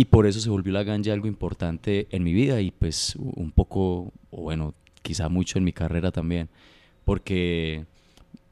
Y 0.00 0.06
por 0.06 0.26
eso 0.26 0.40
se 0.40 0.48
volvió 0.48 0.72
la 0.72 0.82
ganja 0.82 1.12
algo 1.12 1.26
importante 1.26 2.08
en 2.10 2.24
mi 2.24 2.32
vida 2.32 2.58
y 2.62 2.70
pues 2.70 3.16
un 3.16 3.50
poco, 3.50 4.14
o 4.30 4.40
bueno, 4.44 4.72
quizá 5.02 5.28
mucho 5.28 5.58
en 5.58 5.64
mi 5.64 5.74
carrera 5.74 6.10
también, 6.10 6.48
porque 7.04 7.84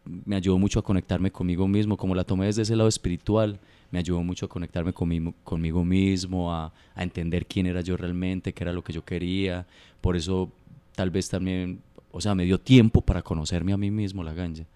me 0.04 0.36
ayudó 0.36 0.58
mucho 0.58 0.80
a 0.80 0.82
conectarme 0.82 1.30
conmigo 1.30 1.66
mismo, 1.66 1.96
como 1.96 2.14
la 2.14 2.24
tomé 2.24 2.44
desde 2.44 2.60
ese 2.60 2.76
lado 2.76 2.90
espiritual, 2.90 3.60
me 3.90 3.98
ayudó 3.98 4.22
mucho 4.22 4.44
a 4.44 4.50
conectarme 4.50 4.92
conmigo, 4.92 5.32
conmigo 5.42 5.86
mismo, 5.86 6.52
a, 6.52 6.70
a, 6.94 7.02
entender 7.02 7.46
quién 7.46 7.64
era 7.64 7.80
yo 7.80 7.96
realmente, 7.96 8.52
qué 8.52 8.64
era 8.64 8.74
lo 8.74 8.84
que 8.84 8.92
yo 8.92 9.02
quería. 9.02 9.66
Por 10.02 10.16
eso 10.16 10.52
tal 10.94 11.08
vez 11.08 11.30
también, 11.30 11.80
o 12.10 12.20
sea, 12.20 12.34
me 12.34 12.44
dio 12.44 12.60
tiempo 12.60 13.00
para 13.00 13.22
conocerme 13.22 13.72
a 13.72 13.78
mí 13.78 13.90
mismo 13.90 14.22
la 14.22 14.34
ganja. 14.34 14.66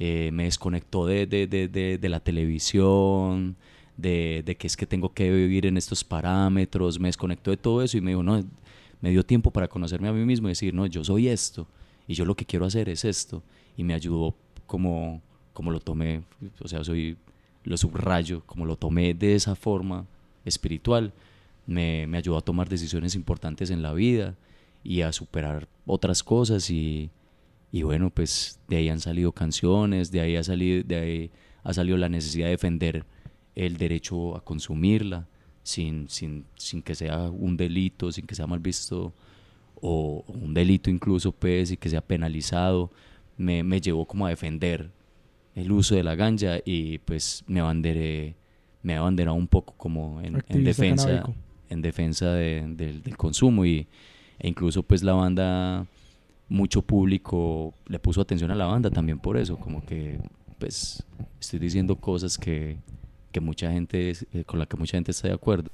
Eh, 0.00 0.30
me 0.32 0.44
desconectó 0.46 1.06
de, 1.06 1.28
de, 1.28 1.46
de, 1.46 1.68
de, 1.68 2.08
la 2.08 2.18
televisión, 2.18 3.56
de, 4.02 4.42
de 4.44 4.56
que 4.56 4.66
es 4.66 4.76
que 4.76 4.86
tengo 4.86 5.14
que 5.14 5.30
vivir 5.30 5.64
en 5.64 5.76
estos 5.76 6.02
parámetros, 6.04 6.98
me 6.98 7.08
desconectó 7.08 7.50
de 7.50 7.56
todo 7.56 7.82
eso 7.82 7.96
y 7.96 8.00
me 8.00 8.10
dijo, 8.10 8.22
no, 8.22 8.44
me 9.00 9.10
dio 9.10 9.24
tiempo 9.24 9.50
para 9.50 9.68
conocerme 9.68 10.08
a 10.08 10.12
mí 10.12 10.24
mismo 10.24 10.48
y 10.48 10.50
decir, 10.50 10.74
no, 10.74 10.86
yo 10.86 11.04
soy 11.04 11.28
esto 11.28 11.66
y 12.06 12.14
yo 12.14 12.24
lo 12.24 12.34
que 12.34 12.44
quiero 12.44 12.66
hacer 12.66 12.88
es 12.88 13.04
esto. 13.04 13.42
Y 13.76 13.84
me 13.84 13.94
ayudó 13.94 14.34
como, 14.66 15.22
como 15.52 15.70
lo 15.70 15.80
tomé, 15.80 16.22
o 16.60 16.68
sea, 16.68 16.84
soy, 16.84 17.16
lo 17.64 17.76
subrayo, 17.76 18.42
como 18.44 18.66
lo 18.66 18.76
tomé 18.76 19.14
de 19.14 19.34
esa 19.34 19.54
forma 19.54 20.06
espiritual, 20.44 21.12
me, 21.66 22.06
me 22.08 22.18
ayudó 22.18 22.38
a 22.38 22.42
tomar 22.42 22.68
decisiones 22.68 23.14
importantes 23.14 23.70
en 23.70 23.82
la 23.82 23.92
vida 23.92 24.34
y 24.82 25.02
a 25.02 25.12
superar 25.12 25.68
otras 25.86 26.24
cosas 26.24 26.68
y, 26.70 27.10
y 27.70 27.82
bueno, 27.82 28.10
pues 28.10 28.58
de 28.68 28.76
ahí 28.76 28.88
han 28.88 29.00
salido 29.00 29.30
canciones, 29.30 30.10
de 30.10 30.20
ahí 30.20 30.36
ha 30.36 30.42
salido, 30.42 30.82
de 30.82 30.96
ahí 30.96 31.30
ha 31.62 31.72
salido 31.72 31.96
la 31.96 32.08
necesidad 32.08 32.46
de 32.46 32.50
defender 32.50 33.06
el 33.54 33.76
derecho 33.76 34.36
a 34.36 34.44
consumirla 34.44 35.26
sin, 35.62 36.08
sin, 36.08 36.44
sin 36.56 36.82
que 36.82 36.94
sea 36.94 37.30
un 37.30 37.56
delito, 37.56 38.10
sin 38.10 38.26
que 38.26 38.34
sea 38.34 38.46
mal 38.46 38.60
visto 38.60 39.12
o, 39.80 40.24
un 40.26 40.54
delito 40.54 40.90
incluso 40.90 41.32
pues 41.32 41.70
y 41.70 41.76
que 41.76 41.88
sea 41.88 42.00
penalizado 42.00 42.90
me, 43.36 43.62
me, 43.62 43.80
llevó 43.80 44.06
como 44.06 44.26
a 44.26 44.30
defender 44.30 44.90
el 45.54 45.72
uso 45.72 45.94
de 45.94 46.02
la 46.02 46.14
ganja 46.14 46.58
y 46.64 46.98
pues 46.98 47.44
me 47.46 47.60
abanderé, 47.60 48.36
me 48.82 48.96
abanderado 48.96 49.36
un 49.36 49.48
poco 49.48 49.74
como 49.76 50.20
en, 50.20 50.42
en 50.48 50.64
defensa, 50.64 51.24
en 51.68 51.82
defensa 51.82 52.32
de, 52.32 52.64
del 52.76 53.16
consumo 53.16 53.64
y, 53.64 53.86
e 54.38 54.48
incluso 54.48 54.82
pues 54.82 55.02
la 55.02 55.12
banda, 55.12 55.86
mucho 56.48 56.82
público 56.82 57.74
le 57.86 57.98
puso 57.98 58.20
atención 58.20 58.50
a 58.50 58.54
la 58.54 58.66
banda 58.66 58.90
también 58.90 59.18
por 59.18 59.36
eso, 59.36 59.56
como 59.56 59.84
que 59.84 60.18
pues 60.58 61.04
estoy 61.40 61.58
diciendo 61.58 61.96
cosas 61.96 62.38
que, 62.38 62.76
que 63.32 63.40
mucha 63.40 63.70
gente, 63.72 64.12
eh, 64.32 64.44
con 64.44 64.58
la 64.58 64.66
que 64.66 64.76
mucha 64.76 64.96
gente 64.96 65.10
está 65.10 65.28
de 65.28 65.34
acuerdo. 65.34 65.70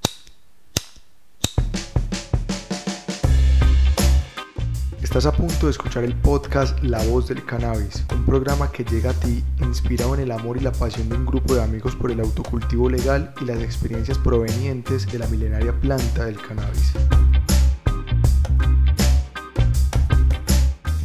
Estás 5.03 5.27
a 5.27 5.33
punto 5.33 5.67
de 5.67 5.73
escuchar 5.73 6.05
el 6.05 6.15
podcast 6.15 6.79
La 6.83 7.03
Voz 7.05 7.29
del 7.29 7.45
Cannabis, 7.45 8.05
un 8.13 8.25
programa 8.25 8.71
que 8.71 8.85
llega 8.85 9.11
a 9.11 9.15
ti 9.15 9.43
inspirado 9.61 10.15
en 10.15 10.21
el 10.21 10.31
amor 10.31 10.59
y 10.59 10.61
la 10.61 10.71
pasión 10.71 11.09
de 11.09 11.17
un 11.17 11.25
grupo 11.25 11.55
de 11.55 11.63
amigos 11.63 11.97
por 11.97 12.11
el 12.11 12.21
autocultivo 12.21 12.89
legal 12.91 13.33
y 13.41 13.47
las 13.47 13.59
experiencias 13.61 14.19
provenientes 14.19 15.07
de 15.11 15.19
la 15.19 15.27
milenaria 15.27 15.73
planta 15.81 16.27
del 16.27 16.37
cannabis. 16.37 16.93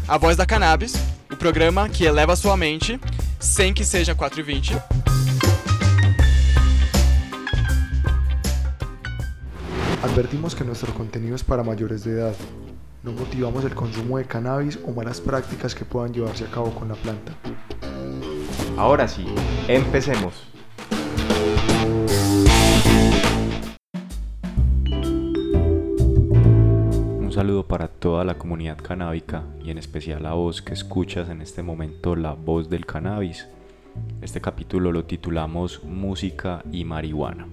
A 0.08 0.18
Voz 0.18 0.36
da 0.36 0.46
Cannabis, 0.46 0.96
o 1.32 1.38
programa 1.38 1.88
que 1.90 2.06
eleva 2.06 2.36
sua 2.36 2.58
mente 2.58 3.00
sem 3.40 3.74
que 3.74 3.84
seja 3.84 4.14
4 4.14 4.40
e 4.40 4.44
20. 4.44 4.74
Advertimos 10.04 10.54
que 10.54 10.64
nuestro 10.64 10.94
contenido 10.94 11.36
es 11.36 11.44
para 11.44 11.64
mayores 11.64 12.04
de 12.04 12.12
edad 12.12 12.36
no 13.04 13.12
motivamos 13.12 13.66
el 13.66 13.76
consumo 13.76 14.18
de 14.18 14.24
cannabis 14.24 14.80
o 14.88 14.92
malas 14.92 15.20
prácticas 15.20 15.76
que 15.76 15.84
puedan 15.84 16.14
llevarse 16.14 16.46
a 16.46 16.48
cabo 16.48 16.74
con 16.74 16.88
la 16.88 16.96
planta. 16.96 17.34
Ahora 18.78 19.10
sí, 19.10 19.26
empecemos. 19.68 20.46
Un 27.20 27.30
saludo 27.34 27.68
para 27.68 27.90
toda 27.90 28.24
la 28.24 28.38
comunidad 28.38 28.78
canábica 28.78 29.44
y 29.62 29.70
en 29.70 29.78
especial 29.78 30.26
a 30.26 30.34
vos 30.34 30.62
que 30.62 30.74
escuchas 30.74 31.28
en 31.28 31.42
este 31.42 31.62
momento 31.62 32.16
la 32.16 32.32
voz 32.34 32.70
del 32.70 32.86
cannabis. 32.86 33.48
Este 34.22 34.40
capítulo 34.40 34.94
lo 34.94 35.04
titulamos 35.04 35.84
Música 35.84 36.64
y 36.72 36.86
Marihuana. 36.86 37.48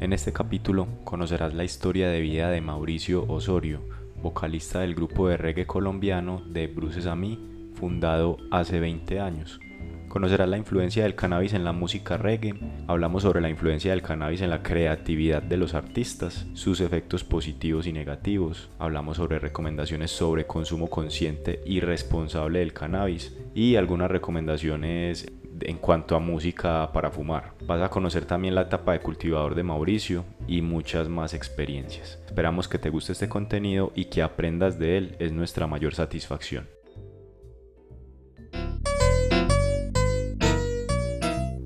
En 0.00 0.14
este 0.14 0.32
capítulo 0.32 0.88
conocerás 1.04 1.52
la 1.52 1.62
historia 1.62 2.08
de 2.08 2.22
vida 2.22 2.48
de 2.48 2.62
Mauricio 2.62 3.26
Osorio, 3.28 3.82
vocalista 4.22 4.80
del 4.80 4.94
grupo 4.94 5.28
de 5.28 5.36
reggae 5.36 5.66
colombiano 5.66 6.40
de 6.46 6.68
Bruces 6.68 7.04
a 7.04 7.14
mí, 7.14 7.70
fundado 7.74 8.38
hace 8.50 8.80
20 8.80 9.20
años. 9.20 9.60
Conocerás 10.08 10.48
la 10.48 10.56
influencia 10.56 11.02
del 11.02 11.16
cannabis 11.16 11.52
en 11.52 11.64
la 11.64 11.72
música 11.72 12.16
reggae, 12.16 12.54
hablamos 12.86 13.24
sobre 13.24 13.42
la 13.42 13.50
influencia 13.50 13.90
del 13.90 14.00
cannabis 14.00 14.40
en 14.40 14.48
la 14.48 14.62
creatividad 14.62 15.42
de 15.42 15.58
los 15.58 15.74
artistas, 15.74 16.46
sus 16.54 16.80
efectos 16.80 17.22
positivos 17.22 17.86
y 17.86 17.92
negativos, 17.92 18.70
hablamos 18.78 19.18
sobre 19.18 19.38
recomendaciones 19.38 20.10
sobre 20.10 20.46
consumo 20.46 20.88
consciente 20.88 21.60
y 21.66 21.80
responsable 21.80 22.60
del 22.60 22.72
cannabis 22.72 23.36
y 23.54 23.76
algunas 23.76 24.10
recomendaciones 24.10 25.30
en 25.62 25.78
cuanto 25.78 26.16
a 26.16 26.20
música 26.20 26.90
para 26.92 27.10
fumar. 27.10 27.52
Vas 27.66 27.82
a 27.82 27.90
conocer 27.90 28.24
también 28.24 28.54
la 28.54 28.62
etapa 28.62 28.92
de 28.92 29.00
cultivador 29.00 29.54
de 29.54 29.62
Mauricio 29.62 30.24
y 30.46 30.62
muchas 30.62 31.08
más 31.08 31.34
experiencias. 31.34 32.18
Esperamos 32.26 32.68
que 32.68 32.78
te 32.78 32.90
guste 32.90 33.12
este 33.12 33.28
contenido 33.28 33.92
y 33.94 34.06
que 34.06 34.22
aprendas 34.22 34.78
de 34.78 34.96
él, 34.96 35.16
es 35.18 35.32
nuestra 35.32 35.66
mayor 35.66 35.94
satisfacción. 35.94 36.68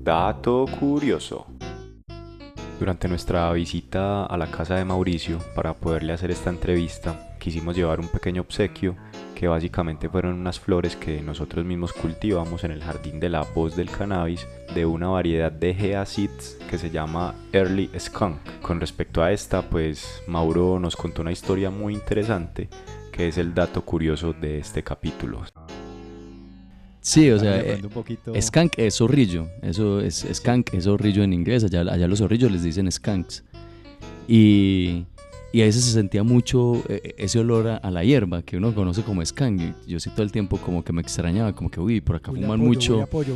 Dato 0.03 0.65
curioso. 0.79 1.47
Durante 2.79 3.07
nuestra 3.07 3.51
visita 3.53 4.25
a 4.25 4.37
la 4.37 4.51
casa 4.51 4.75
de 4.75 4.85
Mauricio 4.85 5.39
para 5.55 5.73
poderle 5.73 6.13
hacer 6.13 6.29
esta 6.29 6.49
entrevista, 6.49 7.35
quisimos 7.39 7.75
llevar 7.75 7.99
un 7.99 8.09
pequeño 8.09 8.41
obsequio 8.41 8.95
que 9.35 9.47
básicamente 9.47 10.09
fueron 10.09 10.33
unas 10.39 10.59
flores 10.59 10.95
que 10.95 11.21
nosotros 11.21 11.65
mismos 11.65 11.93
cultivamos 11.93 12.63
en 12.63 12.71
el 12.71 12.81
jardín 12.81 13.19
de 13.19 13.29
la 13.29 13.43
voz 13.43 13.75
del 13.75 13.91
cannabis 13.91 14.47
de 14.73 14.85
una 14.85 15.09
variedad 15.09 15.51
de 15.51 15.73
Geacids 15.75 16.57
que 16.69 16.77
se 16.77 16.89
llama 16.89 17.35
Early 17.51 17.91
Skunk. 17.99 18.37
Con 18.61 18.79
respecto 18.79 19.21
a 19.21 19.31
esta, 19.31 19.61
pues 19.61 20.23
Mauro 20.27 20.79
nos 20.79 20.95
contó 20.95 21.21
una 21.21 21.31
historia 21.31 21.69
muy 21.69 21.93
interesante 21.93 22.69
que 23.11 23.29
es 23.29 23.37
el 23.37 23.53
dato 23.53 23.83
curioso 23.83 24.33
de 24.33 24.59
este 24.59 24.83
capítulo. 24.83 25.43
Sí, 26.99 27.29
o 27.29 27.39
sea, 27.39 27.61
eh, 27.61 27.81
skunk 28.41 28.73
es 28.77 28.95
zorrillo, 28.95 29.47
eso 29.61 30.01
es 30.01 30.25
skunk, 30.33 30.73
es 30.73 30.85
zorrillo 30.85 31.23
en 31.23 31.33
inglés, 31.33 31.63
allá, 31.63 31.81
allá 31.81 32.07
los 32.07 32.19
zorrillos 32.19 32.51
les 32.51 32.63
dicen 32.63 32.91
skunks. 32.91 33.43
Y 34.27 35.05
y 35.55 35.61
a 35.61 35.65
veces 35.65 35.85
se 35.85 35.91
sentía 35.91 36.21
mucho 36.21 36.83
eh, 36.89 36.99
eh, 37.01 37.15
ese 37.17 37.39
olor 37.39 37.79
a, 37.81 37.89
la 37.89 38.03
hierba 38.03 38.41
que 38.41 38.57
uno 38.57 38.75
conoce 38.75 39.03
como 39.03 39.25
skunk. 39.25 39.61
Yo 39.87 40.01
sí 40.01 40.09
todo 40.09 40.23
el 40.23 40.31
tiempo 40.33 40.57
como 40.57 40.83
que 40.83 40.91
me 40.91 41.01
extrañaba, 41.01 41.55
como 41.55 41.71
que, 41.71 41.79
uy, 41.79 42.01
por 42.01 42.17
acá 42.17 42.33
fuman 42.33 42.59
mucho. 42.59 43.01
Apoyo, 43.01 43.33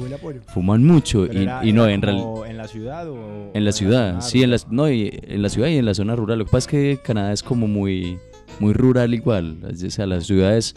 fuman 0.54 0.84
mucho. 0.84 1.26
y, 1.28 1.48
y, 1.64 1.72
no, 1.72 1.88
en 1.88 2.02
realidad. 2.02 2.46
¿En 2.46 2.58
la 2.58 2.68
ciudad 2.68 3.10
o.? 3.10 3.52
En 3.54 3.64
la 3.64 3.72
ciudad, 3.72 4.20
sí, 4.20 4.44
en 4.44 4.52
la, 4.52 4.58
no, 4.70 4.92
y 4.92 5.18
en 5.30 5.42
la 5.42 5.48
ciudad 5.48 5.70
y 5.70 5.78
en 5.78 5.86
la 5.86 5.94
zona 5.94 6.14
rural. 6.18 6.40
Lo 6.40 6.44
que 6.44 6.52
pasa 6.52 6.66
es 6.66 6.68
que 6.68 7.00
Canadá 7.02 7.32
es 7.32 7.42
como 7.42 7.70
muy, 7.70 8.20
muy 8.60 8.74
rural 8.74 9.14
igual. 9.14 9.58
O 9.64 9.90
sea, 9.90 10.06
las 10.06 10.26
ciudades. 10.26 10.76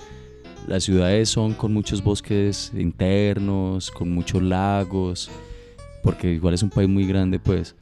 Las 0.68 0.84
ciudades 0.84 1.28
son 1.28 1.54
con 1.54 1.72
muchos 1.72 2.04
bosques 2.04 2.70
internos, 2.72 3.90
con 3.90 4.12
muchos 4.12 4.40
lagos, 4.40 5.28
porque 6.04 6.34
igual 6.34 6.54
es 6.54 6.62
un 6.62 6.70
país 6.70 6.88
muy 6.88 7.04
grande, 7.04 7.40
pues. 7.40 7.74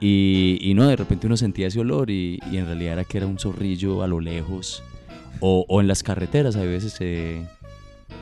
Y, 0.00 0.72
no, 0.74 0.88
de 0.88 0.96
repente 0.96 1.26
uno 1.26 1.36
sentía 1.36 1.68
ese 1.68 1.80
olor 1.80 2.10
y, 2.10 2.38
en 2.52 2.66
realidad 2.66 2.94
era 2.94 3.04
que 3.04 3.18
era 3.18 3.26
un 3.26 3.38
zorrillo 3.38 4.02
a 4.02 4.06
lo 4.06 4.20
lejos. 4.20 4.82
O, 5.40 5.80
en 5.80 5.88
las 5.88 6.02
carreteras 6.02 6.56
a 6.56 6.62
veces 6.62 6.92
se, 6.92 7.42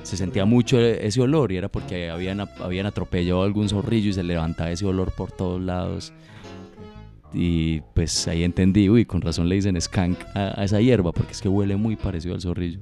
se, 0.02 0.16
sentía 0.16 0.44
mucho 0.44 0.80
ese 0.80 1.20
olor 1.20 1.52
y 1.52 1.56
era 1.56 1.68
porque 1.68 2.10
habían, 2.10 2.40
habían 2.40 2.86
atropellado 2.86 3.42
algún 3.42 3.68
zorrillo 3.68 4.10
y 4.10 4.12
se 4.12 4.22
levantaba 4.22 4.70
ese 4.70 4.86
olor 4.86 5.12
por 5.12 5.32
todos 5.32 5.60
lados. 5.60 6.12
Y 7.32 7.80
pues 7.94 8.28
ahí 8.28 8.44
entendí, 8.44 8.88
uy, 8.88 9.04
con 9.04 9.20
razón 9.20 9.48
le 9.48 9.56
dicen 9.56 9.80
skunk 9.80 10.18
a 10.34 10.62
esa 10.64 10.80
hierba 10.80 11.10
porque 11.12 11.32
es 11.32 11.42
que 11.42 11.48
huele 11.48 11.76
muy 11.76 11.96
parecido 11.96 12.34
al 12.34 12.40
zorrillo. 12.40 12.80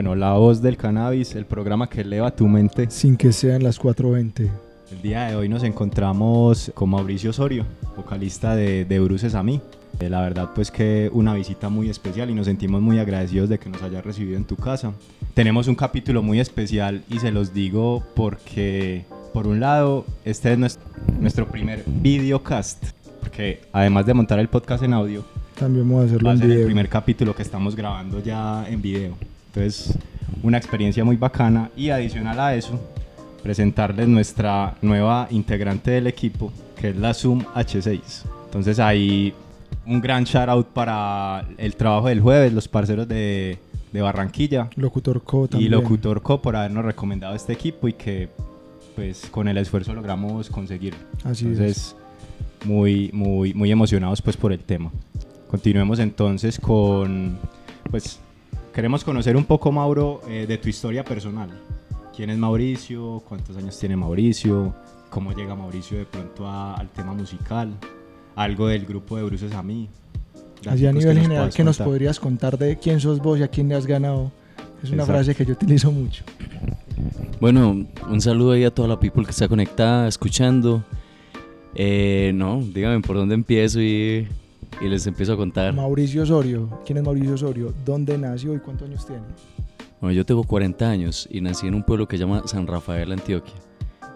Bueno, 0.00 0.14
La 0.16 0.32
Voz 0.32 0.62
del 0.62 0.78
Cannabis, 0.78 1.34
el 1.34 1.44
programa 1.44 1.86
que 1.86 2.00
eleva 2.00 2.30
tu 2.34 2.48
mente. 2.48 2.86
Sin 2.90 3.18
que 3.18 3.34
sean 3.34 3.62
las 3.62 3.78
4.20. 3.78 4.48
El 4.92 5.02
día 5.02 5.26
de 5.26 5.36
hoy 5.36 5.46
nos 5.46 5.62
encontramos 5.62 6.72
con 6.74 6.88
Mauricio 6.88 7.28
Osorio, 7.28 7.66
vocalista 7.94 8.56
de, 8.56 8.86
de 8.86 8.98
Bruces 8.98 9.34
a 9.34 9.42
mí. 9.42 9.60
Eh, 10.00 10.08
La 10.08 10.22
verdad 10.22 10.52
pues 10.54 10.70
que 10.70 11.10
una 11.12 11.34
visita 11.34 11.68
muy 11.68 11.90
especial 11.90 12.30
y 12.30 12.34
nos 12.34 12.46
sentimos 12.46 12.80
muy 12.80 12.98
agradecidos 12.98 13.50
de 13.50 13.58
que 13.58 13.68
nos 13.68 13.82
haya 13.82 14.00
recibido 14.00 14.38
en 14.38 14.44
tu 14.44 14.56
casa. 14.56 14.94
Tenemos 15.34 15.68
un 15.68 15.74
capítulo 15.74 16.22
muy 16.22 16.40
especial 16.40 17.02
y 17.10 17.18
se 17.18 17.30
los 17.30 17.52
digo 17.52 18.02
porque 18.16 19.04
por 19.34 19.46
un 19.46 19.60
lado 19.60 20.06
este 20.24 20.50
es 20.54 20.58
nuestro, 20.58 20.82
nuestro 21.20 21.46
primer 21.46 21.84
videocast, 21.86 22.84
porque 23.20 23.60
además 23.70 24.06
de 24.06 24.14
montar 24.14 24.38
el 24.38 24.48
podcast 24.48 24.82
en 24.82 24.94
audio, 24.94 25.26
También 25.58 25.86
vamos 25.86 26.04
a 26.04 26.06
hacerlo 26.06 26.24
va 26.24 26.30
a 26.30 26.34
en 26.36 26.40
ser 26.40 26.48
el 26.48 26.54
video. 26.54 26.66
primer 26.68 26.88
capítulo 26.88 27.36
que 27.36 27.42
estamos 27.42 27.76
grabando 27.76 28.22
ya 28.22 28.66
en 28.66 28.80
video. 28.80 29.14
Entonces, 29.52 29.98
una 30.42 30.58
experiencia 30.58 31.04
muy 31.04 31.16
bacana 31.16 31.70
y 31.76 31.90
adicional 31.90 32.38
a 32.38 32.54
eso, 32.54 32.80
presentarles 33.42 34.06
nuestra 34.08 34.76
nueva 34.80 35.26
integrante 35.30 35.90
del 35.90 36.06
equipo, 36.06 36.52
que 36.76 36.90
es 36.90 36.96
la 36.96 37.14
Zoom 37.14 37.44
H6. 37.54 38.00
Entonces 38.46 38.78
ahí 38.78 39.34
un 39.86 40.00
gran 40.00 40.24
shout 40.24 40.48
out 40.48 40.66
para 40.68 41.46
el 41.58 41.74
trabajo 41.74 42.08
del 42.08 42.20
jueves, 42.20 42.52
los 42.52 42.68
parceros 42.68 43.08
de, 43.08 43.58
de 43.92 44.02
Barranquilla 44.02 44.68
Locutor 44.76 45.22
Co 45.22 45.46
y 45.46 45.48
también. 45.48 45.72
Locutor 45.72 46.22
Co 46.22 46.40
por 46.40 46.56
habernos 46.56 46.84
recomendado 46.84 47.34
este 47.34 47.52
equipo 47.52 47.88
y 47.88 47.94
que 47.94 48.28
pues 48.94 49.26
con 49.30 49.48
el 49.48 49.58
esfuerzo 49.58 49.94
logramos 49.94 50.48
conseguirlo. 50.50 51.00
Así 51.24 51.46
Entonces, 51.46 51.96
muy, 52.64 53.10
muy, 53.12 53.54
muy 53.54 53.70
emocionados 53.70 54.22
pues 54.22 54.36
por 54.36 54.52
el 54.52 54.60
tema. 54.60 54.90
Continuemos 55.48 55.98
entonces 55.98 56.60
con, 56.60 57.38
pues, 57.90 58.20
queremos 58.74 59.04
conocer 59.04 59.36
un 59.36 59.44
poco, 59.44 59.72
Mauro, 59.72 60.20
eh, 60.28 60.46
de 60.46 60.58
tu 60.58 60.68
historia 60.68 61.04
personal. 61.04 61.50
¿Quién 62.14 62.30
es 62.30 62.38
Mauricio? 62.38 63.22
¿Cuántos 63.28 63.56
años 63.56 63.78
tiene 63.78 63.96
Mauricio? 63.96 64.74
¿Cómo 65.10 65.32
llega 65.32 65.54
Mauricio 65.54 65.98
de 65.98 66.04
pronto 66.06 66.46
a- 66.46 66.74
al 66.74 66.88
tema 66.90 67.12
musical? 67.14 67.72
Algo 68.36 68.68
del 68.68 68.86
grupo 68.86 69.16
de 69.16 69.24
Bruces 69.24 69.52
a 69.54 69.62
mí. 69.62 69.88
Así 70.66 70.86
a 70.86 70.92
que 70.92 70.98
nivel 70.98 71.18
general, 71.20 71.50
¿qué 71.54 71.64
nos 71.64 71.78
podrías 71.78 72.20
contar 72.20 72.58
de 72.58 72.78
quién 72.78 73.00
sos 73.00 73.18
vos 73.20 73.38
y 73.38 73.42
a 73.42 73.48
quién 73.48 73.68
le 73.68 73.74
has 73.74 73.86
ganado? 73.86 74.30
Es 74.82 74.90
una 74.90 75.02
Exacto. 75.02 75.12
frase 75.12 75.34
que 75.34 75.44
yo 75.46 75.52
utilizo 75.52 75.90
mucho. 75.90 76.24
Bueno, 77.40 77.86
un 78.08 78.20
saludo 78.20 78.52
ahí 78.52 78.64
a 78.64 78.70
toda 78.74 78.88
la 78.88 79.00
people 79.00 79.24
que 79.24 79.30
está 79.30 79.48
conectada, 79.48 80.06
escuchando. 80.06 80.84
Eh, 81.74 82.32
no, 82.34 82.60
díganme 82.62 83.00
por 83.00 83.16
dónde 83.16 83.34
empiezo 83.34 83.80
y, 83.80 84.28
y 84.80 84.88
les 84.88 85.06
empiezo 85.06 85.32
a 85.32 85.36
contar. 85.36 85.74
Mauricio 85.74 86.22
Osorio. 86.22 86.80
¿Quién 86.84 86.98
es 86.98 87.04
Mauricio 87.04 87.34
Osorio? 87.34 87.74
¿Dónde 87.84 88.16
nació 88.18 88.54
y 88.54 88.58
cuántos 88.58 88.88
años 88.88 89.06
tiene? 89.06 89.22
Bueno, 90.00 90.14
yo 90.14 90.24
tengo 90.24 90.44
40 90.44 90.88
años 90.88 91.28
y 91.30 91.40
nací 91.40 91.66
en 91.66 91.74
un 91.74 91.82
pueblo 91.82 92.08
que 92.08 92.16
se 92.16 92.22
llama 92.24 92.42
San 92.46 92.66
Rafael, 92.66 93.12
Antioquia. 93.12 93.54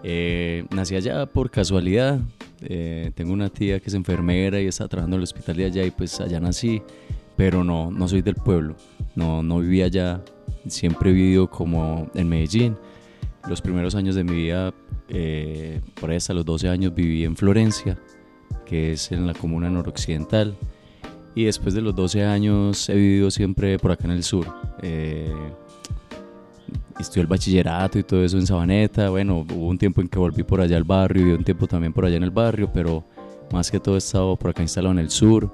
Eh, 0.03 0.65
nací 0.71 0.95
allá 0.95 1.25
por 1.25 1.49
casualidad. 1.49 2.19
eh, 2.61 3.11
tengo 3.15 3.33
una 3.33 3.49
tía 3.49 3.79
que 3.79 3.89
es 3.89 3.93
enfermera 3.93 4.59
y 4.61 4.65
está 4.67 4.87
trabajando 4.87 5.17
en 5.17 5.19
el 5.19 5.23
hospital 5.23 5.57
de 5.57 5.65
allá 5.65 5.83
y 5.83 5.91
pues 5.91 6.19
allá 6.21 6.39
nací. 6.39 6.81
Pero 7.37 7.63
no, 7.63 7.91
no 7.91 8.07
soy 8.07 8.21
del 8.21 8.35
pueblo. 8.35 8.75
No, 9.15 9.43
no 9.43 9.59
viví 9.59 9.81
allá. 9.81 10.23
Siempre 10.67 11.11
he 11.11 11.13
vivido 11.13 11.49
como 11.49 12.09
en 12.15 12.29
Medellín. 12.29 12.77
Los 13.47 13.61
primeros 13.61 13.93
años 13.93 14.15
de 14.15 14.23
mi 14.23 14.33
vida, 14.33 14.73
eh, 15.09 15.81
por 15.99 16.09
ahí 16.09 16.15
hasta 16.17 16.33
los 16.33 16.45
12 16.45 16.67
años, 16.69 16.95
viví 16.95 17.23
en 17.23 17.35
Florencia, 17.35 17.95
que 18.65 18.93
es 18.93 19.11
en 19.11 19.27
la 19.27 19.33
comuna 19.33 19.69
noroccidental. 19.69 20.55
Y 21.35 21.45
después 21.45 21.73
de 21.73 21.81
los 21.81 21.93
12 21.95 22.23
años 22.23 22.87
he 22.89 22.95
vivido 22.95 23.29
siempre 23.29 23.77
por 23.77 23.91
acá 23.91 24.05
en 24.05 24.11
el 24.11 24.23
sur. 24.23 24.47
Eh, 24.81 25.33
estudié 26.99 27.21
el 27.21 27.27
bachillerato 27.27 27.99
y 27.99 28.03
todo 28.03 28.23
eso 28.23 28.37
en 28.37 28.47
Sabaneta. 28.47 29.09
Bueno, 29.09 29.39
hubo 29.39 29.67
un 29.67 29.77
tiempo 29.77 30.01
en 30.01 30.07
que 30.07 30.17
volví 30.17 30.43
por 30.43 30.61
allá 30.61 30.77
al 30.77 30.85
barrio 30.85 31.27
y 31.27 31.31
un 31.31 31.43
tiempo 31.43 31.67
también 31.67 31.93
por 31.93 32.05
allá 32.05 32.15
en 32.17 32.23
el 32.23 32.31
barrio, 32.31 32.71
pero 32.73 33.03
más 33.51 33.69
que 33.69 33.79
todo 33.79 33.95
he 33.95 33.97
estado 33.97 34.35
por 34.37 34.51
acá 34.51 34.61
instalado 34.61 34.93
en 34.93 34.99
el 34.99 35.09
sur. 35.09 35.51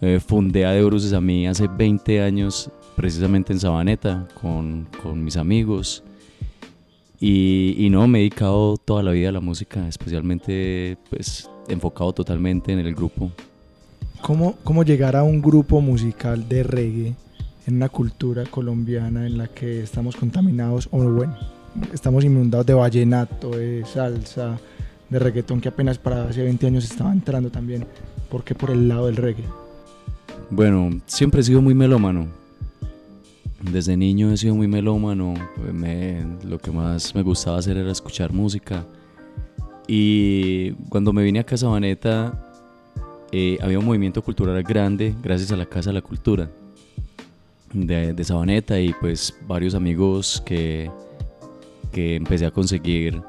Eh, 0.00 0.20
fundé 0.20 0.64
a 0.66 0.72
De 0.72 0.82
Bruces 0.82 1.12
a 1.12 1.20
mí 1.20 1.46
hace 1.46 1.68
20 1.68 2.22
años, 2.22 2.70
precisamente 2.96 3.52
en 3.52 3.60
Sabaneta, 3.60 4.26
con, 4.40 4.88
con 5.02 5.22
mis 5.22 5.36
amigos. 5.36 6.02
Y, 7.20 7.74
y 7.78 7.90
no, 7.90 8.06
me 8.08 8.18
he 8.18 8.20
dedicado 8.22 8.76
toda 8.76 9.02
la 9.02 9.12
vida 9.12 9.30
a 9.30 9.32
la 9.32 9.40
música, 9.40 9.86
especialmente 9.88 10.98
pues 11.08 11.48
enfocado 11.68 12.12
totalmente 12.12 12.72
en 12.72 12.78
el 12.80 12.94
grupo. 12.94 13.30
¿Cómo, 14.22 14.56
¿Cómo 14.64 14.82
llegar 14.82 15.14
a 15.16 15.22
un 15.22 15.40
grupo 15.42 15.80
musical 15.80 16.48
de 16.48 16.62
reggae 16.62 17.14
en 17.66 17.76
una 17.76 17.88
cultura 17.88 18.44
colombiana 18.44 19.26
en 19.26 19.38
la 19.38 19.48
que 19.48 19.82
estamos 19.82 20.16
contaminados, 20.16 20.88
o 20.92 20.98
bueno, 20.98 21.36
estamos 21.92 22.24
inundados 22.24 22.66
de 22.66 22.74
vallenato, 22.74 23.50
de 23.50 23.84
salsa, 23.84 24.58
de 25.10 25.18
reggaetón 25.18 25.60
que 25.60 25.68
apenas 25.68 25.98
para 25.98 26.24
hace 26.28 26.42
20 26.42 26.66
años 26.66 26.84
estaba 26.84 27.12
entrando 27.12 27.50
también? 27.50 27.86
¿Por 28.30 28.42
qué 28.42 28.54
por 28.54 28.70
el 28.70 28.88
lado 28.88 29.06
del 29.06 29.16
reggae? 29.16 29.44
Bueno, 30.50 31.00
siempre 31.06 31.40
he 31.40 31.44
sido 31.44 31.60
muy 31.60 31.74
melómano. 31.74 32.26
Desde 33.70 33.96
niño 33.96 34.30
he 34.32 34.36
sido 34.36 34.54
muy 34.54 34.68
melómano. 34.68 35.34
Me- 35.72 36.24
lo 36.44 36.58
que 36.58 36.70
más 36.70 37.14
me 37.14 37.22
gustaba 37.22 37.58
hacer 37.58 37.76
era 37.76 37.90
escuchar 37.90 38.32
música. 38.32 38.84
Y 39.86 40.72
cuando 40.88 41.12
me 41.12 41.22
vine 41.22 41.40
a 41.40 41.56
Sabaneta, 41.56 42.32
eh, 43.32 43.58
había 43.60 43.78
un 43.78 43.84
movimiento 43.84 44.22
cultural 44.22 44.62
grande 44.62 45.14
gracias 45.22 45.52
a 45.52 45.56
la 45.56 45.66
Casa 45.66 45.90
de 45.90 45.94
la 45.94 46.02
Cultura 46.02 46.48
de, 47.72 48.12
de 48.12 48.24
Sabaneta 48.24 48.80
y 48.80 48.92
pues 48.94 49.34
varios 49.46 49.74
amigos 49.74 50.42
que, 50.44 50.90
que 51.92 52.16
empecé 52.16 52.46
a 52.46 52.50
conseguir 52.50 53.20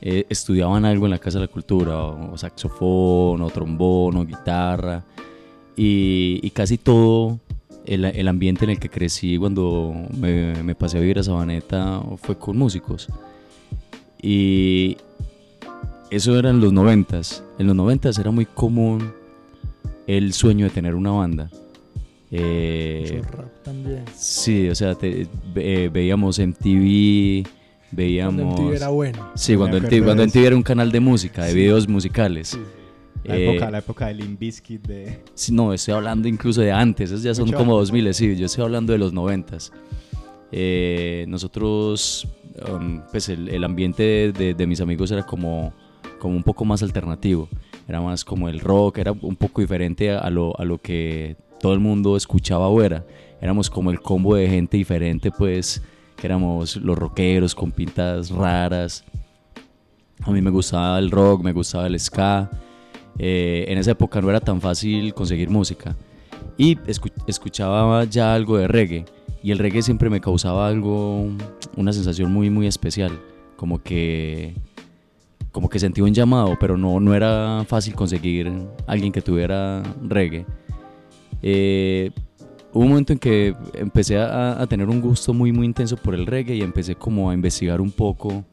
eh, 0.00 0.26
estudiaban 0.28 0.84
algo 0.84 1.06
en 1.06 1.10
la 1.10 1.18
Casa 1.18 1.38
de 1.38 1.46
la 1.46 1.52
Cultura, 1.52 2.04
o 2.04 2.36
saxofón, 2.36 3.42
o 3.42 3.50
trombón, 3.50 4.16
o 4.16 4.24
guitarra 4.24 5.04
y, 5.76 6.40
y 6.42 6.50
casi 6.50 6.78
todo 6.78 7.38
el, 7.84 8.04
el 8.04 8.28
ambiente 8.28 8.64
en 8.64 8.70
el 8.72 8.78
que 8.78 8.88
crecí 8.88 9.38
cuando 9.38 9.94
me, 10.16 10.62
me 10.62 10.74
pasé 10.74 10.98
a 10.98 11.00
vivir 11.00 11.18
a 11.18 11.22
Sabaneta 11.22 12.02
fue 12.16 12.36
con 12.36 12.56
músicos. 12.58 13.08
Y 14.20 14.96
eso 16.16 16.38
era 16.38 16.50
en 16.50 16.60
los 16.60 16.72
noventas. 16.72 17.44
En 17.58 17.66
los 17.66 17.76
noventas 17.76 18.18
era 18.18 18.30
muy 18.30 18.46
común 18.46 19.12
el 20.06 20.32
sueño 20.32 20.66
de 20.66 20.70
tener 20.70 20.94
una 20.94 21.10
banda. 21.12 21.50
Eh, 22.30 23.18
Mucho 23.22 23.30
rap 23.36 23.62
también. 23.62 24.04
sí, 24.14 24.68
o 24.68 24.74
sea, 24.74 24.94
te- 24.94 25.26
ve- 25.54 25.90
veíamos 25.92 26.38
MTV, 26.38 27.46
veíamos... 27.90 28.42
Cuando 28.42 28.62
MTV 28.62 28.76
era 28.76 28.88
bueno. 28.88 29.28
Sí, 29.34 29.54
cuando 29.56 29.76
MTV, 29.78 30.04
cuando. 30.04 30.24
MTV 30.26 30.46
era 30.46 30.56
un 30.56 30.62
canal 30.62 30.90
de 30.90 31.00
música, 31.00 31.44
de 31.44 31.50
Sí. 31.50 31.56
videos 31.56 31.88
musicales. 31.88 32.58
La, 33.24 33.36
Eh, 33.36 33.50
época, 33.50 33.70
la 33.70 33.78
época 33.78 34.06
del 34.08 34.16
Limp 34.16 34.40
Bizkit 34.40 34.82
de... 34.86 35.20
Sí, 35.34 35.52
no, 35.52 35.72
estoy 35.72 35.94
hablando 35.94 36.26
incluso 36.26 36.60
de 36.62 36.72
antes, 36.72 37.10
esos 37.10 37.22
ya 37.22 37.34
son 37.34 37.44
Mucho 37.46 37.58
como 37.58 37.74
antes. 37.78 37.90
2000, 37.92 38.14
sí, 38.14 38.36
yo 38.36 38.46
estoy 38.46 38.64
hablando 38.64 38.92
de 38.92 38.98
los 38.98 39.12
90. 39.12 39.58
Eh, 40.50 41.24
nosotros, 41.28 42.26
um, 42.68 43.00
pues 43.10 43.28
el, 43.28 43.48
el 43.48 43.62
ambiente 43.64 44.02
de, 44.02 44.32
de- 44.32 44.54
de 44.54 44.66
mis 44.66 44.80
amigos 44.80 45.10
era 45.10 45.24
como, 45.24 45.72
como 46.22 46.36
un 46.36 46.44
poco 46.44 46.64
más 46.64 46.84
alternativo, 46.84 47.48
era 47.88 48.00
más 48.00 48.24
como 48.24 48.48
el 48.48 48.60
rock, 48.60 48.98
era 48.98 49.10
un 49.10 49.34
poco 49.34 49.60
diferente 49.60 50.12
a, 50.12 50.30
lo, 50.30 50.56
a 50.56 50.64
lo 50.64 50.78
que 50.78 51.36
todo 51.60 51.72
el 51.72 51.80
mundo 51.80 52.16
escuchaba 52.16 52.68
era. 52.84 53.04
Éramos 53.40 53.68
como 53.68 53.90
el 53.90 54.00
combo 54.00 54.36
de 54.36 54.48
gente 54.48 54.76
diferente, 54.76 55.32
pues, 55.32 55.82
que 56.14 56.28
éramos 56.28 56.76
los 56.76 56.96
rockeros 56.96 57.56
con 57.56 57.72
pintas 57.72 58.30
raras. 58.30 59.04
A 60.20 60.30
mí 60.30 60.40
me 60.40 60.50
gustaba 60.50 60.96
el 61.00 61.10
rock, 61.10 61.42
me 61.42 61.52
gustaba 61.52 61.88
el 61.88 61.98
ska. 61.98 62.48
Eh, 63.18 63.64
en 63.66 63.78
esa 63.78 63.90
época 63.90 64.20
no 64.20 64.30
era 64.30 64.38
tan 64.38 64.60
fácil 64.60 65.12
conseguir 65.14 65.50
música. 65.50 65.96
Y 66.56 66.76
escu- 66.76 67.10
escuchaba 67.26 68.04
ya 68.04 68.32
algo 68.32 68.58
de 68.58 68.68
reggae. 68.68 69.06
Y 69.42 69.50
el 69.50 69.58
reggae 69.58 69.82
siempre 69.82 70.08
me 70.08 70.20
causaba 70.20 70.68
algo, 70.68 71.26
una 71.76 71.92
sensación 71.92 72.32
muy, 72.32 72.48
muy 72.48 72.68
especial. 72.68 73.18
Como 73.56 73.82
que, 73.82 74.54
como 75.52 75.68
que 75.68 75.78
sentía 75.78 76.02
un 76.02 76.14
llamado, 76.14 76.56
pero 76.58 76.76
no, 76.76 76.98
no 76.98 77.14
era 77.14 77.64
fácil 77.68 77.94
conseguir 77.94 78.50
alguien 78.86 79.12
que 79.12 79.22
tuviera 79.22 79.82
reggae. 80.02 80.46
Eh, 81.42 82.10
hubo 82.72 82.82
un 82.82 82.88
momento 82.88 83.12
en 83.12 83.18
que 83.18 83.54
empecé 83.74 84.18
a, 84.18 84.66
tener 84.68 84.88
un 84.88 85.00
gusto 85.00 85.34
muy, 85.34 85.52
muy 85.52 85.66
intenso 85.66 85.96
por 85.96 86.14
el 86.14 86.26
reggae 86.26 86.56
y 86.56 86.62
empecé 86.62 86.94
como 86.94 87.30
a 87.30 87.34
investigar 87.34 87.80
un 87.80 87.92
poco 87.92 88.44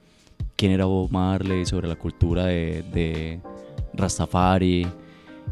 quién 0.55 0.73
era 0.73 0.85
Bob 0.85 1.09
Marley, 1.09 1.65
sobre 1.65 1.87
la 1.87 1.95
cultura 1.95 2.45
de 2.45 3.39
Rastafari. 3.93 4.85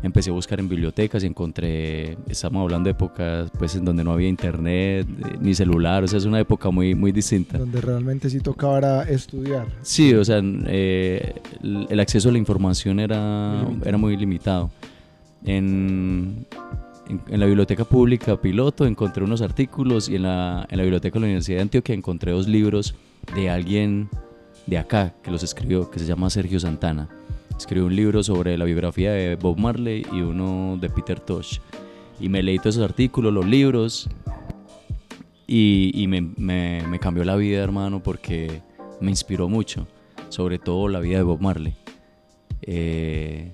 Empecé 0.04 0.30
a 0.30 0.34
buscar 0.34 0.60
en 0.60 0.70
bibliotecas 0.70 1.24
y 1.24 1.28
encontré, 1.28 2.18
estamos 2.30 2.62
hablando 2.62 2.86
de 2.88 2.92
épocas 2.92 3.50
pues 3.58 3.76
en 3.76 3.84
donde 3.84 4.04
no 4.04 4.12
había 4.14 4.28
internet 4.30 5.08
eh, 5.10 5.38
ni 5.42 5.56
celular, 5.56 6.04
o 6.04 6.08
sea, 6.08 6.18
es 6.18 6.26
una 6.26 6.40
época 6.40 6.70
muy, 6.70 6.94
muy 6.94 7.12
distinta. 7.12 7.58
Donde 7.58 7.82
realmente 7.82 8.30
sí 8.30 8.40
tocaba 8.40 8.78
era 8.78 9.04
estudiar. 9.04 9.66
Sí, 9.82 10.14
o 10.14 10.24
sea, 10.24 10.40
eh, 10.44 11.34
el 11.90 12.00
acceso 12.00 12.30
a 12.30 12.32
la 12.32 12.38
información 12.38 13.00
era 13.00 13.18
Muy 13.64 13.66
limitado. 13.72 13.90
era 13.90 13.98
muy 13.98 14.18
limitado. 14.18 14.72
En, 15.46 16.46
en, 17.10 17.22
en 17.28 17.40
la 17.40 17.46
biblioteca 17.46 17.84
pública 17.86 18.40
piloto 18.40 18.86
encontré 18.86 19.24
unos 19.24 19.42
artículos 19.42 20.10
y 20.10 20.16
en 20.16 20.24
la, 20.24 20.68
en 20.70 20.78
la 20.78 20.84
biblioteca 20.84 21.16
de 21.16 21.20
la 21.22 21.26
Universidad 21.26 21.58
de 21.58 21.62
Antioquia 21.64 21.96
encontré 21.96 22.32
dos 22.32 22.48
libros 22.48 22.96
de 23.36 23.50
alguien 23.50 24.10
de 24.68 24.78
acá 24.78 25.16
que 25.24 25.32
los 25.32 25.44
escribió, 25.44 25.90
que 25.90 25.98
se 26.00 26.06
llama 26.06 26.30
Sergio 26.30 26.60
Santana. 26.60 27.08
Escribió 27.58 27.86
un 27.88 27.96
libro 27.96 28.24
sobre 28.24 28.58
la 28.58 28.66
biografía 28.66 29.12
de 29.12 29.36
Bob 29.36 29.58
Marley 29.58 30.06
y 30.12 30.22
uno 30.22 30.78
de 30.80 30.90
Peter 30.90 31.20
Tosh. 31.20 31.60
Y 32.20 32.30
me 32.30 32.42
leí 32.42 32.58
todos 32.58 32.76
esos 32.76 32.90
artículos, 32.90 33.34
los 33.34 33.46
libros, 33.46 34.10
y, 35.48 36.06
me 36.08 37.00
cambió 37.00 37.24
la 37.24 37.36
vida, 37.36 37.64
hermano, 37.64 38.04
porque 38.04 38.62
me 39.00 39.12
inspiró 39.12 39.48
mucho, 39.48 39.88
sobre 40.30 40.60
todo 40.60 40.88
la 40.90 41.00
vida 41.00 41.18
de 41.18 41.24
Bob 41.24 41.42
Marley. 41.42 41.74
Eh, 42.62 43.54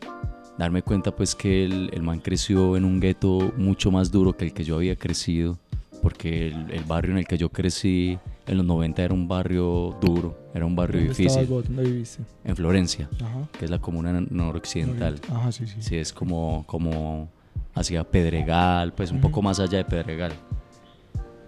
darme 0.57 0.81
cuenta 0.81 1.15
pues 1.15 1.35
que 1.35 1.65
el, 1.65 1.89
el 1.93 2.01
man 2.01 2.19
creció 2.19 2.77
en 2.77 2.85
un 2.85 2.99
gueto 2.99 3.53
mucho 3.57 3.91
más 3.91 4.11
duro 4.11 4.35
que 4.35 4.45
el 4.45 4.53
que 4.53 4.63
yo 4.63 4.77
había 4.77 4.95
crecido, 4.95 5.59
porque 6.03 6.49
el, 6.49 6.69
el 6.69 6.83
barrio 6.83 7.13
en 7.13 7.19
el 7.19 7.25
que 7.25 7.37
yo 7.37 7.49
crecí 7.49 8.19
en 8.45 8.57
los 8.57 8.65
90 8.65 9.01
era 9.03 9.13
un 9.13 9.27
barrio 9.27 9.97
duro, 10.01 10.37
era 10.53 10.65
un 10.65 10.75
barrio 10.75 10.99
¿Dónde 10.99 11.09
difícil. 11.17 11.47
vos? 11.47 11.65
¿Dónde 11.65 11.83
viviste? 11.83 12.23
En 12.43 12.55
Florencia, 12.55 13.09
Ajá. 13.23 13.47
que 13.57 13.65
es 13.65 13.71
la 13.71 13.79
comuna 13.79 14.21
noroccidental. 14.29 15.15
Ajá, 15.31 15.51
sí, 15.51 15.65
sí. 15.65 15.77
Sí, 15.79 15.95
es 15.95 16.11
como, 16.13 16.65
como 16.67 17.29
hacia 17.73 18.03
Pedregal, 18.03 18.93
pues 18.93 19.11
un 19.11 19.21
poco 19.21 19.41
más 19.41 19.59
allá 19.61 19.77
de 19.79 19.85
Pedregal. 19.85 20.33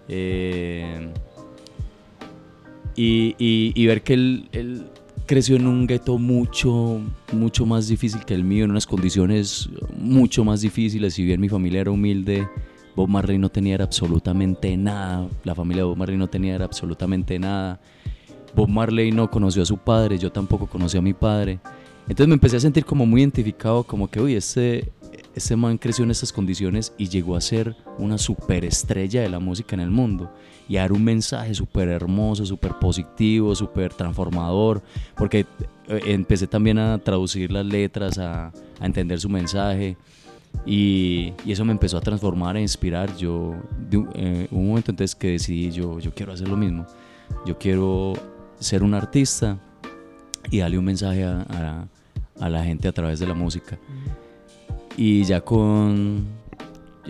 Eh, 0.08 1.12
y, 2.96 3.34
y- 3.38 3.72
y 3.74 3.86
ver 3.86 4.02
que 4.02 4.14
él, 4.14 4.48
él 4.52 4.86
creció 5.26 5.56
en 5.56 5.66
un 5.66 5.86
gueto 5.86 6.16
mucho, 6.18 7.00
mucho 7.32 7.66
más 7.66 7.88
difícil 7.88 8.24
que 8.24 8.32
el 8.34 8.42
mío, 8.44 8.64
en 8.64 8.70
unas 8.70 8.86
condiciones 8.86 9.68
mucho 9.98 10.44
más 10.44 10.62
difíciles. 10.62 11.12
Si 11.14 11.24
bien 11.24 11.40
mi 11.40 11.48
familia 11.50 11.82
era 11.82 11.90
humilde, 11.90 12.48
Bob 12.96 13.08
Marley 13.08 13.36
no 13.36 13.50
tenía 13.50 13.76
absolutamente 13.76 14.74
nada. 14.76 15.28
La 15.44 15.54
familia 15.54 15.82
de 15.82 15.88
Bob 15.88 15.98
Marley 15.98 16.16
no 16.16 16.28
tenía 16.28 16.56
absolutamente 16.56 17.38
nada. 17.38 17.78
Bob 18.54 18.68
Marley 18.68 19.12
no 19.12 19.30
conoció 19.30 19.62
a 19.62 19.66
su 19.66 19.76
padre, 19.76 20.18
yo 20.18 20.32
tampoco 20.32 20.66
conocí 20.66 20.96
a 20.96 21.02
mi 21.02 21.12
padre. 21.12 21.60
Entonces 22.08 22.28
me 22.28 22.34
empecé 22.34 22.56
a 22.56 22.60
sentir 22.60 22.86
como 22.86 23.04
muy 23.04 23.20
identificado, 23.20 23.84
como 23.84 24.08
que, 24.08 24.18
uy, 24.18 24.34
este, 24.34 24.90
este 25.34 25.56
man 25.56 25.76
creció 25.76 26.04
en 26.04 26.10
estas 26.10 26.32
condiciones 26.32 26.94
y 26.96 27.08
llegó 27.08 27.36
a 27.36 27.40
ser 27.42 27.76
una 27.98 28.16
superestrella 28.16 29.20
de 29.20 29.28
la 29.28 29.40
música 29.40 29.74
en 29.74 29.80
el 29.80 29.90
mundo. 29.90 30.32
Y 30.66 30.78
a 30.78 30.80
dar 30.80 30.92
un 30.92 31.04
mensaje 31.04 31.54
súper 31.54 31.88
hermoso, 31.88 32.46
súper 32.46 32.78
positivo, 32.78 33.54
súper 33.54 33.92
transformador. 33.92 34.82
Porque 35.16 35.40
eh, 35.88 36.00
empecé 36.06 36.46
también 36.46 36.78
a 36.78 36.96
traducir 36.96 37.52
las 37.52 37.66
letras, 37.66 38.16
a 38.16 38.52
entender 38.80 39.20
su 39.20 39.28
mensaje. 39.28 39.98
Y, 40.64 41.32
y 41.44 41.52
eso 41.52 41.64
me 41.64 41.72
empezó 41.72 41.98
a 41.98 42.00
transformar, 42.00 42.56
a 42.56 42.60
inspirar. 42.60 43.14
Yo, 43.16 43.54
de 43.88 43.98
un, 43.98 44.08
eh, 44.14 44.48
un 44.50 44.68
momento 44.68 44.90
entonces 44.90 45.14
que 45.14 45.28
decidí, 45.32 45.70
yo, 45.70 45.98
yo 46.00 46.12
quiero 46.12 46.32
hacer 46.32 46.48
lo 46.48 46.56
mismo. 46.56 46.86
Yo 47.44 47.58
quiero 47.58 48.14
ser 48.58 48.82
un 48.82 48.94
artista 48.94 49.58
y 50.50 50.58
darle 50.58 50.78
un 50.78 50.84
mensaje 50.84 51.24
a, 51.24 51.40
a- 51.48 51.88
a 52.38 52.50
la 52.50 52.62
gente 52.64 52.86
a 52.88 52.92
través 52.92 53.18
de 53.18 53.26
la 53.26 53.34
música. 53.34 53.78
Y 54.96 55.24
ya 55.24 55.40
con, 55.40 56.26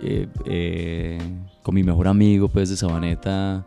eh, 0.01 0.27
eh, 0.45 1.17
con 1.63 1.75
mi 1.75 1.83
mejor 1.83 2.07
amigo 2.07 2.47
pues 2.47 2.69
de 2.69 2.77
Sabaneta, 2.77 3.65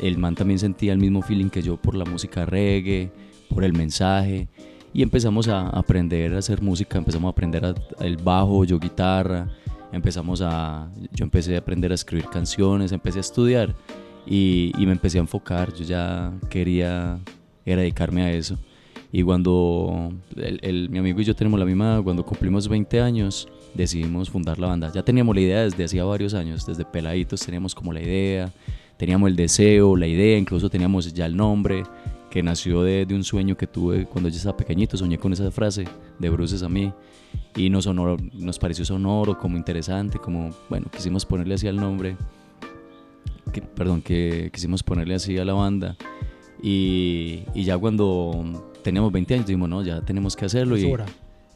el 0.00 0.18
man 0.18 0.34
también 0.34 0.58
sentía 0.58 0.92
el 0.92 0.98
mismo 0.98 1.22
feeling 1.22 1.48
que 1.48 1.62
yo 1.62 1.76
por 1.76 1.94
la 1.94 2.04
música 2.04 2.44
reggae, 2.44 3.10
por 3.48 3.64
el 3.64 3.72
mensaje. 3.72 4.48
Y 4.96 5.02
empezamos 5.02 5.46
a 5.46 5.68
aprender 5.68 6.34
a 6.34 6.38
hacer 6.38 6.62
música, 6.62 6.96
empezamos 6.96 7.28
a 7.28 7.32
aprender 7.32 7.74
el 8.00 8.16
bajo, 8.16 8.64
yo 8.64 8.78
guitarra, 8.78 9.46
empezamos 9.92 10.40
a, 10.42 10.88
yo 11.12 11.22
empecé 11.22 11.54
a 11.54 11.58
aprender 11.58 11.92
a 11.92 11.94
escribir 11.94 12.24
canciones, 12.30 12.92
empecé 12.92 13.18
a 13.18 13.20
estudiar 13.20 13.74
y, 14.26 14.72
me 14.74 14.92
empecé 14.92 15.18
a 15.18 15.20
enfocar, 15.20 15.70
yo 15.74 15.84
ya 15.84 16.32
quería 16.48 17.18
era 17.66 17.82
dedicarme 17.82 18.22
a 18.22 18.32
eso. 18.32 18.56
Y 19.12 19.22
cuando 19.22 20.14
el- 20.34 20.88
mi 20.88 20.96
amigo 20.96 21.20
y 21.20 21.24
yo 21.24 21.36
tenemos 21.36 21.60
la 21.60 21.66
misma, 21.66 22.00
cuando 22.02 22.24
cumplimos 22.24 22.66
20 22.66 22.98
años, 22.98 23.48
decidimos 23.74 24.30
fundar 24.30 24.58
la 24.58 24.68
banda. 24.68 24.90
Ya 24.94 25.02
teníamos 25.02 25.34
la 25.34 25.42
idea 25.42 25.60
desde 25.64 25.84
hacía 25.84 26.04
varios 26.04 26.32
años, 26.32 26.64
desde 26.64 26.86
peladitos 26.86 27.40
teníamos 27.44 27.74
como 27.74 27.92
la 27.92 28.00
idea, 28.00 28.50
teníamos 28.96 29.28
el 29.28 29.36
deseo, 29.36 29.94
la 29.94 30.06
idea, 30.06 30.38
incluso 30.38 30.70
teníamos 30.70 31.12
ya 31.12 31.26
el 31.26 31.36
nombre, 31.36 31.82
que 32.30 32.42
nació 32.42 32.82
de, 32.82 33.06
de 33.06 33.14
un 33.14 33.24
sueño 33.24 33.56
que 33.56 33.66
tuve 33.66 34.04
cuando 34.06 34.28
yo 34.28 34.36
estaba 34.36 34.56
pequeñito, 34.56 34.96
soñé 34.96 35.18
con 35.18 35.32
esa 35.32 35.50
frase 35.50 35.84
de 36.18 36.28
Bruces 36.30 36.62
a 36.62 36.68
mí, 36.68 36.92
y 37.56 37.70
nos, 37.70 37.86
sonó- 37.86 38.16
nos 38.34 38.58
pareció 38.58 38.84
sonoro, 38.84 39.38
como 39.38 39.56
interesante, 39.56 40.18
como, 40.18 40.50
bueno, 40.68 40.86
quisimos 40.90 41.24
ponerle 41.24 41.54
así 41.54 41.66
al 41.68 41.76
nombre, 41.76 42.16
que, 43.52 43.62
perdón, 43.62 44.02
que 44.02 44.50
quisimos 44.52 44.82
ponerle 44.82 45.14
así 45.14 45.38
a 45.38 45.44
la 45.44 45.54
banda. 45.54 45.96
Y, 46.62 47.44
y 47.54 47.64
ya 47.64 47.78
cuando 47.78 48.72
teníamos 48.82 49.12
20 49.12 49.34
años 49.34 49.46
dijimos, 49.46 49.68
no, 49.68 49.82
ya 49.82 50.00
tenemos 50.00 50.34
que 50.36 50.44
hacerlo. 50.46 50.76
Es 50.76 50.82
y 50.82 50.90
hora. 50.92 51.06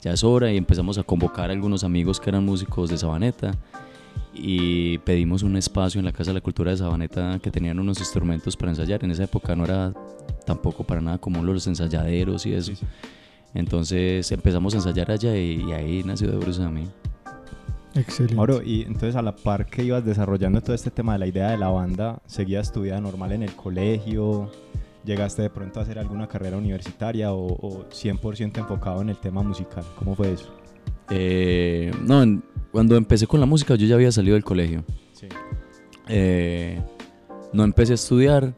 Ya 0.02 0.12
es 0.12 0.24
hora 0.24 0.50
y 0.52 0.56
empezamos 0.56 0.96
a 0.98 1.02
convocar 1.02 1.50
a 1.50 1.52
algunos 1.52 1.84
amigos 1.84 2.20
que 2.20 2.30
eran 2.30 2.44
músicos 2.44 2.88
de 2.90 2.96
Sabaneta 2.96 3.52
y 4.40 4.98
pedimos 4.98 5.42
un 5.42 5.56
espacio 5.56 5.98
en 5.98 6.04
la 6.04 6.12
Casa 6.12 6.30
de 6.30 6.34
la 6.34 6.40
Cultura 6.40 6.70
de 6.70 6.76
Sabaneta 6.78 7.38
que 7.42 7.50
tenían 7.50 7.78
unos 7.78 7.98
instrumentos 8.00 8.56
para 8.56 8.72
ensayar. 8.72 9.04
En 9.04 9.10
esa 9.10 9.24
época 9.24 9.54
no 9.54 9.64
era 9.64 9.92
tampoco 10.46 10.84
para 10.84 11.00
nada 11.00 11.18
común 11.18 11.44
los 11.46 11.66
ensayaderos 11.66 12.46
y 12.46 12.54
eso. 12.54 12.70
Sí, 12.72 12.76
sí. 12.76 12.86
Entonces 13.54 14.30
empezamos 14.32 14.74
a 14.74 14.78
ensayar 14.78 15.10
allá 15.10 15.36
y, 15.36 15.64
y 15.68 15.72
ahí 15.72 16.02
nació 16.04 16.30
de 16.30 16.36
Bruce 16.38 16.62
a 16.62 16.70
mí. 16.70 16.88
Excelente. 17.94 18.36
Mauro, 18.36 18.62
y 18.62 18.82
entonces 18.82 19.16
a 19.16 19.22
la 19.22 19.34
par 19.34 19.66
que 19.66 19.82
ibas 19.82 20.04
desarrollando 20.04 20.60
todo 20.60 20.74
este 20.74 20.90
tema 20.92 21.14
de 21.14 21.18
la 21.18 21.26
idea 21.26 21.50
de 21.50 21.58
la 21.58 21.68
banda, 21.68 22.20
¿seguías 22.26 22.70
tu 22.72 22.82
vida 22.82 23.00
normal 23.00 23.32
en 23.32 23.42
el 23.42 23.52
colegio? 23.56 24.50
¿Llegaste 25.04 25.42
de 25.42 25.50
pronto 25.50 25.80
a 25.80 25.82
hacer 25.82 25.98
alguna 25.98 26.28
carrera 26.28 26.56
universitaria 26.56 27.32
o, 27.32 27.46
o 27.46 27.88
100% 27.88 28.58
enfocado 28.58 29.02
en 29.02 29.08
el 29.08 29.16
tema 29.16 29.42
musical? 29.42 29.82
¿Cómo 29.98 30.14
fue 30.14 30.32
eso? 30.32 30.54
Eh, 31.10 31.90
no, 32.06 32.22
en- 32.22 32.44
cuando 32.72 32.96
empecé 32.96 33.26
con 33.26 33.40
la 33.40 33.46
música 33.46 33.74
yo 33.74 33.86
ya 33.86 33.94
había 33.94 34.12
salido 34.12 34.34
del 34.34 34.44
colegio. 34.44 34.84
Sí. 35.12 35.26
Eh, 36.08 36.80
no 37.52 37.64
empecé 37.64 37.92
a 37.92 37.94
estudiar, 37.94 38.54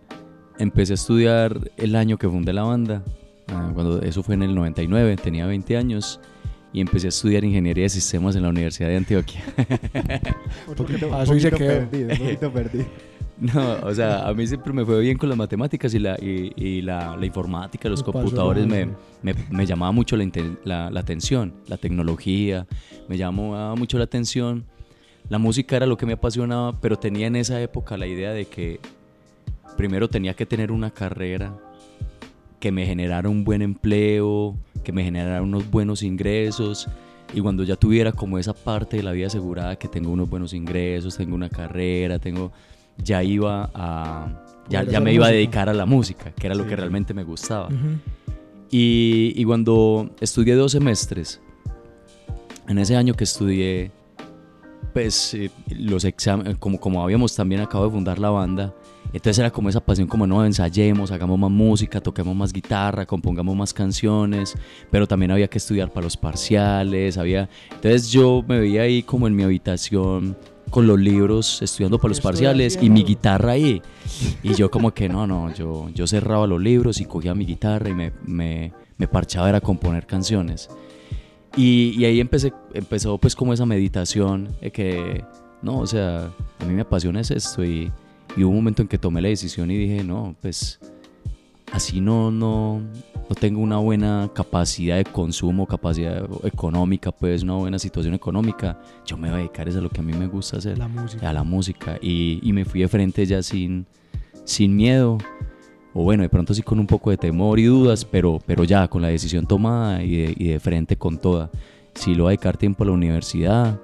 empecé 0.58 0.92
a 0.92 0.94
estudiar 0.94 1.70
el 1.76 1.96
año 1.96 2.18
que 2.18 2.28
fundé 2.28 2.52
la 2.52 2.62
banda, 2.62 3.02
ah, 3.48 3.70
cuando 3.74 4.02
eso 4.02 4.22
fue 4.22 4.34
en 4.34 4.42
el 4.42 4.54
99, 4.54 5.16
tenía 5.16 5.46
20 5.46 5.76
años 5.76 6.20
y 6.72 6.80
empecé 6.80 7.08
a 7.08 7.10
estudiar 7.10 7.44
ingeniería 7.44 7.84
de 7.84 7.90
sistemas 7.90 8.36
en 8.36 8.42
la 8.42 8.48
Universidad 8.48 8.88
de 8.88 8.96
Antioquia. 8.96 9.42
Un 10.68 10.74
poquito 10.74 11.26
se 11.26 11.50
quedó. 11.50 11.58
perdido, 11.58 12.10
un 12.10 12.18
poquito 12.18 12.52
perdido. 12.52 12.86
No, 13.42 13.74
o 13.82 13.92
sea, 13.92 14.28
a 14.28 14.34
mí 14.34 14.46
siempre 14.46 14.72
me 14.72 14.84
fue 14.84 15.00
bien 15.00 15.18
con 15.18 15.28
las 15.28 15.36
matemáticas 15.36 15.92
y 15.94 15.98
la, 15.98 16.16
y, 16.20 16.52
y 16.54 16.80
la, 16.80 17.16
la 17.16 17.26
informática, 17.26 17.88
los 17.88 18.06
Me 18.06 18.12
computadores 18.12 18.66
me, 18.68 18.86
me, 19.20 19.34
me 19.50 19.66
llamaba 19.66 19.90
mucho 19.90 20.16
la, 20.16 20.24
la, 20.64 20.90
la 20.90 21.00
atención, 21.00 21.52
la 21.66 21.76
tecnología, 21.76 22.68
me 23.08 23.16
llamaba 23.18 23.74
mucho 23.74 23.98
la 23.98 24.04
atención. 24.04 24.64
La 25.28 25.38
música 25.38 25.76
era 25.76 25.86
lo 25.86 25.96
que 25.96 26.06
me 26.06 26.12
apasionaba, 26.12 26.80
pero 26.80 26.96
tenía 26.96 27.26
en 27.26 27.34
esa 27.34 27.60
época 27.60 27.96
la 27.96 28.06
idea 28.06 28.32
de 28.32 28.44
que 28.44 28.78
primero 29.76 30.08
tenía 30.08 30.34
que 30.34 30.46
tener 30.46 30.70
una 30.70 30.92
carrera 30.92 31.58
que 32.60 32.70
me 32.70 32.86
generara 32.86 33.28
un 33.28 33.42
buen 33.42 33.60
empleo, 33.60 34.56
que 34.84 34.92
me 34.92 35.02
generara 35.02 35.42
unos 35.42 35.68
buenos 35.68 36.04
ingresos. 36.04 36.86
Y 37.34 37.40
cuando 37.40 37.64
ya 37.64 37.74
tuviera 37.74 38.12
como 38.12 38.38
esa 38.38 38.52
parte 38.52 38.98
de 38.98 39.02
la 39.02 39.10
vida 39.10 39.26
asegurada, 39.26 39.74
que 39.76 39.88
tengo 39.88 40.10
unos 40.12 40.30
buenos 40.30 40.52
ingresos, 40.52 41.16
tengo 41.16 41.34
una 41.34 41.48
carrera, 41.48 42.18
tengo, 42.18 42.52
ya 43.02 43.22
iba 43.22 43.70
a, 43.74 44.28
ya, 44.68 44.84
ya 44.84 45.00
me 45.00 45.12
iba 45.12 45.26
a 45.26 45.30
dedicar 45.30 45.68
a 45.68 45.74
la 45.74 45.86
música, 45.86 46.32
que 46.32 46.46
era 46.46 46.54
lo 46.54 46.66
que 46.66 46.76
realmente 46.76 47.14
me 47.14 47.24
gustaba. 47.24 47.68
Y 48.70 49.44
cuando 49.44 50.10
estudié 50.20 50.54
dos 50.54 50.72
semestres, 50.72 51.40
en 52.68 52.78
ese 52.78 52.96
año 52.96 53.14
que 53.14 53.24
estudié, 53.24 53.90
pues 54.92 55.34
eh, 55.34 55.50
los 55.68 56.04
exámenes, 56.04 56.56
como, 56.58 56.78
como 56.78 57.02
habíamos 57.02 57.34
también 57.34 57.60
acabado 57.60 57.90
de 57.90 57.94
fundar 57.94 58.18
la 58.18 58.30
banda, 58.30 58.74
entonces 59.12 59.38
era 59.38 59.50
como 59.50 59.68
esa 59.68 59.80
pasión, 59.80 60.08
como 60.08 60.26
no, 60.26 60.44
ensayemos, 60.44 61.10
hagamos 61.10 61.38
más 61.38 61.50
música, 61.50 62.00
toquemos 62.00 62.34
más 62.34 62.52
guitarra, 62.52 63.04
compongamos 63.04 63.54
más 63.54 63.74
canciones, 63.74 64.54
pero 64.90 65.06
también 65.06 65.30
había 65.32 65.48
que 65.48 65.58
estudiar 65.58 65.90
para 65.90 66.04
los 66.04 66.16
parciales, 66.16 67.18
había... 67.18 67.48
Entonces 67.72 68.10
yo 68.10 68.42
me 68.46 68.58
veía 68.58 68.82
ahí 68.82 69.02
como 69.02 69.26
en 69.26 69.36
mi 69.36 69.42
habitación 69.42 70.36
con 70.72 70.86
los 70.86 70.98
libros, 70.98 71.60
estudiando 71.60 71.98
para 71.98 72.08
los 72.08 72.20
parciales 72.20 72.78
y 72.80 72.88
mi 72.88 73.04
guitarra 73.04 73.52
ahí. 73.52 73.82
Y 74.42 74.54
yo 74.54 74.70
como 74.70 74.92
que 74.92 75.06
no, 75.06 75.26
no, 75.26 75.54
yo, 75.54 75.90
yo 75.90 76.06
cerraba 76.06 76.46
los 76.46 76.60
libros 76.60 76.98
y 77.00 77.04
cogía 77.04 77.34
mi 77.34 77.44
guitarra 77.44 77.90
y 77.90 77.94
me, 77.94 78.10
me, 78.24 78.72
me 78.96 79.06
parchaba 79.06 79.50
era 79.50 79.60
componer 79.60 80.06
canciones. 80.06 80.70
Y, 81.56 81.94
y 81.98 82.06
ahí 82.06 82.20
empecé, 82.20 82.54
empezó 82.72 83.18
pues 83.18 83.36
como 83.36 83.52
esa 83.52 83.66
meditación 83.66 84.48
de 84.62 84.72
que, 84.72 85.22
no, 85.60 85.78
o 85.78 85.86
sea, 85.86 86.30
a 86.58 86.64
mí 86.64 86.72
me 86.72 86.80
apasiona 86.80 87.20
es 87.20 87.30
esto 87.30 87.62
y, 87.62 87.92
y 88.34 88.42
hubo 88.42 88.50
un 88.50 88.56
momento 88.56 88.80
en 88.80 88.88
que 88.88 88.96
tomé 88.96 89.20
la 89.20 89.28
decisión 89.28 89.70
y 89.70 89.76
dije, 89.76 90.02
no, 90.02 90.34
pues 90.40 90.80
así 91.70 92.00
no, 92.00 92.30
no, 92.30 92.80
no 93.32 93.40
tengo 93.40 93.62
una 93.62 93.78
buena 93.78 94.30
capacidad 94.34 94.98
de 94.98 95.06
consumo, 95.06 95.66
capacidad 95.66 96.22
económica, 96.44 97.10
pues 97.10 97.42
una 97.42 97.54
buena 97.54 97.78
situación 97.78 98.12
económica, 98.12 98.78
yo 99.06 99.16
me 99.16 99.30
voy 99.30 99.36
a 99.36 99.38
dedicar 99.38 99.66
a 99.66 99.72
lo 99.72 99.88
que 99.88 100.00
a 100.00 100.04
mí 100.04 100.12
me 100.12 100.26
gusta 100.26 100.58
hacer 100.58 100.76
La 100.76 100.86
música. 100.86 101.30
a 101.30 101.32
la 101.32 101.42
música 101.42 101.98
y, 102.02 102.40
y 102.42 102.52
me 102.52 102.66
fui 102.66 102.82
de 102.82 102.88
frente 102.88 103.24
ya 103.24 103.42
sin, 103.42 103.86
sin 104.44 104.76
miedo 104.76 105.16
o 105.94 106.02
bueno, 106.02 106.24
de 106.24 106.28
pronto 106.28 106.52
sí 106.52 106.60
con 106.60 106.78
un 106.78 106.86
poco 106.86 107.08
de 107.08 107.16
temor 107.16 107.58
y 107.58 107.64
dudas, 107.64 108.04
pero, 108.04 108.38
pero 108.44 108.64
ya 108.64 108.86
con 108.88 109.00
la 109.00 109.08
decisión 109.08 109.46
tomada 109.46 110.02
y 110.02 110.14
de, 110.14 110.34
y 110.36 110.48
de 110.48 110.60
frente 110.60 110.96
con 110.96 111.16
toda. 111.16 111.50
Si 111.94 112.14
lo 112.14 112.24
voy 112.24 112.32
a 112.32 112.36
dedicar 112.36 112.58
tiempo 112.58 112.84
a 112.84 112.86
la 112.88 112.92
universidad, 112.92 113.80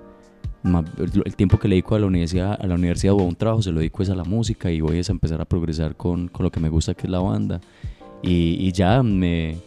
el, 1.24 1.36
tiempo 1.36 1.58
que 1.58 1.68
le 1.68 1.76
dedico 1.76 1.94
a 1.94 2.00
la 2.00 2.06
universidad, 2.06 2.58
a 2.60 2.66
la 2.66 2.74
universidad 2.74 3.14
o 3.14 3.20
a 3.20 3.24
un 3.24 3.34
trabajo, 3.34 3.62
se 3.62 3.72
lo 3.72 3.78
dedico 3.78 4.02
es 4.02 4.10
a 4.10 4.14
la 4.14 4.24
música 4.24 4.70
y 4.70 4.82
voy 4.82 4.98
a 4.98 5.10
empezar 5.10 5.40
a 5.40 5.46
progresar 5.46 5.96
con, 5.96 6.28
con 6.28 6.44
lo 6.44 6.50
que 6.50 6.60
me 6.60 6.68
gusta, 6.68 6.92
que 6.92 7.06
es 7.06 7.10
la 7.10 7.20
banda. 7.20 7.62
Y, 8.22 8.56
y 8.66 8.72
ya 8.72 9.02
me, 9.02 9.58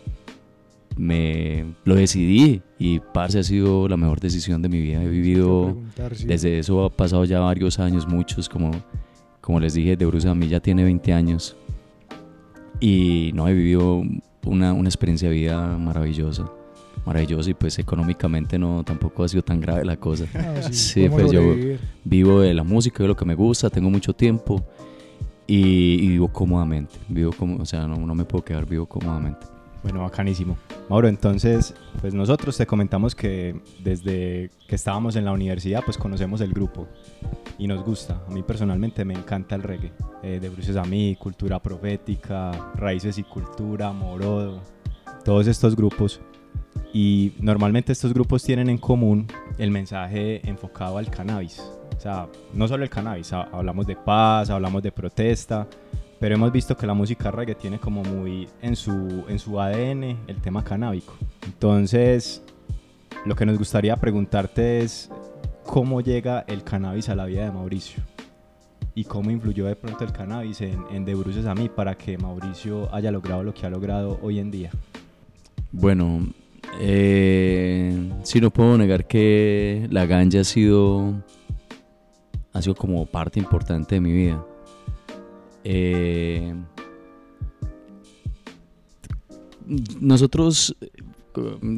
me 0.97 1.65
lo 1.85 1.95
decidí 1.95 2.61
y 2.77 2.99
parce 2.99 3.39
ha 3.39 3.43
sido 3.43 3.87
la 3.87 3.97
mejor 3.97 4.19
decisión 4.19 4.61
de 4.61 4.69
mi 4.69 4.81
vida. 4.81 5.03
He 5.03 5.07
vivido 5.07 5.77
sí. 6.13 6.25
desde 6.25 6.59
eso 6.59 6.85
ha 6.85 6.89
pasado 6.89 7.25
ya 7.25 7.39
varios 7.39 7.79
años, 7.79 8.07
muchos, 8.07 8.49
como, 8.49 8.71
como 9.39 9.59
les 9.59 9.73
dije, 9.73 9.95
de 9.95 10.05
Bruce 10.05 10.27
a 10.27 10.35
mí 10.35 10.47
ya 10.47 10.59
tiene 10.59 10.83
20 10.83 11.13
años. 11.13 11.55
Y 12.79 13.31
no, 13.33 13.47
he 13.47 13.53
vivido 13.53 14.03
una, 14.45 14.73
una 14.73 14.89
experiencia 14.89 15.29
de 15.29 15.35
vida 15.35 15.77
maravillosa. 15.77 16.49
Maravillosa 17.05 17.49
y 17.49 17.53
pues 17.55 17.79
económicamente 17.79 18.59
no 18.59 18.83
tampoco 18.83 19.23
ha 19.23 19.27
sido 19.27 19.43
tan 19.43 19.59
grave 19.59 19.85
la 19.85 19.97
cosa. 19.97 20.25
Ah, 20.35 20.61
sí, 20.61 20.73
Sí, 21.03 21.09
pues 21.09 21.31
yo 21.31 21.41
vivo 22.03 22.41
de 22.41 22.53
la 22.53 22.63
música, 22.63 23.03
de 23.03 23.07
lo 23.07 23.15
que 23.15 23.25
me 23.25 23.33
gusta, 23.33 23.69
tengo 23.69 23.89
mucho 23.89 24.13
tiempo 24.13 24.63
y, 25.51 26.05
y 26.05 26.07
vivo 26.07 26.29
cómodamente. 26.29 26.95
Vivo 27.09 27.33
como, 27.33 27.61
o 27.61 27.65
sea, 27.65 27.85
no, 27.85 27.97
no 27.97 28.15
me 28.15 28.23
puedo 28.23 28.41
quedar 28.45 28.65
vivo 28.65 28.85
cómodamente. 28.85 29.47
Bueno, 29.83 30.01
bacanísimo. 30.01 30.57
Mauro, 30.89 31.09
entonces, 31.09 31.73
pues 31.99 32.13
nosotros 32.13 32.55
te 32.55 32.65
comentamos 32.65 33.15
que 33.15 33.59
desde 33.83 34.49
que 34.65 34.75
estábamos 34.75 35.17
en 35.17 35.25
la 35.25 35.33
universidad, 35.33 35.83
pues 35.83 35.97
conocemos 35.97 36.39
el 36.39 36.53
grupo 36.53 36.87
y 37.57 37.67
nos 37.67 37.83
gusta. 37.83 38.21
A 38.29 38.31
mí 38.31 38.43
personalmente 38.43 39.03
me 39.03 39.13
encanta 39.13 39.55
el 39.55 39.63
reggae. 39.63 39.91
Eh, 40.23 40.39
de 40.39 40.47
Bruces 40.47 40.77
a 40.77 40.83
mí, 40.83 41.17
Cultura 41.19 41.61
Profética, 41.61 42.51
Raíces 42.75 43.17
y 43.17 43.23
Cultura, 43.23 43.91
Morodo, 43.91 44.61
todos 45.25 45.47
estos 45.47 45.75
grupos. 45.75 46.21
Y 46.93 47.33
normalmente 47.41 47.91
estos 47.91 48.13
grupos 48.13 48.43
tienen 48.43 48.69
en 48.69 48.77
común 48.77 49.27
el 49.57 49.71
mensaje 49.71 50.47
enfocado 50.47 50.97
al 50.97 51.09
cannabis. 51.09 51.61
O 52.01 52.03
sea, 52.03 52.27
no 52.55 52.67
solo 52.67 52.83
el 52.83 52.89
cannabis, 52.89 53.31
ha- 53.31 53.43
hablamos 53.51 53.85
de 53.85 53.95
paz, 53.95 54.49
hablamos 54.49 54.81
de 54.81 54.91
protesta, 54.91 55.67
pero 56.19 56.33
hemos 56.33 56.51
visto 56.51 56.75
que 56.75 56.87
la 56.87 56.95
música 56.95 57.29
reggae 57.29 57.53
tiene 57.53 57.77
como 57.77 58.01
muy 58.01 58.49
en 58.59 58.75
su, 58.75 59.23
en 59.27 59.37
su 59.37 59.59
ADN 59.61 60.17
el 60.25 60.37
tema 60.41 60.63
canábico. 60.63 61.13
Entonces, 61.45 62.41
lo 63.23 63.35
que 63.35 63.45
nos 63.45 63.55
gustaría 63.59 63.95
preguntarte 63.97 64.79
es 64.79 65.11
cómo 65.63 66.01
llega 66.01 66.43
el 66.47 66.63
cannabis 66.63 67.07
a 67.09 67.15
la 67.15 67.25
vida 67.25 67.43
de 67.45 67.51
Mauricio 67.51 68.01
y 68.95 69.03
cómo 69.03 69.29
influyó 69.29 69.67
de 69.67 69.75
pronto 69.75 70.03
el 70.03 70.11
cannabis 70.11 70.59
en, 70.61 70.83
en 70.91 71.05
De 71.05 71.13
Bruces 71.13 71.45
a 71.45 71.53
mí 71.53 71.69
para 71.69 71.93
que 71.95 72.17
Mauricio 72.17 72.91
haya 72.95 73.11
logrado 73.11 73.43
lo 73.43 73.53
que 73.53 73.67
ha 73.67 73.69
logrado 73.69 74.17
hoy 74.23 74.39
en 74.39 74.49
día. 74.49 74.71
Bueno, 75.71 76.25
eh, 76.79 78.09
sí 78.23 78.41
no 78.41 78.49
puedo 78.49 78.75
negar 78.75 79.05
que 79.05 79.87
la 79.91 80.07
ganja 80.07 80.39
ha 80.39 80.43
sido, 80.43 81.13
ha 82.53 82.61
sido 82.61 82.75
como 82.75 83.05
parte 83.05 83.39
importante 83.39 83.95
de 83.95 84.01
mi 84.01 84.11
vida. 84.11 84.45
Eh, 85.63 86.53
nosotros, 89.99 90.75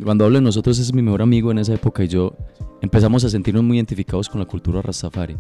cuando 0.04 0.26
hablo 0.26 0.38
de 0.38 0.44
nosotros, 0.44 0.80
es 0.80 0.94
mi 0.94 1.02
mejor 1.02 1.22
amigo 1.22 1.52
en 1.52 1.60
esa 1.60 1.74
época 1.74 2.04
y 2.04 2.08
yo 2.08 2.36
empezamos 2.82 3.24
a 3.24 3.30
sentirnos 3.30 3.64
muy 3.64 3.78
identificados 3.78 4.30
con 4.30 4.40
la 4.40 4.46
cultura 4.46 4.82
Rastafari, 4.82 5.38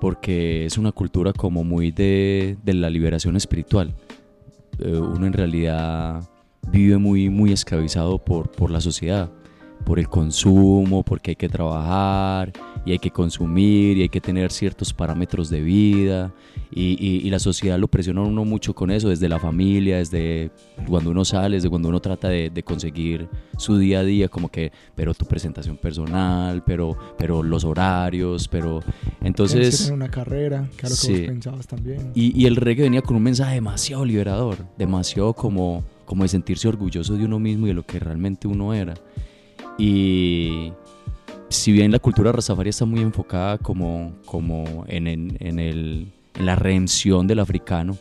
porque 0.00 0.64
es 0.64 0.78
una 0.78 0.92
cultura 0.92 1.32
como 1.32 1.64
muy 1.64 1.90
de, 1.90 2.56
de 2.62 2.74
la 2.74 2.90
liberación 2.90 3.36
espiritual. 3.36 3.94
Eh, 4.78 4.96
uno 4.96 5.26
en 5.26 5.32
realidad 5.32 6.22
vive 6.70 6.98
muy, 6.98 7.28
muy 7.28 7.52
esclavizado 7.52 8.18
por, 8.18 8.50
por 8.50 8.70
la 8.70 8.80
sociedad, 8.80 9.30
por 9.84 9.98
el 9.98 10.08
consumo, 10.08 11.02
porque 11.02 11.32
hay 11.32 11.36
que 11.36 11.48
trabajar 11.48 12.52
y 12.84 12.92
hay 12.92 12.98
que 12.98 13.10
consumir 13.10 13.98
y 13.98 14.02
hay 14.02 14.08
que 14.08 14.20
tener 14.20 14.50
ciertos 14.50 14.92
parámetros 14.92 15.50
de 15.50 15.60
vida 15.60 16.32
y, 16.70 16.96
y- 16.98 17.26
y 17.26 17.30
la 17.30 17.38
sociedad 17.38 17.78
lo 17.78 17.86
presiona 17.88 18.20
a 18.22 18.24
uno 18.24 18.44
mucho 18.44 18.74
con 18.74 18.90
eso, 18.90 19.08
desde 19.08 19.28
la 19.28 19.38
familia, 19.38 19.98
desde 19.98 20.50
cuando 20.88 21.10
uno 21.10 21.24
sale, 21.24 21.56
desde 21.56 21.68
cuando 21.68 21.88
uno 21.88 22.00
trata 22.00 22.28
de, 22.28 22.50
de 22.50 22.62
conseguir 22.62 23.28
su 23.58 23.76
día 23.78 24.00
a 24.00 24.04
día, 24.04 24.28
como 24.28 24.48
que, 24.48 24.72
pero 24.94 25.14
tu 25.14 25.26
presentación 25.26 25.76
personal, 25.76 26.62
pero, 26.64 26.96
pero 27.18 27.42
los 27.42 27.64
horarios, 27.64 28.48
pero 28.48 28.80
Tienes 28.80 29.18
que 29.20 29.26
entonces... 29.26 29.78
tener 29.78 29.92
una 29.94 30.08
carrera, 30.10 30.56
era 30.78 30.88
lo 30.88 30.88
que 30.88 30.96
Sí. 30.96 31.12
vos 31.12 31.20
pensabas 31.28 31.66
también. 31.66 32.10
Y, 32.14 32.40
y 32.40 32.46
el 32.46 32.56
reggae 32.56 32.84
venía 32.84 33.02
con 33.02 33.16
un 33.16 33.22
mensaje 33.22 33.54
demasiado 33.54 34.04
liberador, 34.04 34.56
demasiado 34.78 35.34
como, 35.34 35.84
como 36.04 36.22
de 36.24 36.28
sentirse 36.28 36.66
orgulloso 36.68 37.14
de 37.16 37.24
uno 37.24 37.38
mismo 37.38 37.66
y 37.66 37.70
de 37.70 37.74
lo 37.74 37.84
que 37.84 37.98
realmente 38.00 38.48
uno 38.48 38.72
era. 38.74 38.94
Y 39.78 40.72
si 41.48 41.72
bien 41.72 41.90
la 41.92 41.98
cultura 41.98 42.32
rastafari 42.32 42.70
está 42.70 42.84
muy 42.84 43.00
enfocada 43.00 43.58
como, 43.58 44.12
como 44.26 44.84
en, 44.88 45.06
en- 45.06 45.58
el- 45.58 46.12
la 46.40 46.56
redención 46.56 47.26
del 47.26 47.40
africano, 47.40 47.96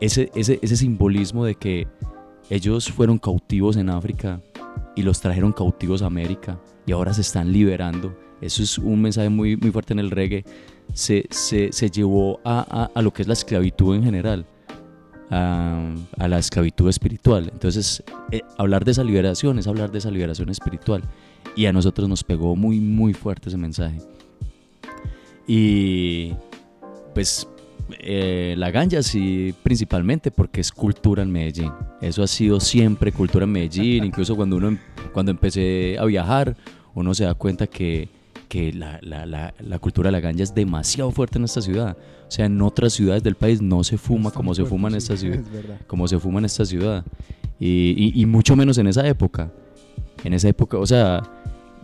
ese, 0.00 0.30
ese, 0.34 0.58
ese 0.62 0.76
simbolismo 0.76 1.44
de 1.44 1.54
que 1.54 1.86
ellos 2.50 2.90
fueron 2.90 3.18
cautivos 3.18 3.76
en 3.76 3.88
África 3.88 4.40
y 4.96 5.02
los 5.02 5.20
trajeron 5.20 5.52
cautivos 5.52 6.02
a 6.02 6.06
América 6.06 6.60
y 6.86 6.92
ahora 6.92 7.14
se 7.14 7.20
están 7.20 7.52
liberando, 7.52 8.16
eso 8.40 8.62
es 8.62 8.78
un 8.78 9.00
mensaje 9.02 9.28
muy, 9.28 9.56
muy 9.56 9.70
fuerte 9.70 9.92
en 9.92 9.98
el 10.00 10.10
reggae, 10.10 10.44
se, 10.92 11.26
se, 11.30 11.72
se 11.72 11.90
llevó 11.90 12.40
a, 12.44 12.60
a- 12.68 12.90
a 12.98 13.02
lo 13.02 13.12
que 13.12 13.22
es 13.22 13.28
la 13.28 13.34
esclavitud 13.34 13.94
en 13.94 14.04
general, 14.04 14.46
a, 15.30 15.94
a 16.18 16.28
la 16.28 16.38
esclavitud 16.38 16.88
espiritual. 16.88 17.50
Entonces, 17.52 18.02
eh, 18.30 18.42
hablar 18.58 18.84
de 18.84 18.92
esa 18.92 19.04
liberación 19.04 19.58
es 19.58 19.66
hablar 19.66 19.90
de 19.90 19.98
esa 19.98 20.10
liberación 20.10 20.48
espiritual. 20.48 21.02
Y 21.54 21.66
a 21.66 21.72
nosotros 21.72 22.08
nos 22.08 22.22
pegó 22.22 22.54
muy, 22.56 22.80
muy 22.80 23.14
fuerte 23.14 23.48
ese 23.48 23.56
mensaje. 23.56 23.98
Y 25.46 26.32
pues 27.14 27.46
eh, 28.00 28.54
la 28.58 28.70
ganja 28.70 29.02
sí, 29.02 29.54
principalmente 29.62 30.30
porque 30.30 30.60
es 30.60 30.72
cultura 30.72 31.22
en 31.22 31.30
Medellín. 31.30 31.72
Eso 32.00 32.22
ha 32.22 32.26
sido 32.26 32.60
siempre 32.60 33.12
cultura 33.12 33.44
en 33.44 33.52
Medellín. 33.52 34.04
Incluso 34.10 34.34
cuando 34.36 34.56
uno 34.56 34.68
em- 34.68 34.78
cuando 35.12 35.30
empecé 35.30 35.96
a 35.98 36.04
viajar, 36.04 36.56
uno 36.94 37.14
se 37.14 37.24
da 37.24 37.34
cuenta 37.34 37.66
que, 37.66 38.08
que 38.48 38.72
la, 38.72 38.98
la- 39.02 39.26
la- 39.26 39.54
la 39.58 39.78
cultura 39.78 40.08
de 40.08 40.12
la 40.12 40.20
ganja 40.20 40.42
es 40.42 40.54
demasiado 40.54 41.10
fuerte 41.10 41.38
en 41.38 41.44
esta 41.44 41.60
ciudad. 41.60 41.96
O 42.26 42.30
sea, 42.30 42.46
en 42.46 42.60
otras 42.62 42.92
ciudades 42.92 43.22
del 43.22 43.34
país 43.34 43.60
no 43.62 43.84
se 43.84 43.98
fuma 43.98 44.30
como 44.30 44.54
se 44.54 44.62
fuerte, 44.62 44.70
fuma 44.76 44.88
en 44.88 44.94
esta 44.96 45.16
ciudad 45.16 45.40
como 45.86 46.06
se 46.08 46.18
fuma 46.18 46.38
en 46.40 46.44
esta 46.46 46.64
ciudad. 46.64 47.04
Y, 47.58 48.24
mucho 48.26 48.54
menos 48.56 48.76
en 48.78 48.86
esa 48.86 49.06
época. 49.06 49.50
En 50.24 50.32
esa 50.34 50.48
época, 50.48 50.78
o 50.78 50.86
sea, 50.86 51.22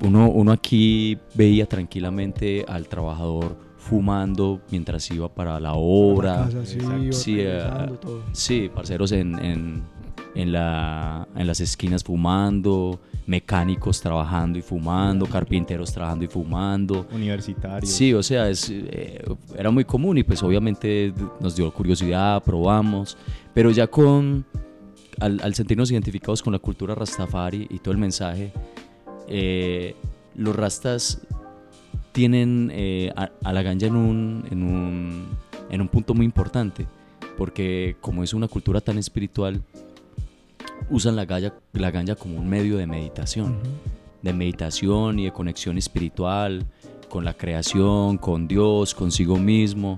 uno, 0.03 0.29
uno 0.31 0.53
aquí 0.53 1.17
veía 1.35 1.67
tranquilamente 1.67 2.65
al 2.69 2.89
trabajador 2.89 3.57
fumando 3.77 4.61
mientras 4.71 5.11
iba 5.11 5.29
para 5.33 5.59
la 5.61 5.73
obra. 5.75 6.45
Casa, 6.45 6.65
sí, 6.67 6.79
Sí, 7.11 7.37
regresando, 7.37 7.95
todo. 7.99 8.23
Sí, 8.33 8.71
parceros 8.75 9.13
en, 9.13 9.39
en, 9.45 9.83
en 10.35 10.53
la, 10.53 11.27
en 11.37 11.47
las 11.47 11.61
esquinas 11.61 12.05
fumando, 12.05 13.01
mecánicos 13.27 14.01
trabajando 14.01 14.59
y 14.59 14.63
fumando, 14.63 15.27
carpinteros 15.27 15.93
trabajando 15.93 16.25
y 16.25 16.29
fumando. 16.29 17.07
Universitario. 17.13 17.89
Sí, 17.89 18.13
o 18.15 18.23
sea, 18.23 18.49
es, 18.49 18.71
eh, 18.71 19.25
era 19.57 19.71
muy 19.71 19.85
común 19.85 20.19
y 20.19 20.23
pues 20.23 20.43
obviamente 20.43 21.13
nos 21.41 21.57
dio 21.57 21.73
curiosidad, 21.73 22.43
probamos, 22.43 23.17
pero 23.55 23.71
ya 23.71 23.87
con, 23.87 24.45
al, 25.21 25.41
al 25.43 25.55
sentirnos 25.55 25.91
identificados 25.91 26.43
con 26.43 26.53
la 26.53 26.59
cultura 26.59 26.95
rastafari 26.95 27.67
y 27.71 27.79
todo 27.79 27.93
el 27.93 27.99
mensaje, 27.99 28.53
eh, 29.29 29.95
los 30.35 30.57
rastas 30.57 31.21
tienen 32.13 32.71
eh, 32.75 33.13
a, 33.17 33.31
a 33.45 33.53
la 33.53 33.63
ganja 33.63 33.87
en 33.87 33.97
un, 33.97 34.45
en, 34.51 34.63
un, 34.63 35.27
en 35.71 35.81
un 35.81 35.89
punto 35.89 36.15
muy 36.15 36.27
importante, 36.27 36.87
porque 37.39 37.97
como 38.01 38.23
es 38.23 38.35
una 38.35 38.49
cultura 38.49 38.81
tan 38.81 38.99
espiritual, 38.99 39.63
usan 40.91 41.17
la 41.17 41.25
ganja, 41.25 41.55
la 41.73 41.91
ganja 41.91 42.15
como 42.15 42.39
un 42.39 42.49
medio 42.49 42.77
de 42.77 42.87
meditación 42.87 43.59
de 44.23 44.33
meditación 44.33 45.19
y 45.19 45.25
de 45.25 45.33
conexión 45.33 45.79
espiritual 45.79 46.65
con 47.09 47.25
la 47.25 47.35
creación, 47.35 48.19
con 48.19 48.47
Dios, 48.47 48.95
consigo 48.95 49.37
mismo. 49.37 49.97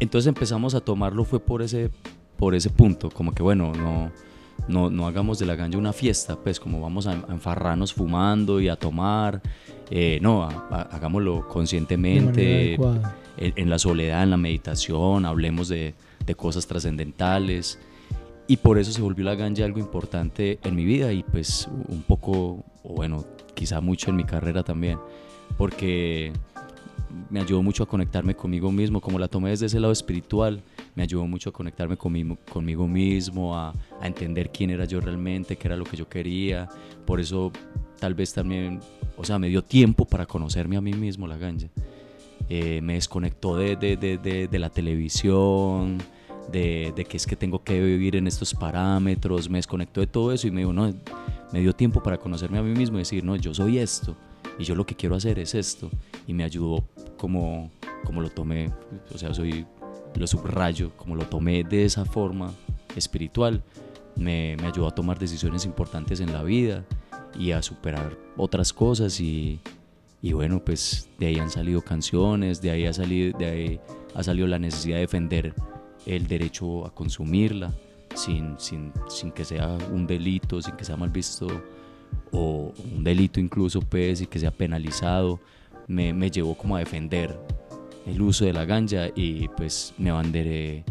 Entonces 0.00 0.26
empezamos 0.26 0.74
a 0.74 0.80
tomarlo 0.80 1.24
fue 1.24 1.38
por 1.38 1.62
ese, 1.62 1.88
por 2.36 2.54
ese 2.56 2.68
punto, 2.70 3.10
como 3.10 3.30
que 3.32 3.44
bueno, 3.44 3.72
no, 3.72 4.10
no, 4.66 4.90
no 4.90 5.06
hagamos 5.06 5.38
de 5.38 5.46
la 5.46 5.54
ganja 5.54 5.78
una 5.78 5.92
fiesta, 5.92 6.34
pues 6.36 6.58
como 6.58 6.80
vamos 6.80 7.06
a, 7.06 7.12
a 7.12 7.32
enfarrarnos 7.32 7.94
fumando 7.94 8.60
y 8.60 8.68
a 8.68 8.74
tomar, 8.74 9.40
eh, 9.88 10.18
no, 10.20 10.42
a- 10.42 10.66
a- 10.70 10.82
hagámoslo 10.96 11.46
conscientemente, 11.46 12.74
en, 13.36 13.52
en 13.56 13.70
la 13.70 13.78
soledad, 13.78 14.24
en 14.24 14.30
la 14.30 14.36
meditación, 14.36 15.24
hablemos 15.26 15.68
de, 15.68 15.94
de 16.26 16.34
cosas 16.34 16.66
trascendentales. 16.66 17.78
Y 18.46 18.58
por 18.58 18.78
eso 18.78 18.92
se 18.92 19.00
volvió 19.00 19.24
la 19.24 19.34
ganja 19.34 19.64
algo 19.64 19.78
importante 19.78 20.58
en 20.62 20.74
mi 20.74 20.84
vida 20.84 21.12
y 21.12 21.22
pues 21.22 21.68
un 21.88 22.02
poco, 22.02 22.64
o 22.82 22.94
bueno, 22.94 23.24
quizá 23.54 23.80
mucho 23.80 24.10
en 24.10 24.16
mi 24.16 24.24
carrera 24.24 24.62
también, 24.62 24.98
porque 25.56 26.32
me 27.30 27.40
ayudó 27.40 27.62
mucho 27.62 27.84
a 27.84 27.86
conectarme 27.86 28.34
conmigo 28.34 28.70
mismo, 28.70 29.00
como 29.00 29.18
la 29.18 29.28
tomé 29.28 29.50
desde 29.50 29.66
ese 29.66 29.80
lado 29.80 29.92
espiritual, 29.92 30.62
me 30.94 31.02
ayudó 31.02 31.26
mucho 31.26 31.50
a 31.50 31.52
conectarme 31.52 31.96
conmigo, 31.96 32.36
conmigo 32.52 32.86
mismo, 32.86 33.56
a, 33.56 33.72
a 34.00 34.06
entender 34.06 34.50
quién 34.50 34.70
era 34.70 34.84
yo 34.84 35.00
realmente, 35.00 35.56
qué 35.56 35.68
era 35.68 35.76
lo 35.76 35.84
que 35.84 35.96
yo 35.96 36.08
quería. 36.08 36.68
Por 37.06 37.20
eso 37.20 37.50
tal 37.98 38.14
vez 38.14 38.32
también, 38.34 38.80
o 39.16 39.24
sea, 39.24 39.38
me 39.38 39.48
dio 39.48 39.62
tiempo 39.62 40.04
para 40.04 40.26
conocerme 40.26 40.76
a 40.76 40.80
mí 40.80 40.92
mismo 40.92 41.26
la 41.26 41.36
ganja. 41.36 41.68
Eh, 42.48 42.80
me 42.82 42.94
desconectó 42.94 43.56
de, 43.56 43.76
de, 43.76 43.96
de, 43.96 44.48
de, 44.48 44.58
la 44.58 44.68
televisión, 44.68 45.98
de, 46.50 46.92
de, 46.94 47.04
que 47.04 47.16
es 47.16 47.26
que 47.26 47.36
tengo 47.36 47.62
que 47.62 47.80
vivir 47.80 48.16
en 48.16 48.26
estos 48.26 48.54
parámetros, 48.54 49.48
me 49.48 49.58
desconectó 49.58 50.00
de 50.00 50.06
todo 50.06 50.32
eso 50.32 50.46
y 50.46 50.50
me 50.50 50.60
dijo, 50.60 50.72
no, 50.72 50.92
me 51.52 51.60
dio 51.60 51.72
tiempo 51.72 52.02
para 52.02 52.18
conocerme 52.18 52.58
a 52.58 52.62
mí 52.62 52.74
mismo 52.74 52.96
y 52.96 53.00
decir, 53.00 53.24
no, 53.24 53.36
yo 53.36 53.54
soy 53.54 53.78
esto 53.78 54.16
y 54.58 54.64
yo 54.64 54.74
lo 54.74 54.86
que 54.86 54.94
quiero 54.94 55.16
hacer 55.16 55.38
es 55.38 55.54
esto. 55.54 55.90
Y 56.26 56.34
me 56.34 56.44
ayudó 56.44 56.84
como, 57.16 57.70
como 58.04 58.20
lo 58.20 58.30
tomé, 58.30 58.72
o 59.14 59.18
sea, 59.18 59.34
soy, 59.34 59.66
lo 60.14 60.26
subrayo, 60.26 60.92
como 60.96 61.16
lo 61.16 61.26
tomé 61.26 61.64
de 61.64 61.84
esa 61.84 62.04
forma 62.04 62.52
espiritual, 62.96 63.62
me, 64.16 64.56
me 64.60 64.68
ayudó 64.68 64.88
a 64.88 64.94
tomar 64.94 65.18
decisiones 65.18 65.64
importantes 65.64 66.20
en 66.20 66.32
la 66.32 66.42
vida 66.42 66.84
y 67.38 67.50
a 67.50 67.62
superar 67.62 68.16
otras 68.36 68.72
cosas 68.72 69.20
y, 69.20 69.58
y 70.22 70.32
bueno, 70.32 70.64
pues 70.64 71.08
de 71.18 71.26
ahí 71.26 71.38
han 71.38 71.50
salido 71.50 71.82
canciones, 71.82 72.62
de 72.62 72.70
ahí 72.70 72.86
ha 72.86 72.92
salido, 72.92 73.36
de 73.38 73.46
ahí 73.46 73.80
ha 74.14 74.22
salido 74.22 74.46
la 74.46 74.58
necesidad 74.58 74.96
de 74.96 75.00
defender 75.00 75.54
el 76.06 76.26
derecho 76.26 76.86
a 76.86 76.94
consumirla 76.94 77.72
sin, 78.14 78.58
sin, 78.58 78.92
sin 79.08 79.32
que 79.32 79.44
sea 79.44 79.76
un 79.92 80.06
delito, 80.06 80.60
sin 80.62 80.76
que 80.76 80.84
sea 80.84 80.96
mal 80.96 81.10
visto 81.10 81.46
o 82.32 82.72
un 82.94 83.04
delito 83.04 83.40
incluso 83.40 83.80
pues 83.80 84.20
y 84.20 84.26
que 84.26 84.38
sea 84.38 84.50
penalizado, 84.50 85.40
me, 85.86 86.12
me 86.12 86.30
llevó 86.30 86.54
como 86.54 86.76
a 86.76 86.80
defender 86.80 87.38
el 88.06 88.20
uso 88.22 88.44
de 88.44 88.52
la 88.52 88.64
ganja 88.64 89.08
y 89.14 89.48
pues 89.48 89.94
me 89.98 90.10
abanderé, 90.10 90.84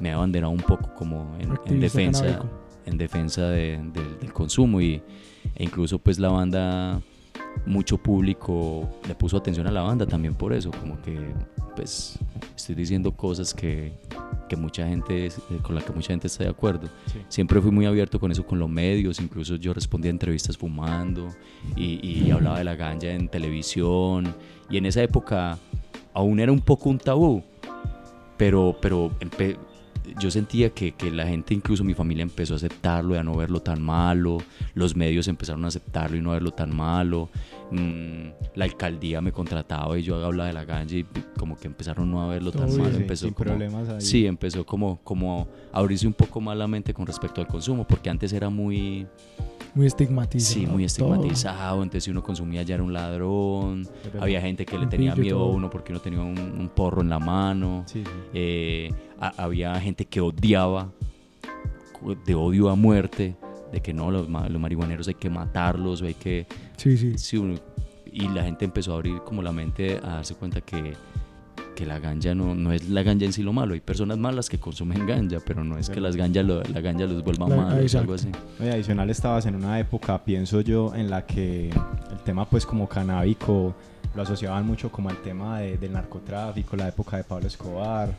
me 0.00 0.12
abanderé 0.12 0.46
un 0.46 0.58
poco 0.58 0.94
como 0.94 1.36
en, 1.38 1.58
en 1.66 1.80
defensa, 1.80 2.24
canábico. 2.24 2.48
en 2.86 2.98
defensa 2.98 3.48
de, 3.48 3.80
de, 3.92 4.16
del 4.20 4.32
consumo 4.32 4.80
y, 4.80 5.02
e 5.54 5.64
incluso 5.64 5.98
pues 5.98 6.18
la 6.18 6.28
banda 6.28 7.02
mucho 7.66 7.98
público 7.98 8.88
le 9.06 9.14
puso 9.14 9.36
atención 9.36 9.66
a 9.66 9.70
la 9.70 9.82
banda 9.82 10.06
también 10.06 10.34
por 10.34 10.52
eso, 10.52 10.70
como 10.70 11.00
que 11.02 11.18
pues 11.76 12.18
estoy 12.56 12.74
diciendo 12.74 13.12
cosas 13.12 13.54
que, 13.54 13.92
que 14.48 14.56
mucha 14.56 14.86
gente, 14.86 15.30
con 15.62 15.74
la 15.74 15.82
que 15.82 15.92
mucha 15.92 16.08
gente 16.08 16.26
está 16.26 16.44
de 16.44 16.50
acuerdo. 16.50 16.88
Sí. 17.06 17.20
Siempre 17.28 17.60
fui 17.60 17.70
muy 17.70 17.86
abierto 17.86 18.18
con 18.18 18.32
eso 18.32 18.44
con 18.44 18.58
los 18.58 18.68
medios, 18.68 19.20
incluso 19.20 19.56
yo 19.56 19.72
respondía 19.72 20.10
a 20.10 20.12
entrevistas 20.12 20.56
fumando 20.56 21.28
y, 21.76 22.00
y 22.06 22.30
hablaba 22.30 22.58
de 22.58 22.64
la 22.64 22.74
ganja 22.74 23.08
en 23.08 23.28
televisión 23.28 24.34
y 24.68 24.76
en 24.76 24.86
esa 24.86 25.02
época 25.02 25.58
aún 26.12 26.40
era 26.40 26.52
un 26.52 26.60
poco 26.60 26.90
un 26.90 26.98
tabú, 26.98 27.42
pero, 28.36 28.76
pero 28.80 29.12
yo 30.18 30.30
sentía 30.30 30.70
que, 30.70 30.92
que, 30.92 31.10
la 31.10 31.26
gente, 31.26 31.54
incluso 31.54 31.84
mi 31.84 31.94
familia, 31.94 32.22
empezó 32.22 32.54
a 32.54 32.56
aceptarlo 32.56 33.14
y 33.14 33.18
a 33.18 33.22
no 33.22 33.34
verlo 33.36 33.60
tan 33.60 33.82
malo. 33.82 34.38
Los 34.74 34.96
medios 34.96 35.28
empezaron 35.28 35.64
a 35.64 35.68
aceptarlo 35.68 36.16
y 36.16 36.20
no 36.20 36.30
verlo 36.30 36.50
tan 36.52 36.74
malo. 36.74 37.28
Mm, 37.70 38.30
la 38.56 38.64
alcaldía 38.64 39.20
me 39.20 39.30
contrataba 39.30 39.96
y 39.96 40.02
yo 40.02 40.24
hablaba 40.24 40.48
de 40.48 40.52
la 40.52 40.64
ganja 40.64 40.96
y 40.96 41.06
como 41.38 41.56
que 41.56 41.68
empezaron 41.68 42.10
no 42.10 42.20
a 42.20 42.26
verlo 42.26 42.50
tan 42.50 42.68
Uy, 42.68 42.78
malo. 42.78 42.90
sí, 42.90 42.96
empezó 42.96 43.26
como, 43.26 43.36
problemas 43.36 43.88
ahí. 43.88 44.00
Sí, 44.00 44.26
empezó 44.26 44.66
como, 44.66 45.00
como 45.04 45.48
a 45.72 45.78
abrirse 45.78 46.06
un 46.06 46.14
poco 46.14 46.40
más 46.40 46.56
la 46.56 46.66
mente 46.66 46.92
con 46.92 47.06
respecto 47.06 47.40
al 47.40 47.46
consumo, 47.46 47.86
porque 47.86 48.10
antes 48.10 48.32
era 48.32 48.50
muy... 48.50 49.06
Muy 49.72 49.86
estigmatizado. 49.86 50.52
Sí, 50.52 50.60
muy 50.66 50.84
todo. 50.88 51.14
estigmatizado. 51.14 51.82
Entonces, 51.84 52.02
si 52.02 52.10
uno 52.10 52.24
consumía 52.24 52.64
ya 52.64 52.74
era 52.74 52.82
un 52.82 52.92
ladrón. 52.92 53.86
Había 54.18 54.40
gente 54.40 54.66
que 54.66 54.76
le 54.76 54.88
tenía 54.88 55.14
miedo 55.14 55.36
a 55.36 55.40
todo. 55.42 55.52
uno 55.52 55.70
porque 55.70 55.92
uno 55.92 56.00
tenía 56.00 56.20
un, 56.20 56.36
un 56.36 56.68
porro 56.74 57.02
en 57.02 57.08
la 57.08 57.20
mano. 57.20 57.84
Sí, 57.86 58.02
sí. 58.04 58.10
Eh, 58.34 58.92
a- 59.20 59.34
había 59.44 59.78
gente 59.80 60.04
que 60.06 60.20
odiaba, 60.20 60.90
de 62.26 62.34
odio 62.34 62.70
a 62.70 62.74
muerte, 62.74 63.36
de 63.72 63.80
que 63.80 63.92
no, 63.92 64.10
los, 64.10 64.28
los 64.28 64.60
marihuaneros 64.60 65.06
hay 65.08 65.14
que 65.14 65.30
matarlos, 65.30 66.02
hay 66.02 66.14
que... 66.14 66.46
Sí, 66.76 66.96
sí. 66.96 67.16
sí, 67.18 67.36
uno- 67.36 67.58
y 68.12 68.26
la 68.28 68.42
gente 68.42 68.64
empezó 68.64 68.92
a 68.92 68.96
abrir 68.96 69.18
como 69.20 69.42
la 69.42 69.52
mente 69.52 69.98
a 70.02 70.14
darse 70.16 70.34
cuenta 70.34 70.60
que, 70.62 70.94
que 71.76 71.86
la 71.86 72.00
ganja 72.00 72.34
no, 72.34 72.56
no 72.56 72.72
es 72.72 72.88
la 72.88 73.04
ganja 73.04 73.24
en 73.24 73.32
sí 73.32 73.42
lo 73.44 73.52
malo. 73.52 73.74
Hay 73.74 73.80
personas 73.80 74.18
malas 74.18 74.48
que 74.48 74.58
consumen 74.58 75.06
ganja, 75.06 75.38
pero 75.46 75.62
no 75.62 75.78
es 75.78 75.88
que 75.88 76.00
las 76.00 76.16
ganja 76.16 76.42
lo- 76.42 76.62
la 76.64 76.80
ganja 76.80 77.04
los 77.06 77.22
vuelva 77.22 77.48
La- 77.48 77.56
malos 77.56 77.74
o 77.74 77.80
exacto. 77.80 78.00
algo 78.00 78.14
así. 78.14 78.28
Y 78.58 78.68
adicional 78.68 79.10
estabas 79.10 79.46
en 79.46 79.54
una 79.54 79.78
época, 79.78 80.24
pienso 80.24 80.60
yo, 80.62 80.92
en 80.96 81.08
la 81.08 81.24
que 81.24 81.68
el 81.68 82.18
tema 82.24 82.44
pues 82.48 82.66
como 82.66 82.88
canábico 82.88 83.76
lo 84.14 84.22
asociaban 84.22 84.66
mucho 84.66 84.90
como 84.90 85.08
al 85.08 85.16
tema 85.22 85.60
de- 85.60 85.76
del 85.78 85.92
narcotráfico, 85.92 86.76
la 86.76 86.88
época 86.88 87.16
de 87.16 87.24
Pablo 87.24 87.46
Escobar. 87.46 88.16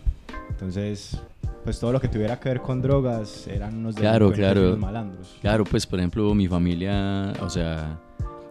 Entonces, 0.49 1.17
pues 1.63 1.79
todo 1.79 1.91
lo 1.91 1.99
que 1.99 2.07
tuviera 2.07 2.39
que 2.39 2.49
ver 2.49 2.61
con 2.61 2.81
drogas 2.81 3.47
eran 3.47 3.77
unos 3.77 3.95
Claro, 3.95 4.31
claro. 4.31 4.67
unos 4.67 4.79
malandros. 4.79 5.35
Claro, 5.41 5.63
pues 5.65 5.85
por 5.85 5.99
ejemplo 5.99 6.33
mi 6.33 6.47
familia, 6.47 7.33
o 7.41 7.49
sea, 7.49 7.99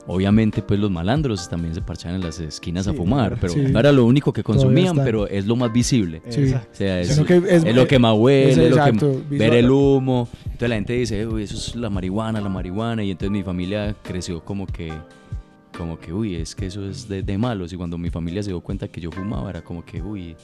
obviamente 0.07 0.63
pues 0.63 0.79
los 0.81 0.91
malandros 0.91 1.49
también 1.49 1.75
se 1.75 1.81
parchaban 1.83 2.17
en 2.17 2.23
las 2.23 2.39
esquinas 2.41 2.87
a 2.89 2.93
Sí, 2.93 2.97
fumar, 2.97 3.37
pero 3.41 3.53
sí. 3.53 3.61
no 3.61 3.79
era 3.79 3.93
lo 3.93 4.05
único 4.07 4.33
que 4.33 4.43
consumían, 4.43 4.97
pero 4.97 5.27
es 5.27 5.47
lo 5.47 5.57
más 5.57 5.73
visible. 5.73 6.23
Sí. 6.29 6.43
Exacto. 6.43 6.69
O 6.73 6.77
sea, 6.77 7.01
es, 7.01 7.21
que 7.21 7.37
es- 7.37 7.65
es 7.65 7.75
lo 7.75 7.87
que 7.87 7.99
más 7.99 8.15
huele, 8.17 8.51
es 8.53 8.59
es 8.59 8.71
lo 8.77 8.85
que 8.85 9.37
ver 9.37 9.55
el 9.55 9.71
humo. 9.71 10.29
Entonces 10.45 10.69
la 10.69 10.75
gente 10.77 10.93
dice, 10.95 11.27
uy, 11.27 11.45
eso 11.45 11.57
es 11.57 11.75
la 11.77 11.91
marihuana, 11.91 12.41
la 12.41 12.49
marihuana. 12.49 13.03
Y 13.03 13.11
entonces 13.13 13.31
mi 13.31 13.43
familia 13.43 13.95
creció 14.03 14.43
como 14.45 14.67
que, 14.67 14.93
como 15.77 15.99
que, 15.99 16.13
uy, 16.13 16.37
es 16.37 16.55
que 16.55 16.67
eso 16.67 16.89
es 16.89 17.09
de, 17.09 17.23
de 17.23 17.39
malos. 17.39 17.73
Y 17.73 17.77
cuando 17.77 17.99
mi 17.99 18.11
familia 18.11 18.43
se 18.43 18.51
dio 18.51 18.61
cuenta 18.61 18.89
que 18.89 19.01
yo 19.01 19.11
fumaba, 19.11 19.51
era 19.51 19.63
como 19.63 19.85
que, 19.85 20.03
uy, 20.03 20.37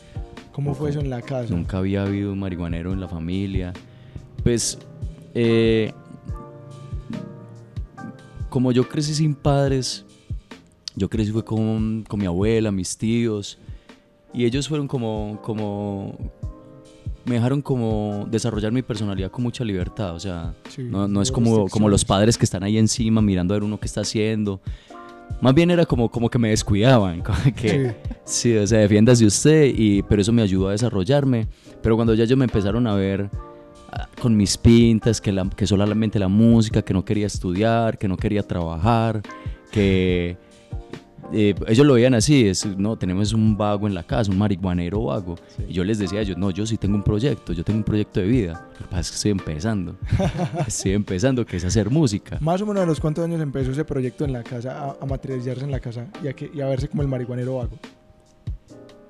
¿Cómo 0.56 0.74
fue 0.74 0.88
eso 0.88 1.00
en 1.00 1.10
la 1.10 1.20
casa? 1.20 1.54
Nunca 1.54 1.76
había 1.76 2.02
habido 2.02 2.32
un 2.32 2.38
marihuanero 2.38 2.94
en 2.94 2.98
la 2.98 3.08
familia. 3.08 3.74
Pues, 4.42 4.78
eh, 5.34 5.92
como 8.48 8.72
yo 8.72 8.88
crecí 8.88 9.14
sin 9.14 9.34
padres, 9.34 10.06
yo 10.94 11.10
crecí 11.10 11.30
fue 11.30 11.44
con, 11.44 12.04
con 12.08 12.18
mi 12.18 12.24
abuela, 12.24 12.72
mis 12.72 12.96
tíos, 12.96 13.58
y 14.32 14.46
ellos 14.46 14.66
fueron 14.66 14.88
como, 14.88 15.40
como, 15.42 16.16
me 17.26 17.34
dejaron 17.34 17.60
como 17.60 18.26
desarrollar 18.30 18.72
mi 18.72 18.80
personalidad 18.80 19.30
con 19.30 19.42
mucha 19.42 19.62
libertad, 19.62 20.14
o 20.14 20.20
sea, 20.20 20.54
Sí, 20.70 20.84
no, 20.84 21.06
no 21.06 21.20
es 21.20 21.30
como, 21.30 21.68
como 21.68 21.90
los 21.90 22.06
padres 22.06 22.38
que 22.38 22.46
están 22.46 22.62
ahí 22.62 22.78
encima 22.78 23.20
mirando 23.20 23.52
a 23.52 23.56
ver 23.56 23.64
uno 23.64 23.78
qué 23.78 23.84
está 23.84 24.00
haciendo. 24.00 24.62
Más 25.40 25.54
bien 25.54 25.70
era 25.70 25.84
como, 25.84 26.10
como 26.10 26.30
que 26.30 26.38
me 26.38 26.50
descuidaban, 26.50 27.20
como 27.22 27.38
que, 27.54 27.94
Sí. 28.24 28.52
Sí, 28.52 28.56
o 28.56 28.66
sea, 28.66 28.80
defiéndase 28.80 29.24
usted, 29.24 29.72
y, 29.74 30.02
pero 30.02 30.22
eso 30.22 30.32
me 30.32 30.42
ayudó 30.42 30.68
a 30.68 30.72
desarrollarme. 30.72 31.46
Pero 31.82 31.94
cuando 31.96 32.14
ya 32.14 32.24
ellos 32.24 32.38
me 32.38 32.44
empezaron 32.44 32.86
a 32.86 32.94
ver 32.94 33.30
ah, 33.92 34.08
con 34.20 34.36
mis 34.36 34.56
pintas, 34.56 35.20
que, 35.20 35.30
la, 35.30 35.48
que 35.48 35.66
solamente 35.66 36.18
la 36.18 36.28
música, 36.28 36.82
que 36.82 36.92
no 36.92 37.04
quería 37.04 37.26
estudiar, 37.26 37.98
que 37.98 38.08
no 38.08 38.16
quería 38.16 38.42
trabajar, 38.42 39.22
que 39.70 40.36
eh, 41.32 41.54
ellos 41.66 41.86
lo 41.86 41.94
veían 41.94 42.14
así, 42.14 42.46
es, 42.46 42.64
no, 42.76 42.96
tenemos 42.96 43.32
un 43.32 43.56
vago 43.56 43.86
en 43.86 43.94
la 43.94 44.02
casa, 44.02 44.30
un 44.30 44.38
marihuanero 44.38 45.04
vago. 45.04 45.36
Y 45.68 45.72
yo 45.72 45.84
les 45.84 45.98
decía 45.98 46.18
a 46.20 46.22
ellos, 46.22 46.36
no, 46.36 46.50
yo 46.50 46.66
sí 46.66 46.76
tengo 46.76 46.94
un 46.96 47.02
proyecto, 47.02 47.52
yo 47.52 47.62
tengo 47.64 47.78
un 47.78 47.84
proyecto 47.84 48.20
de 48.20 48.26
vida. 48.26 48.68
Lo 48.72 48.78
que 48.78 48.84
pasa 48.90 49.00
es 49.00 49.10
que 49.10 49.14
estoy 49.16 49.30
empezando, 49.32 49.96
estoy 50.66 50.92
empezando, 50.92 51.44
que 51.46 51.56
es 51.56 51.64
hacer 51.64 51.90
música. 51.90 52.38
Más 52.40 52.60
o 52.62 52.66
menos 52.66 52.82
a 52.82 52.86
los 52.86 53.00
cuántos 53.00 53.24
años 53.24 53.40
empezó 53.40 53.70
ese 53.70 53.84
proyecto 53.84 54.24
en 54.24 54.32
la 54.32 54.42
casa, 54.42 54.78
a, 54.90 54.96
a 55.00 55.06
materializarse 55.06 55.64
en 55.64 55.70
la 55.70 55.80
casa 55.80 56.06
y 56.22 56.28
a, 56.28 56.32
que, 56.32 56.50
y 56.54 56.60
a 56.60 56.66
verse 56.66 56.88
como 56.88 57.02
el 57.02 57.08
marihuanero 57.08 57.56
vago. 57.56 57.76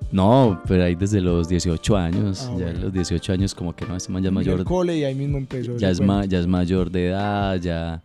No, 0.09 0.61
pero 0.67 0.85
ahí 0.85 0.95
desde 0.95 1.19
los 1.19 1.49
18 1.49 1.97
años, 1.97 2.45
Ah, 2.49 2.55
ya 2.57 2.65
bueno. 2.67 2.79
los 2.79 2.93
18 2.93 3.33
años 3.33 3.53
como 3.53 3.75
que 3.75 3.85
no, 3.85 3.95
este 3.97 4.09
man 4.11 4.23
ya 4.23 4.27
es 4.27 4.31
En 4.31 4.35
mayor 4.35 4.59
el 4.59 4.65
cole 4.65 4.97
y 4.97 5.03
ahí 5.03 5.13
mismo 5.13 5.37
empezó. 5.37 5.75
ya 5.77 5.89
es, 5.89 5.99
ma- 5.99 6.23
ya 6.25 6.39
es 6.39 6.47
mayor 6.47 6.89
de 6.89 7.07
edad, 7.09 7.59
ya. 7.59 8.01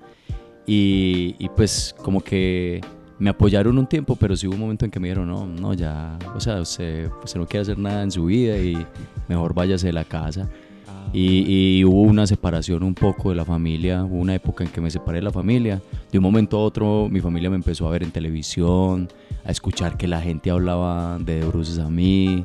Y, 0.67 1.37
y 1.39 1.49
pues 1.51 1.95
como 2.03 2.21
que 2.21 2.81
me 3.23 3.31
apoyaron 3.31 3.79
un 3.79 3.87
tiempo, 3.87 4.17
pero 4.17 4.37
sí 4.37 4.49
hubo 4.49 4.55
un 4.55 4.61
momento 4.61 4.85
en 4.85 4.91
que 4.91 4.99
me 4.99 5.07
dijeron, 5.07 5.29
no, 5.29 5.47
no, 5.47 5.75
ya, 5.75 6.19
o 6.35 6.41
sea, 6.41 6.61
usted, 6.61 7.09
usted 7.23 7.39
no 7.39 7.47
quiere 7.47 7.63
hacer 7.63 7.79
nada 7.79 8.03
en 8.03 8.11
su 8.11 8.25
vida 8.25 8.59
y 8.59 8.85
mejor 9.29 9.55
váyase 9.55 9.87
de 9.87 9.93
la 9.93 10.03
casa. 10.03 10.49
Ah, 10.89 11.09
Y, 11.13 11.79
y 11.79 11.85
hubo 11.85 12.03
una 12.03 12.27
separación 12.27 12.83
un 12.83 12.97
poco 12.97 13.29
de 13.29 13.37
la 13.37 13.45
familia, 13.45 14.03
hubo 14.03 14.17
una 14.17 14.35
época 14.35 14.65
en 14.65 14.71
que 14.71 14.81
me 14.81 14.91
separé 14.91 15.19
de 15.19 15.23
la 15.23 15.31
familia. 15.31 15.81
De 16.11 16.19
un 16.19 16.25
momento 16.25 16.57
a 16.57 16.65
otro 16.65 17.09
mi 17.09 17.21
familia 17.21 17.49
me 17.49 17.55
empezó 17.55 17.87
a 17.87 17.93
ver 17.93 18.03
en 18.03 18.11
televisión, 18.11 19.09
a 19.45 19.53
escuchar 19.53 19.97
que 19.97 20.09
la 20.09 20.21
gente 20.21 20.51
hablaba 20.51 21.17
de 21.21 21.45
bruces 21.45 21.79
a 21.79 21.89
mí, 21.89 22.45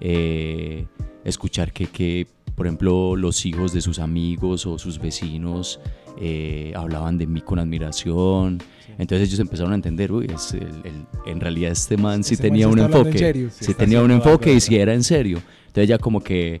eh, 0.00 0.86
escuchar 1.22 1.72
que, 1.72 1.86
que, 1.86 2.26
por 2.56 2.66
ejemplo, 2.66 3.14
los 3.14 3.46
hijos 3.46 3.72
de 3.72 3.80
sus 3.80 4.00
amigos 4.00 4.66
o 4.66 4.76
sus 4.76 4.98
vecinos 4.98 5.78
eh, 6.20 6.72
hablaban 6.74 7.16
de 7.16 7.28
mí 7.28 7.42
con 7.42 7.60
admiración. 7.60 8.58
Entonces 8.98 9.28
ellos 9.28 9.40
empezaron 9.40 9.72
a 9.72 9.74
entender, 9.74 10.10
uy, 10.12 10.26
es 10.34 10.54
el- 10.54 10.62
el- 10.84 11.06
en 11.26 11.40
realidad 11.40 11.72
este 11.72 11.96
man 11.96 12.24
sí 12.24 12.34
Este 12.34 12.48
man 12.48 12.52
tenía 12.52 12.66
sí 12.66 12.72
un 12.72 12.78
enfoque, 12.80 13.18
serio. 13.18 13.50
Sí 13.50 13.64
sí 13.66 13.74
tenía 13.74 14.02
un 14.02 14.10
enfoque 14.10 14.52
y 14.54 14.60
sí 14.60 14.76
era 14.76 14.94
en 14.94 15.02
serio. 15.04 15.40
Entonces 15.66 15.88
ya 15.88 15.98
como 15.98 16.20
que 16.22 16.60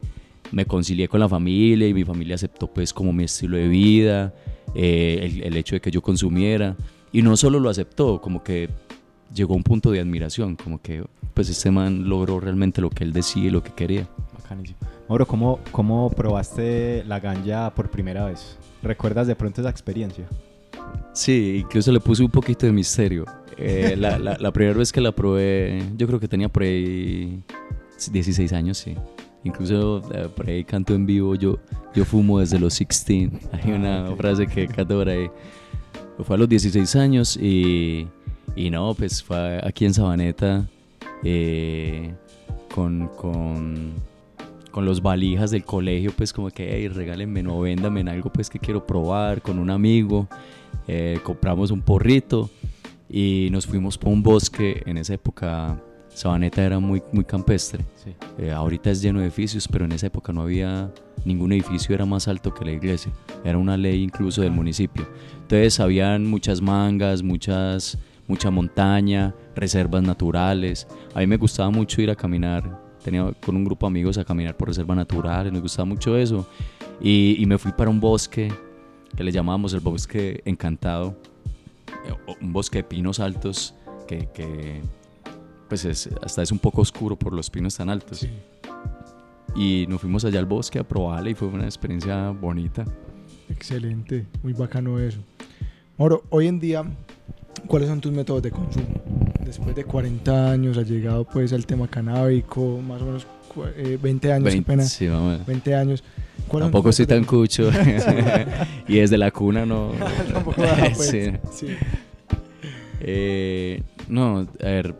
me 0.52 0.64
concilié 0.66 1.08
con 1.08 1.18
la 1.20 1.28
familia 1.28 1.88
y 1.88 1.94
mi 1.94 2.04
familia 2.04 2.34
aceptó 2.34 2.66
pues 2.72 2.92
como 2.92 3.12
mi 3.12 3.24
estilo 3.24 3.56
de 3.56 3.68
vida, 3.68 4.34
eh, 4.74 5.20
el, 5.22 5.42
el 5.44 5.56
hecho 5.56 5.74
de 5.76 5.80
que 5.80 5.90
yo 5.90 6.02
consumiera. 6.02 6.76
Y 7.12 7.22
no 7.22 7.36
solo 7.36 7.58
lo 7.58 7.70
aceptó, 7.70 8.20
como 8.20 8.42
que 8.44 8.68
llegó 9.34 9.54
a 9.54 9.56
un 9.56 9.62
punto 9.62 9.90
de 9.90 10.00
admiración, 10.00 10.56
como 10.56 10.80
que 10.82 11.04
pues 11.32 11.48
este 11.48 11.70
man 11.70 12.08
logró 12.08 12.38
realmente 12.40 12.80
lo 12.80 12.90
que 12.90 13.04
él 13.04 13.12
decía 13.12 13.44
y 13.44 13.50
lo 13.50 13.62
que 13.62 13.70
quería. 13.72 14.06
Bacanísimo. 14.42 14.78
Mauro, 15.08 15.26
¿cómo, 15.26 15.60
¿cómo 15.72 16.10
probaste 16.10 17.02
la 17.06 17.20
ganja 17.20 17.72
por 17.74 17.90
primera 17.90 18.26
vez? 18.26 18.58
¿Recuerdas 18.82 19.26
de 19.26 19.34
pronto 19.36 19.60
esa 19.62 19.70
experiencia? 19.70 20.26
Sí, 21.12 21.58
incluso 21.64 21.90
le 21.92 22.00
puse 22.00 22.22
un 22.22 22.30
poquito 22.30 22.66
de 22.66 22.72
misterio. 22.72 23.24
Eh, 23.56 23.94
la, 23.96 24.18
la- 24.18 24.36
la 24.38 24.52
primera 24.52 24.76
vez 24.76 24.92
que 24.92 25.00
la 25.00 25.12
probé, 25.12 25.82
yo 25.96 26.06
creo 26.06 26.20
que 26.20 26.28
tenía 26.28 26.48
por 26.48 26.62
ahí 26.62 27.42
16 28.12 28.52
años, 28.52 28.78
sí. 28.78 28.94
Incluso 29.44 30.02
eh, 30.12 30.28
por 30.34 30.48
ahí 30.48 30.64
canto 30.64 30.94
en 30.94 31.06
vivo, 31.06 31.34
yo, 31.36 31.58
yo 31.94 32.04
fumo 32.04 32.40
desde 32.40 32.58
los 32.58 32.76
16. 32.78 33.30
Hay 33.52 33.72
una 33.72 34.14
frase 34.16 34.46
que 34.46 34.66
canto 34.66 34.98
por 34.98 35.08
ahí. 35.08 35.30
Fue 36.22 36.36
a 36.36 36.38
los 36.38 36.48
16 36.48 36.96
años 36.96 37.36
y, 37.36 38.06
y 38.54 38.70
no, 38.70 38.92
pues 38.94 39.22
fue 39.22 39.60
aquí 39.62 39.84
en 39.86 39.94
Sabaneta 39.94 40.66
eh, 41.24 42.14
con, 42.74 43.08
con, 43.16 43.92
con 44.70 44.84
los 44.84 45.00
valijas 45.02 45.50
del 45.50 45.64
colegio, 45.64 46.12
pues 46.16 46.32
como 46.32 46.50
que, 46.50 46.74
hey, 46.74 46.88
regálenme, 46.88 47.42
no 47.42 47.60
véndame 47.60 48.00
en 48.00 48.08
algo 48.08 48.30
pues 48.32 48.48
que 48.50 48.58
quiero 48.58 48.86
probar 48.86 49.40
con 49.42 49.58
un 49.58 49.70
amigo. 49.70 50.26
Eh, 50.88 51.18
compramos 51.22 51.70
un 51.70 51.82
porrito 51.82 52.50
y 53.08 53.48
nos 53.50 53.66
fuimos 53.66 53.98
por 53.98 54.12
un 54.12 54.22
bosque. 54.22 54.82
En 54.86 54.98
esa 54.98 55.14
época 55.14 55.82
Sabaneta 56.08 56.64
era 56.64 56.78
muy, 56.78 57.02
muy 57.12 57.24
campestre. 57.24 57.84
Sí. 57.96 58.14
Eh, 58.38 58.50
ahorita 58.50 58.90
es 58.90 59.02
lleno 59.02 59.18
de 59.20 59.26
edificios, 59.26 59.68
pero 59.68 59.84
en 59.84 59.92
esa 59.92 60.06
época 60.06 60.32
no 60.32 60.42
había 60.42 60.90
ningún 61.24 61.52
edificio 61.52 61.94
era 61.94 62.06
más 62.06 62.28
alto 62.28 62.54
que 62.54 62.64
la 62.64 62.72
iglesia. 62.72 63.12
Era 63.44 63.58
una 63.58 63.76
ley 63.76 64.02
incluso 64.02 64.42
del 64.42 64.52
municipio. 64.52 65.06
Entonces 65.42 65.78
habían 65.80 66.24
muchas 66.26 66.62
mangas, 66.62 67.22
muchas, 67.22 67.98
mucha 68.26 68.50
montaña, 68.50 69.34
reservas 69.54 70.02
naturales. 70.02 70.86
A 71.14 71.20
mí 71.20 71.26
me 71.26 71.36
gustaba 71.36 71.70
mucho 71.70 72.00
ir 72.00 72.10
a 72.10 72.16
caminar. 72.16 72.82
Tenía 73.02 73.32
con 73.44 73.56
un 73.56 73.64
grupo 73.64 73.86
de 73.86 73.90
amigos 73.90 74.18
a 74.18 74.24
caminar 74.24 74.56
por 74.56 74.68
reservas 74.68 74.96
naturales. 74.96 75.52
Me 75.52 75.60
gustaba 75.60 75.84
mucho 75.84 76.16
eso. 76.16 76.48
Y, 77.00 77.36
y 77.38 77.46
me 77.46 77.58
fui 77.58 77.72
para 77.72 77.90
un 77.90 78.00
bosque 78.00 78.50
que 79.14 79.24
le 79.24 79.32
llamábamos 79.32 79.72
el 79.74 79.80
bosque 79.80 80.42
encantado. 80.44 81.16
eh, 82.06 82.34
Un 82.40 82.52
bosque 82.52 82.78
de 82.78 82.84
pinos 82.84 83.20
altos 83.20 83.74
que, 84.08 84.28
que, 84.32 84.82
pues 85.68 85.84
es, 85.84 86.08
hasta 86.22 86.42
es 86.42 86.52
un 86.52 86.58
poco 86.58 86.80
oscuro 86.82 87.16
por 87.16 87.32
los 87.32 87.50
pinos 87.50 87.76
tan 87.76 87.90
altos. 87.90 88.18
Sí. 88.20 88.30
Y 89.54 89.86
nos 89.88 90.00
fuimos 90.00 90.24
allá 90.24 90.38
al 90.38 90.46
bosque 90.46 90.78
a 90.78 90.84
probarla 90.84 91.30
y 91.30 91.34
fue 91.34 91.48
una 91.48 91.64
experiencia 91.64 92.30
bonita. 92.30 92.84
Excelente, 93.48 94.26
muy 94.42 94.52
bacano 94.52 94.98
eso. 94.98 95.18
Mauro, 95.98 96.24
hoy 96.30 96.46
en 96.46 96.60
día, 96.60 96.84
¿cuáles 97.66 97.88
son 97.88 98.00
tus 98.00 98.12
métodos 98.12 98.42
de 98.42 98.50
consumo? 98.50 98.86
Después 99.44 99.74
de 99.74 99.84
40 99.84 100.50
años, 100.50 100.76
has 100.76 100.88
llegado 100.90 101.24
pues 101.24 101.52
al 101.52 101.64
tema 101.64 101.88
canábico, 101.88 102.80
más 102.82 103.00
o 103.00 103.06
menos 103.06 103.26
eh, 103.76 103.98
20 104.00 104.32
años, 104.32 104.44
qué 104.44 104.50
20, 104.50 104.66
pena, 104.70 104.82
sí, 104.84 105.08
vamos. 105.08 105.44
20 105.46 105.74
años. 105.74 106.04
¿Cuáles 106.48 106.66
son 106.66 106.72
Tampoco 106.72 106.92
soy 106.92 107.06
tan 107.06 107.24
cucho. 107.24 107.70
y 108.88 108.98
desde 108.98 109.18
la 109.18 109.30
cuna 109.30 109.66
no. 109.66 109.92
Tampoco, 110.32 110.62
ah, 110.62 110.90
pues, 110.94 111.08
Sí. 111.10 111.32
sí. 111.52 111.66
Eh, 113.00 113.82
no, 114.08 114.46
a 114.60 114.64
ver. 114.64 114.94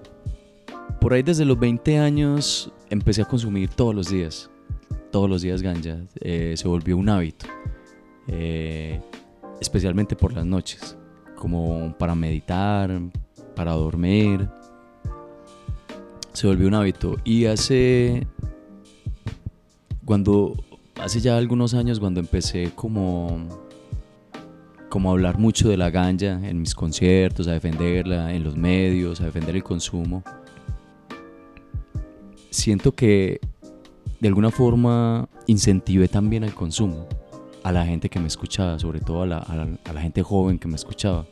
Por 1.01 1.13
ahí 1.13 1.23
desde 1.23 1.45
los 1.45 1.59
20 1.59 1.99
años 1.99 2.73
empecé 2.91 3.23
a 3.23 3.25
consumir 3.27 3.69
todos 3.69 3.95
los 3.95 4.11
días. 4.11 4.51
Todos 5.13 5.31
los 5.31 5.43
días 5.43 5.63
ganja. 5.63 5.99
Eh, 6.21 6.55
se 6.57 6.67
volvió 6.69 6.97
un 6.97 7.09
hábito. 7.09 7.47
Eh, 8.29 9.01
especialmente 9.61 10.17
por 10.17 10.33
las 10.33 10.45
noches. 10.45 10.97
Como 11.37 11.95
para 11.99 12.15
meditar, 12.15 12.91
para 13.55 13.73
dormir. 13.73 14.49
Se 16.37 16.47
volvió 16.47 16.69
un 16.69 16.75
hábito. 16.75 17.17
Y 17.25 17.47
hace. 17.47 18.27
Cuando. 20.05 20.53
Hace 21.01 21.21
ya 21.21 21.39
algunos 21.39 21.73
años, 21.73 21.99
cuando 21.99 22.21
empecé 22.21 22.73
como 22.75 23.39
como 24.91 25.09
a 25.11 25.13
hablar 25.13 25.39
mucho 25.39 25.69
de 25.71 25.77
la 25.79 25.89
ganja 25.91 26.41
en 26.49 26.61
mis 26.61 26.75
conciertos, 26.75 27.49
a 27.49 27.53
defenderla 27.53 28.35
en 28.35 28.45
los 28.45 28.55
medios, 28.57 29.21
a 29.23 29.25
defender 29.25 29.57
el 29.57 29.63
consumo. 29.63 30.23
Siento 32.51 32.93
que 32.93 33.41
de 34.21 34.29
alguna 34.29 34.51
forma 34.51 35.29
incentivé 35.47 36.09
también 36.09 36.45
al 36.45 36.55
consumo, 36.55 37.07
a 37.63 37.73
la 37.73 37.85
gente 37.87 38.09
que 38.11 38.21
me 38.21 38.27
escuchaba, 38.27 38.79
sobre 38.79 39.01
todo 39.01 39.23
a 39.23 39.27
la, 39.27 39.39
a 39.39 39.57
la- 39.57 39.79
a 39.85 39.93
la 39.95 40.01
gente 40.03 40.23
joven 40.23 40.59
que 40.59 40.69
me 40.69 40.77
escuchaba. 40.77 41.27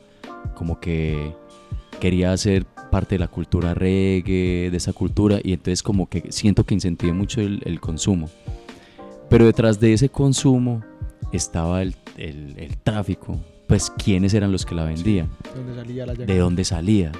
Como 0.55 0.79
que 0.79 1.33
quería 1.99 2.35
ser 2.37 2.65
parte 2.89 3.15
de 3.15 3.19
la 3.19 3.27
cultura 3.27 3.73
reggae, 3.73 4.69
de 4.71 4.77
esa 4.77 4.93
cultura, 4.93 5.39
y 5.43 5.53
entonces 5.53 5.83
como 5.83 6.07
que 6.09 6.31
siento 6.31 6.65
que 6.65 6.73
incentivé 6.73 7.13
mucho 7.13 7.41
el, 7.41 7.61
el 7.65 7.79
consumo. 7.79 8.29
Pero 9.29 9.45
detrás 9.45 9.79
de 9.79 9.93
ese 9.93 10.09
consumo 10.09 10.81
estaba 11.31 11.81
el, 11.81 11.95
el- 12.17 12.55
el 12.57 12.77
tráfico, 12.77 13.39
pues 13.67 13.89
quiénes 13.91 14.33
eran 14.33 14.51
los 14.51 14.65
que 14.65 14.75
la 14.75 14.83
vendían, 14.85 15.29
¿De 15.43 15.55
dónde 15.61 15.75
salía 15.75 16.05
la 16.05 16.13
de 16.13 16.37
dónde 16.37 16.63
salía. 16.65 17.11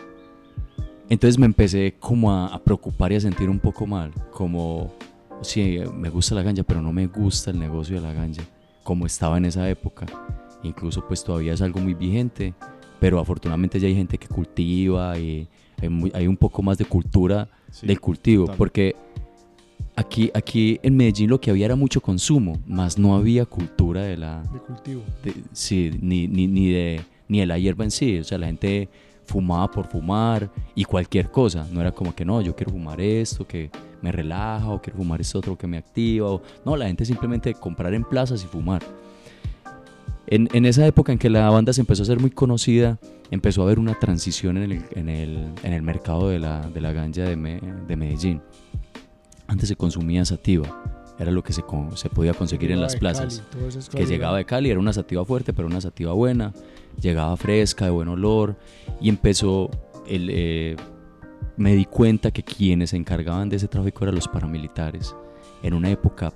Entonces 1.10 1.38
me 1.38 1.46
empecé 1.46 1.96
como 2.00 2.32
a, 2.32 2.48
a 2.48 2.60
preocupar 2.64 3.12
y 3.12 3.16
a 3.16 3.20
sentir 3.20 3.50
un 3.50 3.60
poco 3.60 3.86
mal, 3.86 4.12
como, 4.32 4.94
sí, 5.42 5.80
me 5.94 6.10
gusta 6.10 6.34
la 6.36 6.42
ganja, 6.44 6.64
pero 6.64 6.82
no 6.82 6.92
me 6.92 7.08
gusta 7.08 7.52
el 7.52 7.60
negocio 7.60 7.96
de 7.98 8.02
la 8.02 8.14
ganja, 8.14 8.44
como 8.84 9.06
estaba 9.06 9.38
en 9.38 9.46
esa 9.46 9.70
época. 9.70 10.06
Incluso 10.64 11.06
pues 11.08 11.24
todavía 11.24 11.54
es 11.54 11.62
algo 11.62 11.80
muy 11.80 11.94
vigente, 11.94 12.56
pero 13.00 13.20
afortunadamente 13.20 13.80
ya 13.80 13.88
hay 13.88 13.96
gente 13.96 14.18
que 14.18 14.28
cultiva 14.28 15.18
y 15.18 15.48
hay, 15.82 15.90
muy- 15.90 16.12
hay 16.14 16.28
un 16.28 16.38
poco 16.38 16.62
más 16.64 16.78
de 16.78 16.86
cultura 16.86 17.48
Sí, 17.72 17.88
del 17.88 18.00
cultivo, 18.00 18.44
total. 18.46 18.58
porque 18.58 18.96
aquí, 19.96 20.32
aquí 20.34 20.80
en 20.84 20.96
Medellín 20.98 21.30
lo 21.30 21.40
que 21.40 21.50
había 21.52 21.66
era 21.66 21.76
mucho 21.76 22.02
consumo, 22.02 22.60
más 22.68 22.98
no 22.98 23.16
había 23.16 23.46
cultura 23.46 24.02
de 24.04 24.18
la, 24.18 24.42
De 24.54 24.60
cultivo. 24.60 25.02
de- 25.24 25.34
sí, 25.54 25.92
ni, 26.02 26.28
ni, 26.28 26.48
ni, 26.48 26.70
de, 26.72 27.02
ni 27.28 27.40
de 27.40 27.46
la 27.46 27.58
hierba 27.58 27.84
en 27.84 27.92
sí. 27.92 28.18
O 28.20 28.24
sea, 28.24 28.38
la 28.38 28.48
gente 28.48 28.90
fumaba 29.26 29.70
por 29.72 29.88
fumar 29.88 30.50
y 30.76 30.84
cualquier 30.86 31.32
cosa. 31.32 31.68
No 31.72 31.82
era 31.82 31.92
como 31.92 32.14
que 32.14 32.24
no, 32.26 32.42
yo 32.42 32.56
quiero 32.56 32.72
fumar 32.72 33.02
esto 33.02 33.46
que 33.48 33.70
me 34.02 34.12
relaja 34.12 34.70
o 34.70 34.82
quiero 34.82 34.98
fumar 35.00 35.20
esto 35.22 35.40
otro 35.40 35.58
que 35.58 35.66
me 35.68 35.78
activa. 35.78 36.30
O, 36.32 36.42
no, 36.66 36.76
la 36.78 36.86
gente 36.88 37.06
simplemente 37.06 37.54
comprar 37.56 37.94
en 37.94 38.04
plazas 38.04 38.44
y 38.44 38.48
fumar. 38.48 38.84
En, 40.28 40.50
en 40.54 40.66
esa 40.66 40.86
época 40.88 41.12
en 41.12 41.18
que 41.20 41.30
la 41.30 41.50
banda 41.50 41.72
se 41.74 41.82
empezó 41.82 42.02
a 42.02 42.06
hacer 42.06 42.20
muy 42.20 42.32
conocida, 42.32 42.98
empezó 43.32 43.62
a 43.62 43.66
haber 43.66 43.80
una 43.80 43.94
transición 44.00 44.58
en 44.58 44.72
el, 44.72 44.86
en 44.92 45.10
el, 45.10 45.52
en 45.64 45.74
el 45.74 45.82
mercado 45.84 46.30
de 46.30 46.40
la, 46.40 46.62
de 46.70 46.82
la 46.82 46.92
ganja 46.94 47.24
de, 47.24 47.36
Me- 47.36 47.62
de 47.88 47.96
Medellín. 47.96 48.42
Antes 49.48 49.70
se 49.70 49.76
consumía 49.76 50.26
sativa, 50.26 50.68
era 51.20 51.30
lo 51.32 51.44
que 51.44 51.54
se, 51.54 51.62
podía 51.62 52.34
conseguir 52.34 52.72
en 52.72 52.82
las 52.82 52.96
plazas. 52.96 53.44
Cali, 53.52 53.90
que 53.92 54.06
llegaba 54.08 54.38
de 54.38 54.46
Cali, 54.46 54.72
era 54.72 54.80
una 54.80 54.94
sativa 54.94 55.24
fuerte, 55.24 55.54
pero 55.54 55.68
una 55.68 55.80
sativa 55.82 56.14
buena, 56.14 56.54
llegaba 57.00 57.38
fresca, 57.38 57.86
de 57.86 57.92
buen 57.92 58.08
olor, 58.08 58.56
y 59.00 59.10
empezó, 59.10 59.70
el, 60.08 60.30
eh, 60.32 60.76
me 61.58 61.76
di 61.76 61.86
cuenta 61.86 62.32
que 62.32 62.42
quienes 62.42 62.90
se 62.90 62.98
encargaban 62.98 63.48
de 63.50 63.58
ese 63.58 63.68
tráfico 63.68 64.04
eran 64.04 64.16
los 64.16 64.28
paramilitares, 64.28 65.16
en 65.62 65.76
una 65.76 65.92
época, 65.92 66.34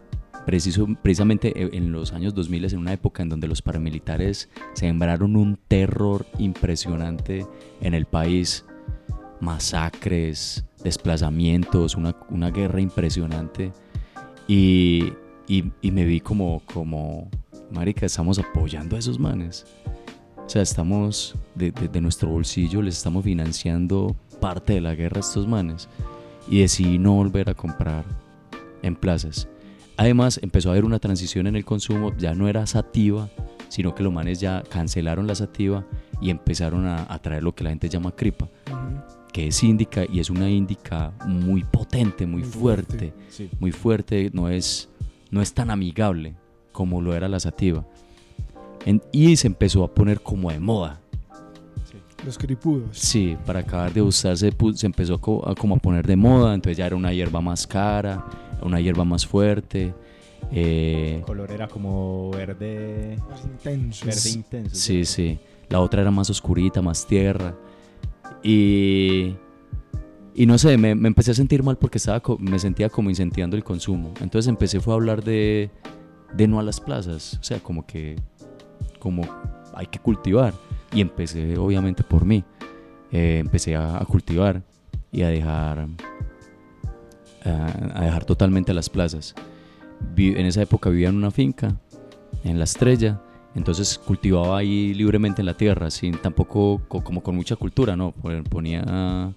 precisamente 1.01 1.49
eh, 1.55 1.69
en 1.73 1.91
los 1.91 2.13
años 2.13 2.33
2000, 2.33 2.65
en 2.73 2.79
una 2.79 2.93
época 2.93 3.23
en 3.23 3.29
donde 3.29 3.47
los 3.47 3.61
paramilitares 3.61 4.49
sembraron 4.73 5.35
un 5.35 5.57
terror 5.67 6.25
impresionante 6.37 7.45
en 7.81 7.93
el 7.93 8.05
país, 8.05 8.65
masacres, 9.39 10.65
desplazamientos, 10.83 11.95
una, 11.95 12.49
guerra 12.51 12.81
impresionante. 12.81 13.71
Y, 14.47 15.13
me 15.81 16.05
vi 16.05 16.19
como, 16.19 16.61
como, 16.73 17.29
marica, 17.71 18.05
estamos 18.05 18.39
apoyando 18.39 18.95
a 18.95 18.99
esos 18.99 19.19
manes. 19.19 19.65
O 20.45 20.49
sea, 20.49 20.61
estamos, 20.63 21.35
de- 21.53 21.71
de 21.71 22.01
nuestro 22.01 22.29
bolsillo, 22.29 22.81
les 22.81 22.97
estamos 22.97 23.23
financiando 23.23 24.15
parte 24.39 24.73
de 24.73 24.81
la 24.81 24.95
guerra 24.95 25.17
a 25.17 25.19
estos 25.19 25.47
manes. 25.47 25.87
Y 26.49 26.61
decidí 26.61 26.97
no 26.97 27.13
volver 27.13 27.49
a 27.49 27.53
comprar 27.53 28.03
en 28.81 28.95
plazas. 28.95 29.47
Además, 29.99 30.39
empezó 30.41 30.69
a 30.69 30.71
haber 30.71 30.85
una 30.85 30.99
transición 30.99 31.45
en 31.47 31.55
el 31.57 31.65
consumo, 31.65 32.13
ya 32.17 32.33
no 32.33 32.47
era 32.47 32.65
sativa, 32.65 33.29
sino 33.67 33.93
que 33.93 34.01
los 34.01 34.13
manes 34.13 34.39
ya 34.39 34.63
cancelaron 34.63 35.27
la 35.27 35.35
sativa 35.35 35.85
y 36.21 36.29
empezaron 36.29 36.85
a, 36.87 37.05
a 37.13 37.19
traer 37.21 37.43
lo 37.43 37.53
que 37.53 37.63
la 37.65 37.69
gente 37.71 37.89
llama 37.89 38.15
cripa, 38.15 38.47
que 39.33 39.47
es 39.47 39.61
índica 39.61 40.05
y 40.09 40.19
es 40.21 40.29
una 40.29 40.49
índica 40.49 41.11
muy 41.25 41.63
potente, 41.65 42.25
muy, 42.25 42.41
Muy 42.43 42.49
fuerte 42.49 42.97
fuerte. 43.09 43.13
Sí. 43.29 43.49
muy 43.59 43.71
fuerte, 43.73 44.29
no 44.33 44.47
es, 44.47 44.87
no 45.31 45.41
es 45.41 45.53
tan 45.53 45.69
amigable 45.69 46.33
como 46.71 47.01
lo 47.01 47.13
era 47.13 47.27
la 47.27 47.39
sativa. 47.41 47.85
En- 48.85 49.01
y 49.11 49.35
se 49.35 49.47
empezó 49.47 49.83
a 49.83 49.93
poner 49.93 50.21
como 50.21 50.49
de 50.49 50.59
moda. 50.61 51.01
Los 52.25 52.37
cripudos. 52.37 52.97
Sí, 52.97 53.37
para 53.45 53.59
acabar 53.59 53.93
de 53.93 54.01
usar 54.01 54.37
se, 54.37 54.47
empezó 54.83 55.15
a, 55.45 55.55
como 55.55 55.75
a 55.75 55.79
poner 55.79 56.05
de 56.07 56.15
moda, 56.15 56.53
entonces 56.53 56.77
ya 56.77 56.85
era 56.85 56.95
una 56.95 57.13
hierba 57.13 57.39
más 57.41 57.65
cara, 57.67 58.25
una 58.61 58.79
hierba 58.79 59.05
más 59.05 59.25
fuerte. 59.25 59.93
eh, 60.51 61.15
El 61.17 61.21
color 61.25 61.51
era 61.51 61.67
como 61.67 62.31
verde, 62.31 63.17
Más 63.29 63.43
intensos. 63.45 64.05
verde 64.05 64.29
intenso. 64.39 64.75
Sí, 64.75 65.05
sí. 65.05 65.39
La 65.69 65.79
otra 65.81 66.01
era 66.01 66.11
más 66.11 66.29
oscurita, 66.29 66.81
más 66.81 67.05
tierra. 67.05 67.55
Y, 68.43 69.35
y 70.33 70.45
no 70.45 70.57
sé, 70.57 70.77
me, 70.77 70.95
me 70.95 71.07
empecé 71.07 71.31
a 71.31 71.33
sentir 71.33 71.61
mal 71.63 71.77
porque 71.77 71.97
estaba 71.97 72.21
me 72.39 72.57
sentía 72.59 72.89
como 72.89 73.09
incentivando 73.09 73.55
el 73.57 73.63
consumo. 73.63 74.13
Entonces 74.21 74.47
empecé 74.47 74.79
fue 74.79 74.93
a 74.93 74.95
hablar 74.95 75.23
de, 75.23 75.69
de 76.33 76.47
no 76.47 76.59
a 76.59 76.63
las 76.63 76.79
plazas, 76.79 77.37
o 77.39 77.43
sea, 77.43 77.59
como 77.59 77.85
que 77.85 78.15
como 78.99 79.23
hay 79.73 79.87
que 79.87 79.99
cultivar. 79.99 80.53
Y 80.93 81.01
empecé 81.01 81.57
obviamente 81.57 82.03
por 82.03 82.25
mí. 82.25 82.43
Eh, 83.11 83.37
empecé 83.39 83.75
a, 83.75 83.97
a 84.01 84.05
cultivar 84.05 84.61
y 85.11 85.21
a 85.23 85.29
dejar 85.29 85.87
a, 87.45 88.01
dejar 88.03 88.25
totalmente 88.25 88.73
las 88.73 88.89
plazas. 88.89 89.35
En 90.17 90.45
esa 90.45 90.61
época 90.61 90.89
vivía 90.89 91.09
en 91.09 91.15
una 91.15 91.31
finca, 91.31 91.75
en 92.43 92.57
la 92.57 92.63
estrella, 92.63 93.21
entonces 93.55 93.97
cultivaba 93.97 94.57
ahí 94.57 94.93
libremente 94.93 95.41
en 95.41 95.45
la 95.47 95.55
tierra, 95.55 95.89
sin 95.89 96.13
tampoco 96.17 96.81
co- 96.87 97.03
como 97.03 97.21
con 97.21 97.35
mucha 97.35 97.55
cultura, 97.55 97.95
¿no? 97.95 98.11
Pon- 98.11 98.43
Ponía 98.43 98.83
a, 98.87 99.31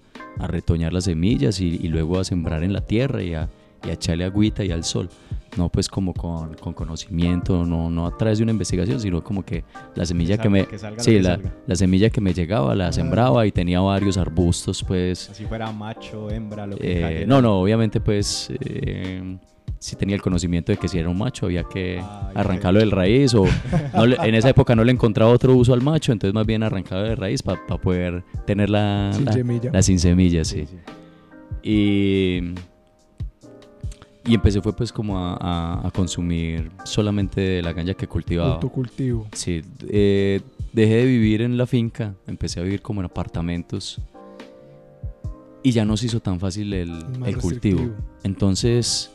retoñar 0.47 0.93
las 0.93 1.03
semillas 1.05 1.59
y, 1.59 1.79
y 1.81 1.87
luego 1.89 2.19
a 2.19 2.23
sembrar 2.23 2.63
en 2.63 2.73
la 2.73 2.81
tierra 2.81 3.21
y 3.23 3.33
a, 3.33 3.49
y 3.85 3.89
a 3.89 3.93
echarle 3.93 4.23
agüita 4.25 4.63
y 4.63 4.71
al 4.71 4.83
sol. 4.83 5.09
No 5.55 5.69
pues 5.69 5.87
como 5.87 6.13
con, 6.13 6.55
con 6.55 6.73
conocimiento, 6.73 7.63
no, 7.65 7.89
no 7.89 8.07
a 8.07 8.17
través 8.17 8.39
de 8.39 8.43
una 8.43 8.51
investigación, 8.53 8.99
sino 8.99 9.23
como 9.23 9.43
que 9.43 9.63
la 9.95 10.05
semilla 10.05 10.35
que, 10.37 10.43
salga, 10.43 10.49
me... 10.49 10.65
que 10.67 10.79
salga 10.79 10.97
lo 10.97 11.03
sí, 11.03 11.11
que 11.11 11.21
la, 11.21 11.39
la 11.67 11.75
semilla 11.75 12.09
que 12.09 12.21
me 12.21 12.33
llegaba 12.33 12.73
la 12.73 12.91
sembraba 12.91 13.45
y 13.45 13.51
tenía 13.51 13.79
varios 13.79 14.17
arbustos 14.17 14.83
pues... 14.83 15.29
Así 15.29 15.45
fuera 15.45 15.71
macho, 15.71 16.29
hembra, 16.31 16.65
lo 16.65 16.75
que 16.77 16.97
Eh, 16.97 17.01
cayera. 17.01 17.25
no, 17.27 17.41
no, 17.41 17.59
obviamente 17.61 17.99
pues 18.01 18.51
eh, 18.61 19.37
si 19.77 19.95
tenía 19.95 20.15
el 20.15 20.21
conocimiento 20.23 20.71
de 20.71 20.77
que 20.79 20.87
si 20.87 20.97
era 20.97 21.09
un 21.09 21.17
macho 21.19 21.45
había 21.45 21.63
que 21.65 21.99
Ah, 22.01 22.31
arrancarlo 22.33 22.79
del 22.79 22.89
raíz 22.89 23.35
o 23.35 23.45
no 23.93 24.05
le- 24.07 24.17
en 24.23 24.33
esa 24.33 24.49
época 24.49 24.75
no 24.75 24.83
le 24.83 24.91
encontraba 24.91 25.29
otro 25.31 25.53
uso 25.53 25.73
al 25.73 25.81
macho, 25.81 26.11
entonces 26.11 26.33
más 26.33 26.47
bien 26.47 26.63
arrancarlo 26.63 27.03
de 27.09 27.15
raíz 27.15 27.43
para 27.43 27.59
poder 27.77 28.23
tener 28.47 28.69
la, 28.71 29.11
Sin 29.13 29.25
la, 29.25 29.33
semilla. 29.33 29.69
la 29.71 29.81
sin 29.83 29.99
semillas, 29.99 30.47
Sí, 30.47 30.61
sí. 30.61 30.67
sí. 30.71 30.77
Y, 31.61 32.55
y 34.25 34.35
empecé 34.35 34.61
fue 34.61 34.73
pues 34.73 34.91
como 34.93 35.17
a, 35.19 35.35
a- 35.39 35.87
a 35.87 35.91
consumir 35.91 36.71
solamente 36.85 37.41
de 37.41 37.61
la 37.61 37.73
ganja 37.73 37.93
que 37.93 38.07
cultivaba. 38.07 38.53
Autocultivo. 38.55 39.27
Sí, 39.33 39.61
eh, 39.89 40.39
dejé 40.71 40.95
de 40.95 41.05
vivir 41.05 41.41
en 41.41 41.57
la 41.57 41.65
finca, 41.67 42.15
empecé 42.27 42.59
a 42.59 42.63
vivir 42.63 42.81
como 42.81 43.01
en 43.01 43.05
apartamentos 43.05 43.99
y 45.61 45.71
ya 45.71 45.85
no 45.85 45.95
se 45.97 46.05
hizo 46.07 46.19
tan 46.19 46.39
fácil 46.39 46.73
el, 46.73 46.91
cultivo. 47.41 47.91
Entonces 48.23 49.11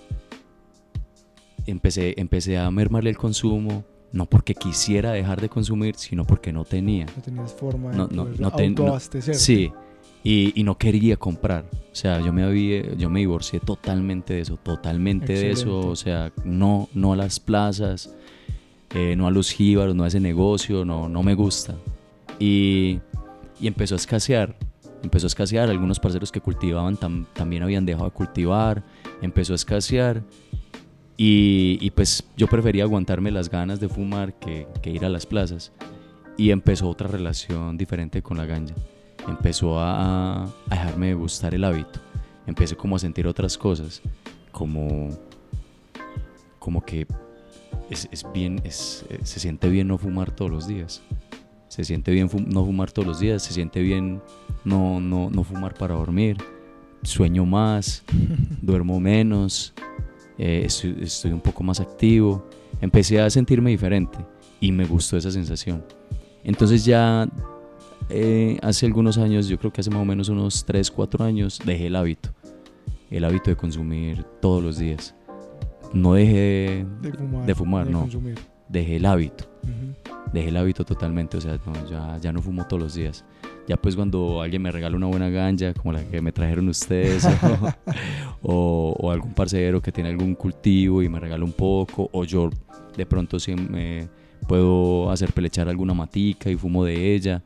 empecé, 1.66 2.14
empecé 2.20 2.58
a 2.58 2.70
mermarle 2.70 3.10
el 3.10 3.16
consumo, 3.16 3.84
no 4.12 4.26
porque 4.26 4.54
quisiera 4.54 5.12
dejar 5.12 5.40
de 5.40 5.48
consumir, 5.48 5.94
sino 5.96 6.24
porque 6.26 6.52
no 6.52 6.64
tenía. 6.64 7.06
No 7.16 7.22
tenías 7.22 7.52
forma 7.52 7.90
de 7.90 7.96
No, 7.96 8.08
no, 8.10 8.24
no 8.38 8.50
ten- 8.52 8.74
no- 8.74 8.80
autoabastecer. 8.82 9.34
Sí, 9.34 9.70
y, 10.24 10.52
y 10.58 10.62
no 10.64 10.76
quería 10.78 11.16
comprar. 11.16 11.64
O 11.72 11.94
sea, 11.94 12.20
yo 12.20 12.32
me, 12.32 12.42
había, 12.44 12.94
yo 12.94 13.10
me 13.10 13.20
divorcié 13.20 13.60
totalmente 13.60 14.34
de 14.34 14.40
eso, 14.42 14.56
totalmente 14.56 15.32
de 15.32 15.50
eso. 15.50 15.68
Excelente. 15.68 15.88
O 15.88 15.96
sea, 15.96 16.32
no, 16.44 16.88
no 16.94 17.12
a 17.12 17.16
las 17.16 17.40
plazas, 17.40 18.14
eh, 18.94 19.16
no 19.16 19.26
a 19.26 19.30
los 19.30 19.50
jíbaros, 19.50 19.94
no 19.94 20.04
a 20.04 20.08
ese 20.08 20.20
negocio, 20.20 20.84
no, 20.84 21.08
no 21.08 21.22
me 21.22 21.34
gusta. 21.34 21.74
Y, 22.38 23.00
y 23.60 23.66
empezó 23.66 23.94
a 23.94 23.98
escasear. 23.98 24.56
Empezó 25.02 25.26
a 25.26 25.28
escasear. 25.28 25.68
Algunos 25.70 25.98
parceros 25.98 26.30
que 26.30 26.40
cultivaban 26.40 26.96
tam- 26.96 27.26
también 27.32 27.62
habían 27.62 27.84
dejado 27.84 28.04
de 28.06 28.12
cultivar. 28.12 28.84
Empezó 29.22 29.54
a 29.54 29.56
escasear. 29.56 30.22
Y, 31.16 31.78
y 31.80 31.90
pues 31.90 32.24
yo 32.36 32.46
prefería 32.46 32.84
aguantarme 32.84 33.32
las 33.32 33.50
ganas 33.50 33.80
de 33.80 33.88
fumar 33.88 34.34
que, 34.38 34.68
que 34.82 34.90
ir 34.90 35.04
a 35.04 35.08
las 35.08 35.26
plazas. 35.26 35.72
Y 36.36 36.50
empezó 36.50 36.88
otra 36.88 37.08
relación 37.08 37.76
diferente 37.76 38.22
con 38.22 38.36
la 38.36 38.46
ganja. 38.46 38.74
Empezó 39.28 39.78
a, 39.78 40.44
a 40.44 40.48
dejarme 40.70 41.08
de 41.08 41.14
gustar 41.14 41.54
el 41.54 41.64
hábito. 41.64 42.00
Empecé 42.46 42.76
como 42.76 42.96
a 42.96 42.98
sentir 42.98 43.26
otras 43.26 43.58
cosas. 43.58 44.00
Como, 44.52 45.10
como 46.58 46.80
que 46.80 47.06
es, 47.90 48.08
es 48.10 48.26
bien, 48.32 48.60
es, 48.64 49.04
eh, 49.10 49.20
se 49.22 49.40
siente 49.40 49.68
bien 49.68 49.88
no 49.88 49.98
fumar 49.98 50.30
todos 50.30 50.50
los 50.50 50.66
días. 50.66 51.02
Se 51.68 51.84
siente 51.84 52.10
bien 52.10 52.28
no 52.46 52.64
fumar 52.64 52.90
todos 52.90 53.06
los 53.06 53.20
días. 53.20 53.42
Se 53.42 53.52
siente 53.52 53.80
bien 53.80 54.22
no, 54.64 55.00
no, 55.00 55.30
no 55.30 55.44
fumar 55.44 55.74
para 55.74 55.94
dormir. 55.94 56.38
Sueño 57.02 57.44
más, 57.44 58.02
duermo 58.62 58.98
menos, 58.98 59.72
eh, 60.36 60.62
estoy, 60.64 60.96
estoy 61.02 61.32
un 61.32 61.40
poco 61.40 61.62
más 61.62 61.80
activo. 61.80 62.44
Empecé 62.80 63.20
a 63.20 63.30
sentirme 63.30 63.70
diferente 63.70 64.18
y 64.60 64.72
me 64.72 64.84
gustó 64.84 65.16
esa 65.16 65.30
sensación. 65.30 65.84
Entonces 66.44 66.84
ya 66.84 67.28
eh, 68.10 68.58
hace 68.62 68.86
algunos 68.86 69.18
años, 69.18 69.48
yo 69.48 69.58
creo 69.58 69.72
que 69.72 69.80
hace 69.80 69.90
más 69.90 70.00
o 70.00 70.04
menos 70.04 70.28
unos 70.28 70.64
3, 70.64 70.90
4 70.90 71.24
años, 71.24 71.60
dejé 71.64 71.86
el 71.86 71.96
hábito. 71.96 72.30
El 73.10 73.24
hábito 73.24 73.50
de 73.50 73.56
consumir 73.56 74.24
todos 74.40 74.62
los 74.62 74.78
días. 74.78 75.14
No 75.92 76.14
dejé, 76.14 76.86
De 77.00 77.12
fumar. 77.12 77.46
De 77.46 77.54
fumar, 77.54 77.86
no. 77.90 78.00
consumir. 78.00 78.38
dejé 78.68 78.96
el 78.96 79.06
hábito. 79.06 79.44
Ujú. 79.62 80.12
Dejé 80.32 80.48
el 80.48 80.56
hábito 80.58 80.84
totalmente, 80.84 81.38
o 81.38 81.40
sea, 81.40 81.58
no, 81.64 81.88
ya, 81.90 82.18
ya 82.18 82.32
no 82.32 82.42
fumo 82.42 82.66
todos 82.66 82.82
los 82.82 82.94
días. 82.94 83.24
Ya 83.66 83.76
pues 83.76 83.96
cuando 83.96 84.40
alguien 84.42 84.62
me 84.62 84.70
regala 84.70 84.96
una 84.96 85.06
buena 85.06 85.28
ganja, 85.30 85.72
como 85.74 85.92
la 85.92 86.02
que 86.04 86.20
me 86.20 86.32
trajeron 86.32 86.68
ustedes, 86.68 87.26
o, 88.42 88.94
o 88.98 89.10
algún 89.10 89.32
parcero 89.34 89.80
que 89.80 89.92
tiene 89.92 90.10
algún 90.10 90.34
cultivo 90.34 91.02
y 91.02 91.08
me 91.08 91.18
regala 91.20 91.44
un 91.44 91.52
poco, 91.52 92.08
o 92.12 92.24
yo 92.24 92.50
de 92.96 93.06
pronto 93.06 93.38
sí 93.40 93.54
me 93.54 94.08
puedo 94.46 95.10
hacer 95.10 95.32
pelechar 95.32 95.68
alguna 95.68 95.94
matica 95.94 96.50
y 96.50 96.56
fumo 96.56 96.84
de 96.84 97.14
ella, 97.14 97.42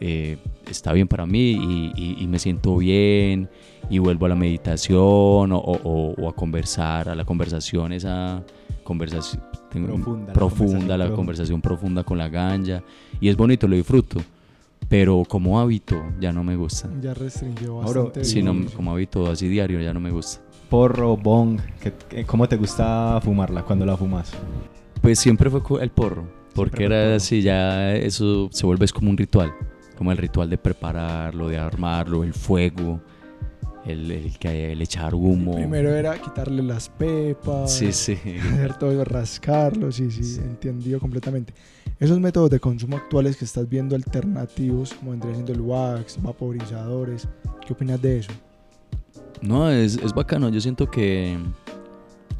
eh, 0.00 0.38
está 0.68 0.92
bien 0.92 1.06
para 1.08 1.26
mí 1.26 1.50
y, 1.52 1.92
y- 1.96 2.16
y 2.22 2.26
me 2.26 2.38
siento 2.38 2.76
bien 2.78 3.48
y 3.88 3.98
vuelvo 3.98 4.26
a 4.26 4.30
la 4.30 4.34
meditación 4.36 5.52
o, 5.52 5.58
o- 5.58 6.14
o 6.20 6.28
a 6.28 6.34
conversar, 6.34 7.08
a 7.08 7.14
la 7.14 7.24
conversación, 7.24 7.92
esa 7.92 8.42
conversación 8.82 9.42
Profunda, 9.70 10.26
la 10.26 10.32
profunda, 10.32 10.34
conversación 10.34 10.88
la 10.88 10.96
profunda. 10.96 11.16
conversación 11.16 11.60
profunda 11.60 12.04
con 12.04 12.18
la 12.18 12.28
ganja 12.28 12.82
y 13.20 13.28
es 13.28 13.36
bonito, 13.36 13.68
lo 13.68 13.76
disfruto, 13.76 14.20
pero 14.88 15.22
como 15.28 15.60
hábito 15.60 16.02
ya 16.20 16.32
no 16.32 16.42
me 16.42 16.56
gusta. 16.56 16.88
Ya 17.00 17.14
restringió 17.14 17.80
Ahora, 17.82 18.00
bastante. 18.02 18.24
Sí, 18.24 18.42
no, 18.42 18.66
como 18.74 18.90
hábito 18.92 19.30
así 19.30 19.46
diario 19.48 19.80
ya 19.80 19.92
no 19.94 20.00
me 20.00 20.10
gusta. 20.10 20.40
Porro, 20.68 21.16
bong, 21.16 21.60
¿qué- 21.80 21.92
qué- 22.08 22.24
¿cómo 22.24 22.48
te 22.48 22.56
gusta 22.56 23.20
fumarla 23.22 23.62
cuando 23.62 23.86
la 23.86 23.96
fumas? 23.96 24.32
Pues 25.02 25.18
siempre 25.20 25.48
fue 25.50 25.60
el 25.82 25.90
porro, 25.90 26.24
porque 26.54 26.84
el 26.86 26.92
era 26.92 27.14
así, 27.16 27.42
ya 27.42 27.94
eso 27.94 28.48
se 28.52 28.66
vuelve 28.66 28.84
es 28.86 28.92
como 28.92 29.10
un 29.10 29.16
ritual, 29.16 29.52
como 30.00 30.12
el 30.12 30.16
ritual 30.16 30.48
de 30.48 30.56
prepararlo, 30.56 31.48
de 31.48 31.58
armarlo, 31.58 32.24
el 32.24 32.32
fuego, 32.32 33.02
el, 33.84 34.10
el, 34.10 34.32
el 34.50 34.80
echar 34.80 35.14
humo. 35.14 35.54
Primero 35.54 35.90
era 35.94 36.18
quitarle 36.18 36.62
las 36.62 36.88
pepas. 36.88 37.70
Sí, 37.70 37.92
sí. 37.92 38.16
hacer 38.54 38.78
todo 38.78 39.04
rascarlo, 39.04 39.92
sí, 39.92 40.10
sí, 40.10 40.24
Sí. 40.24 40.40
entendido 40.40 40.98
completamente. 41.00 41.52
Esos 41.98 42.18
métodos 42.18 42.48
de 42.48 42.58
consumo 42.60 42.96
actuales 42.96 43.36
que 43.36 43.44
estás 43.44 43.68
viendo 43.68 43.94
alternativos, 43.94 44.94
como 44.94 45.10
vendría 45.10 45.34
siendo 45.34 45.52
el 45.52 45.60
wax, 45.60 46.16
vaporizadores, 46.22 47.28
¿qué 47.66 47.74
opinas 47.74 48.00
de 48.00 48.20
eso? 48.20 48.32
No, 49.42 49.68
es, 49.68 49.98
es 49.98 50.14
bacano. 50.14 50.48
Yo 50.48 50.62
siento 50.62 50.90
que, 50.90 51.36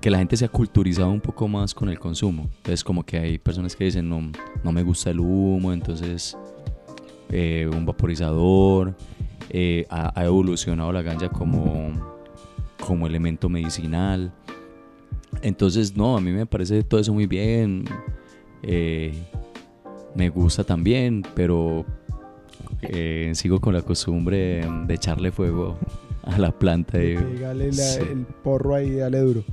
que 0.01 0.09
la 0.09 0.16
gente 0.16 0.35
se 0.38 0.46
ha 0.46 0.49
culturizado 0.49 1.11
un 1.11 1.20
poco 1.20 1.46
más 1.46 1.75
con 1.75 1.90
el 1.90 1.99
consumo. 1.99 2.44
Entonces, 2.57 2.83
como 2.83 3.05
que 3.05 3.18
hay 3.18 3.37
personas 3.37 3.77
que 3.77 3.85
dicen, 3.85 4.09
no, 4.09 4.33
no 4.64 4.73
me 4.73 4.83
gusta 4.83 5.11
el 5.11 5.20
humo, 5.20 5.75
entonces 5.75 6.38
eh, 7.31 7.69
un 7.73 7.87
vaporizador. 7.87 8.95
eh, 9.51 9.87
ha, 9.90 10.12
ha 10.19 10.25
evolucionado 10.25 10.93
la 10.93 11.03
ganja 11.03 11.29
como, 11.29 11.90
como 12.87 13.07
elemento 13.07 13.49
medicinal. 13.49 14.33
Entonces, 15.43 15.97
no, 15.97 16.16
a 16.16 16.21
mí 16.21 16.31
me 16.33 16.47
parece 16.47 16.83
todo 16.83 17.01
eso 17.01 17.12
muy 17.14 17.27
bien. 17.27 17.85
eh, 18.62 19.12
me 20.14 20.29
gusta 20.29 20.64
también, 20.64 21.23
pero 21.35 21.85
eh, 22.83 23.31
sigo 23.35 23.61
con 23.61 23.73
la 23.75 23.83
costumbre 23.83 24.66
de 24.87 24.95
echarle 24.95 25.31
fuego 25.31 25.79
a 26.25 26.37
la 26.38 26.51
planta. 26.51 26.99
la- 26.99 27.73
sí. 27.73 28.01
el 28.11 28.27
porro 28.43 28.75
ahí, 28.75 28.90
dale 28.97 29.19
duro. 29.21 29.45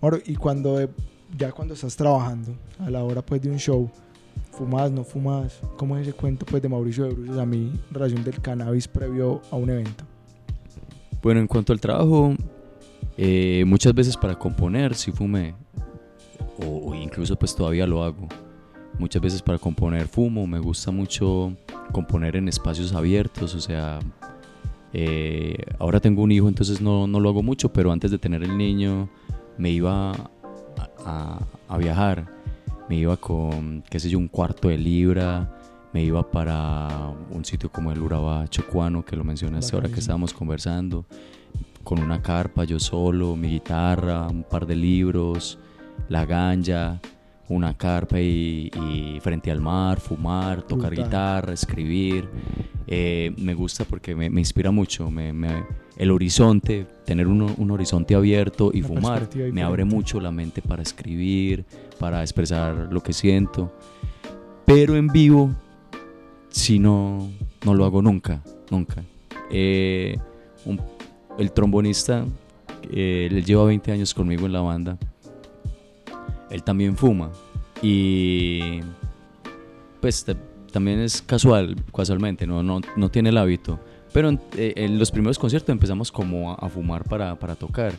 Moro, 0.00 0.18
y 0.26 0.34
cuando 0.36 0.80
eh, 0.80 0.88
ya 1.36 1.50
cuando 1.52 1.74
estás 1.74 1.96
trabajando, 1.96 2.54
a 2.78 2.90
la 2.90 3.02
hora 3.04 3.22
pues 3.22 3.40
de 3.40 3.50
un 3.50 3.58
show, 3.58 3.90
fumas, 4.52 4.90
no 4.92 5.02
fumas, 5.04 5.60
¿cómo 5.76 5.96
es 5.96 6.06
ese 6.06 6.16
cuento 6.16 6.46
pues 6.46 6.62
de 6.62 6.68
Mauricio 6.68 7.04
de 7.04 7.14
Bruces 7.14 7.38
a 7.38 7.46
mi 7.46 7.72
relación 7.90 8.22
del 8.22 8.40
cannabis 8.40 8.86
previo 8.86 9.40
a 9.50 9.56
un 9.56 9.70
evento? 9.70 10.04
Bueno, 11.22 11.40
en 11.40 11.46
cuanto 11.46 11.72
al 11.72 11.80
trabajo, 11.80 12.34
eh, 13.16 13.64
muchas 13.66 13.94
veces 13.94 14.16
para 14.16 14.38
componer 14.38 14.94
sí 14.94 15.10
fumé, 15.12 15.54
o, 16.66 16.90
o 16.90 16.94
incluso 16.94 17.36
pues 17.36 17.54
todavía 17.54 17.86
lo 17.86 18.02
hago. 18.04 18.28
Muchas 18.98 19.22
veces 19.22 19.40
para 19.42 19.58
componer 19.58 20.06
fumo, 20.06 20.46
me 20.46 20.58
gusta 20.58 20.90
mucho 20.90 21.56
componer 21.92 22.36
en 22.36 22.48
espacios 22.48 22.92
abiertos, 22.92 23.54
o 23.54 23.60
sea, 23.60 24.00
eh, 24.92 25.56
ahora 25.78 25.98
tengo 26.00 26.22
un 26.22 26.30
hijo, 26.32 26.48
entonces 26.48 26.80
no, 26.80 27.06
no 27.06 27.18
lo 27.20 27.30
hago 27.30 27.42
mucho, 27.42 27.72
pero 27.72 27.90
antes 27.90 28.10
de 28.10 28.18
tener 28.18 28.42
el 28.42 28.56
niño 28.58 29.08
me 29.56 29.70
iba 29.70 30.10
a, 30.12 30.30
a- 31.06 31.46
a 31.68 31.78
viajar, 31.78 32.26
me 32.88 32.96
iba 32.96 33.16
con, 33.16 33.82
qué 33.88 33.98
sé 34.00 34.08
yo, 34.10 34.18
un 34.18 34.28
cuarto 34.28 34.68
de 34.68 34.78
libra, 34.78 35.50
me 35.92 36.02
iba 36.02 36.30
para 36.30 37.12
un 37.30 37.44
sitio 37.44 37.70
como 37.70 37.92
el 37.92 38.00
Urabá 38.00 38.46
Chocuano, 38.48 39.04
que 39.04 39.16
lo 39.16 39.24
mencionaste 39.24 39.74
ahora 39.76 39.88
que 39.88 40.00
estábamos 40.00 40.32
conversando, 40.34 41.04
con 41.84 41.98
una 42.00 42.22
carpa, 42.22 42.64
yo 42.64 42.78
solo, 42.78 43.36
mi 43.36 43.48
guitarra, 43.50 44.26
un 44.28 44.44
par 44.44 44.66
de 44.66 44.76
libros, 44.76 45.58
la 46.08 46.24
ganja, 46.24 47.00
una 47.48 47.76
carpa 47.76 48.18
y, 48.20 48.70
y 48.74 49.18
frente 49.20 49.50
al 49.50 49.60
mar, 49.60 50.00
fumar, 50.00 50.62
tocar 50.62 50.94
guitarra, 51.04 51.52
escribir. 51.52 52.28
Eh, 52.86 53.34
me 53.38 53.54
gusta 53.54 53.84
porque 53.84 54.14
me, 54.14 54.30
me 54.30 54.40
inspira 54.40 54.70
mucho, 54.70 55.10
me- 55.10 55.32
me- 55.32 55.64
el 55.96 56.10
horizonte, 56.10 56.86
tener 57.04 57.26
un, 57.26 57.42
un 57.56 57.70
horizonte 57.70 58.14
abierto 58.14 58.70
y 58.72 58.78
Una 58.80 58.88
fumar, 58.88 59.28
me 59.52 59.62
abre 59.62 59.84
mucho 59.84 60.20
la 60.20 60.30
mente 60.30 60.62
para 60.62 60.82
escribir, 60.82 61.64
para 61.98 62.22
expresar 62.22 62.88
lo 62.90 63.02
que 63.02 63.12
siento. 63.12 63.72
Pero 64.64 64.96
en 64.96 65.08
vivo, 65.08 65.50
si 66.48 66.78
no, 66.78 67.28
no 67.64 67.74
lo 67.74 67.84
hago 67.84 68.00
nunca, 68.02 68.42
nunca. 68.70 69.02
Eh, 69.50 70.16
un- 70.64 70.80
el 71.38 71.52
trombonista, 71.52 72.24
eh, 72.90 73.28
él 73.30 73.44
lleva 73.44 73.64
20 73.64 73.92
años 73.92 74.14
conmigo 74.14 74.46
en 74.46 74.52
la 74.52 74.60
banda. 74.60 74.98
Él 76.50 76.62
también 76.62 76.96
fuma. 76.96 77.30
Y 77.82 78.80
pues 80.00 80.24
ta- 80.24 80.36
también 80.70 81.00
es 81.00 81.20
casual, 81.22 81.76
casualmente, 81.94 82.46
no, 82.46 82.62
no, 82.62 82.80
no 82.96 83.10
tiene 83.10 83.28
el 83.30 83.38
hábito. 83.38 83.78
Pero 84.12 84.28
en, 84.28 84.40
eh, 84.56 84.74
en 84.76 84.98
los 84.98 85.10
primeros 85.10 85.38
conciertos 85.38 85.70
empezamos 85.70 86.12
como 86.12 86.52
a, 86.52 86.54
a 86.56 86.68
fumar 86.68 87.04
para, 87.04 87.34
para 87.38 87.54
tocar. 87.54 87.94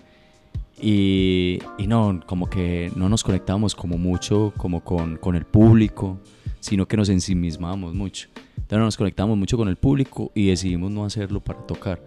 Y, 0.81 1.59
y 1.77 1.87
no, 1.87 2.19
como 2.25 2.49
que 2.49 2.91
no 2.95 3.07
nos 3.09 3.23
conectábamos 3.23 3.75
como 3.75 3.97
mucho 3.97 4.53
como 4.57 4.83
con, 4.83 5.17
con 5.17 5.35
el 5.35 5.45
público, 5.45 6.19
sino 6.59 6.87
que 6.87 6.97
nos 6.97 7.09
ensimismábamos 7.09 7.93
mucho. 7.93 8.27
Entonces 8.55 8.79
no 8.79 8.85
nos 8.85 8.97
conectábamos 8.97 9.37
mucho 9.37 9.57
con 9.57 9.67
el 9.67 9.75
público 9.75 10.31
y 10.33 10.47
decidimos 10.47 10.91
no 10.91 11.05
hacerlo 11.05 11.39
para 11.41 11.59
tocar. 11.65 12.01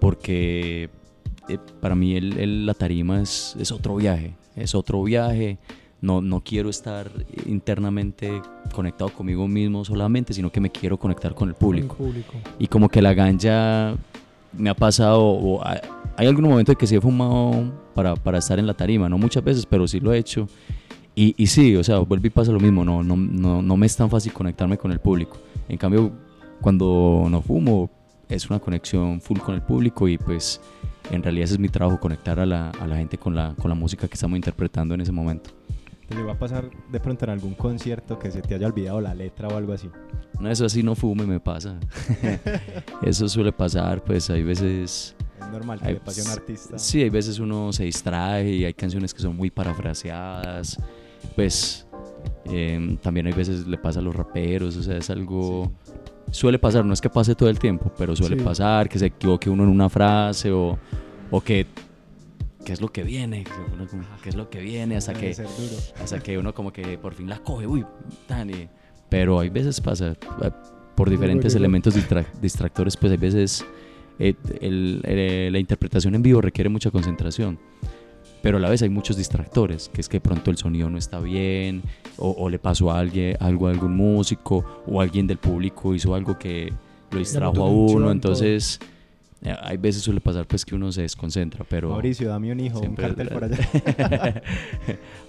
Porque 0.00 0.90
eh, 1.48 1.58
para 1.80 1.94
mí 1.94 2.16
el, 2.16 2.38
el- 2.38 2.66
la 2.66 2.74
tarima 2.74 3.20
es, 3.20 3.56
es 3.58 3.70
otro 3.72 3.96
viaje, 3.96 4.34
es 4.56 4.74
otro 4.74 5.02
viaje. 5.02 5.58
No, 6.02 6.20
no 6.20 6.42
quiero 6.42 6.68
estar 6.68 7.10
internamente 7.46 8.42
conectado 8.74 9.10
conmigo 9.10 9.48
mismo 9.48 9.84
solamente, 9.84 10.34
sino 10.34 10.50
que 10.50 10.60
me 10.60 10.70
quiero 10.70 10.98
conectar 10.98 11.34
con 11.34 11.48
el 11.48 11.54
público. 11.54 11.96
Con 11.96 12.06
el 12.08 12.12
público. 12.24 12.34
Y 12.58 12.66
como 12.66 12.88
que 12.88 13.00
la 13.00 13.14
ganja 13.14 13.94
me 14.52 14.68
ha 14.68 14.74
pasado, 14.74 15.22
o 15.22 15.64
hay, 15.64 16.26
algún 16.26 16.44
momento 16.44 16.72
en 16.72 16.78
que 16.78 16.86
sí 16.86 16.96
he 16.96 17.00
fumado 17.00 17.72
para, 17.94 18.14
para 18.16 18.38
estar 18.38 18.58
en 18.58 18.66
la 18.66 18.74
tarima, 18.74 19.08
no 19.08 19.16
muchas 19.16 19.42
veces, 19.42 19.64
pero 19.64 19.86
sí 19.88 20.00
lo 20.00 20.12
he 20.12 20.18
hecho. 20.18 20.48
Y, 21.14 21.34
y 21.36 21.46
sí, 21.46 21.76
o 21.76 21.84
sea, 21.84 21.98
vuelve 21.98 22.28
y 22.28 22.30
pasa 22.30 22.52
lo 22.52 22.60
mismo, 22.60 22.84
no, 22.84 23.02
no, 23.02 23.16
no, 23.16 23.62
no 23.62 23.76
me 23.76 23.86
es 23.86 23.96
tan 23.96 24.10
fácil 24.10 24.32
conectarme 24.32 24.76
con 24.76 24.92
el 24.92 24.98
público. 24.98 25.38
En 25.68 25.76
cambio, 25.76 26.12
cuando 26.60 27.26
no 27.30 27.42
fumo, 27.42 27.90
es 28.28 28.48
una 28.48 28.58
conexión 28.58 29.20
full 29.20 29.38
con 29.38 29.54
el 29.54 29.62
público 29.62 30.08
y 30.08 30.16
pues 30.16 30.60
en 31.10 31.22
realidad 31.22 31.44
ese 31.44 31.54
es 31.54 31.60
mi 31.60 31.68
trabajo, 31.68 32.00
conectar 32.00 32.40
a 32.40 32.46
la, 32.46 32.70
a 32.70 32.86
la 32.86 32.96
gente 32.96 33.18
con 33.18 33.34
la, 33.34 33.54
con 33.60 33.68
la 33.68 33.74
música 33.74 34.08
que 34.08 34.14
estamos 34.14 34.36
interpretando 34.36 34.94
en 34.94 35.02
ese 35.02 35.12
momento. 35.12 35.50
¿Te 36.12 36.18
llegó 36.18 36.30
a 36.30 36.38
pasar 36.38 36.68
de 36.90 37.00
pronto 37.00 37.24
en 37.24 37.30
algún 37.30 37.54
concierto 37.54 38.18
que 38.18 38.30
se 38.30 38.42
te 38.42 38.54
haya 38.54 38.66
olvidado 38.66 39.00
la 39.00 39.14
letra 39.14 39.48
o 39.48 39.56
algo 39.56 39.72
así? 39.72 39.88
No, 40.38 40.50
eso 40.50 40.66
así 40.66 40.82
no 40.82 40.94
fumo 40.94 41.22
y 41.22 41.26
me 41.26 41.40
pasa. 41.40 41.78
eso 43.02 43.26
suele 43.30 43.50
pasar, 43.50 44.04
pues 44.04 44.28
hay 44.28 44.42
veces... 44.42 45.16
Es 45.40 45.48
normal 45.50 45.80
que 45.80 45.86
Ay, 45.88 45.94
le 45.94 46.00
pase 46.00 46.20
a 46.20 46.24
un 46.24 46.30
artista. 46.30 46.78
Sí, 46.78 47.00
hay 47.02 47.08
veces 47.08 47.38
uno 47.38 47.72
se 47.72 47.84
distrae 47.84 48.46
y 48.50 48.64
hay 48.66 48.74
canciones 48.74 49.14
que 49.14 49.22
son 49.22 49.34
muy 49.36 49.50
parafraseadas. 49.50 50.78
Pues 51.34 51.86
eh, 52.44 52.98
también 53.02 53.26
hay 53.28 53.32
veces 53.32 53.66
le 53.66 53.78
pasa 53.78 54.00
a 54.00 54.02
los 54.02 54.14
raperos, 54.14 54.76
o 54.76 54.82
sea, 54.82 54.98
es 54.98 55.08
algo... 55.08 55.72
Suele 56.30 56.58
pasar, 56.58 56.84
no 56.84 56.92
es 56.92 57.00
que 57.00 57.08
pase 57.08 57.34
todo 57.34 57.48
el 57.48 57.58
tiempo, 57.58 57.90
pero 57.96 58.14
suele 58.14 58.36
Sí. 58.38 58.44
pasar 58.44 58.86
que 58.86 58.98
se 58.98 59.06
equivoque 59.06 59.48
uno 59.48 59.62
en 59.64 59.70
una 59.70 59.88
frase 59.88 60.52
o, 60.52 60.78
o 61.30 61.40
que... 61.40 61.66
¿Qué 62.64 62.72
es 62.72 62.80
lo 62.80 62.88
que 62.92 63.02
viene? 63.02 63.44
¿Qué 64.22 64.28
es 64.28 64.34
lo 64.36 64.48
que 64.48 64.60
viene? 64.60 64.96
Hasta 64.96 65.12
que, 65.14 65.34
hasta 66.02 66.20
que 66.20 66.38
uno 66.38 66.54
como 66.54 66.72
que 66.72 66.96
por 66.98 67.14
fin 67.14 67.28
la 67.28 67.38
coge, 67.38 67.66
uy, 67.66 67.84
tan, 68.26 68.50
y- 68.50 68.68
pero 69.08 69.40
hay 69.40 69.48
veces 69.50 69.80
pasa, 69.80 70.12
eh, 70.42 70.50
por 70.94 71.10
diferentes 71.10 71.52
elementos 71.58 71.94
distra- 71.94 72.26
distractores, 72.40 72.96
pues 72.96 73.12
hay 73.12 73.18
veces 73.18 73.64
eh, 74.18 74.34
el- 74.60 75.00
eh, 75.04 75.48
la 75.50 75.58
interpretación 75.58 76.14
en 76.14 76.22
vivo 76.22 76.40
requiere 76.40 76.68
mucha 76.70 76.90
concentración, 76.90 77.58
pero 78.42 78.58
a 78.58 78.60
la 78.60 78.68
vez 78.68 78.82
hay 78.82 78.88
muchos 78.90 79.16
distractores, 79.16 79.88
que 79.92 80.00
es 80.00 80.08
que 80.08 80.16
de 80.18 80.20
pronto 80.20 80.50
el 80.50 80.56
sonido 80.56 80.88
no 80.90 80.98
está 80.98 81.18
bien, 81.18 81.82
o, 82.18 82.30
o 82.30 82.48
le 82.48 82.58
pasó 82.58 82.90
a 82.92 82.98
alguien, 82.98 83.36
algo 83.40 83.66
a 83.66 83.70
algún 83.70 83.96
músico, 83.96 84.64
o 84.86 85.00
alguien 85.00 85.26
del 85.26 85.38
público 85.38 85.94
hizo 85.94 86.14
algo 86.14 86.38
que 86.38 86.72
lo 87.10 87.18
distrajo 87.18 87.64
a 87.64 87.68
uno, 87.68 88.06
entonces 88.12 88.78
eh, 88.80 88.86
hay 89.44 89.76
veces 89.76 90.02
suele 90.02 90.20
pasar 90.20 90.46
pues 90.46 90.64
que 90.64 90.74
uno 90.74 90.92
se 90.92 91.02
desconcentra, 91.02 91.64
pero... 91.68 91.90
Mauricio, 91.90 92.28
dame 92.28 92.52
un 92.52 92.60
hijo, 92.60 92.80
un 92.80 92.94
cartel 92.94 93.28
por 93.28 93.44
allá. 93.44 93.58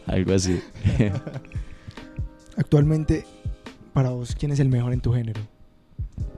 algo 0.08 0.34
así. 0.34 0.62
Actualmente, 2.58 3.26
para 3.94 4.10
vos, 4.10 4.36
¿quién 4.38 4.52
es 4.52 4.60
el 4.60 4.70
mejor 4.70 4.94
en 4.94 5.02
tu 5.02 5.14
género? 5.14 5.42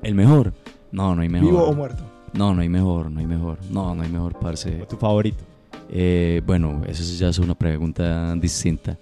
¿El 0.04 0.16
mejor? 0.16 0.54
No, 0.92 1.16
no 1.16 1.22
hay 1.22 1.30
mejor. 1.30 1.50
¿Vivo 1.50 1.64
o 1.64 1.74
muerto? 1.74 2.04
No, 2.34 2.54
no 2.54 2.62
hay 2.62 2.70
mejor, 2.70 3.12
no 3.12 3.20
hay 3.20 3.28
mejor. 3.28 3.58
No, 3.70 3.94
no 3.94 4.04
hay 4.04 4.10
mejor, 4.10 4.38
parce. 4.40 4.82
¿O 4.82 4.88
tu 4.88 4.98
favorito? 4.98 5.44
Eh, 5.90 6.42
bueno, 6.46 6.82
eso 6.88 7.04
ya 7.18 7.30
es 7.30 7.40
una 7.40 7.56
pregunta 7.56 8.34
distinta. 8.36 8.98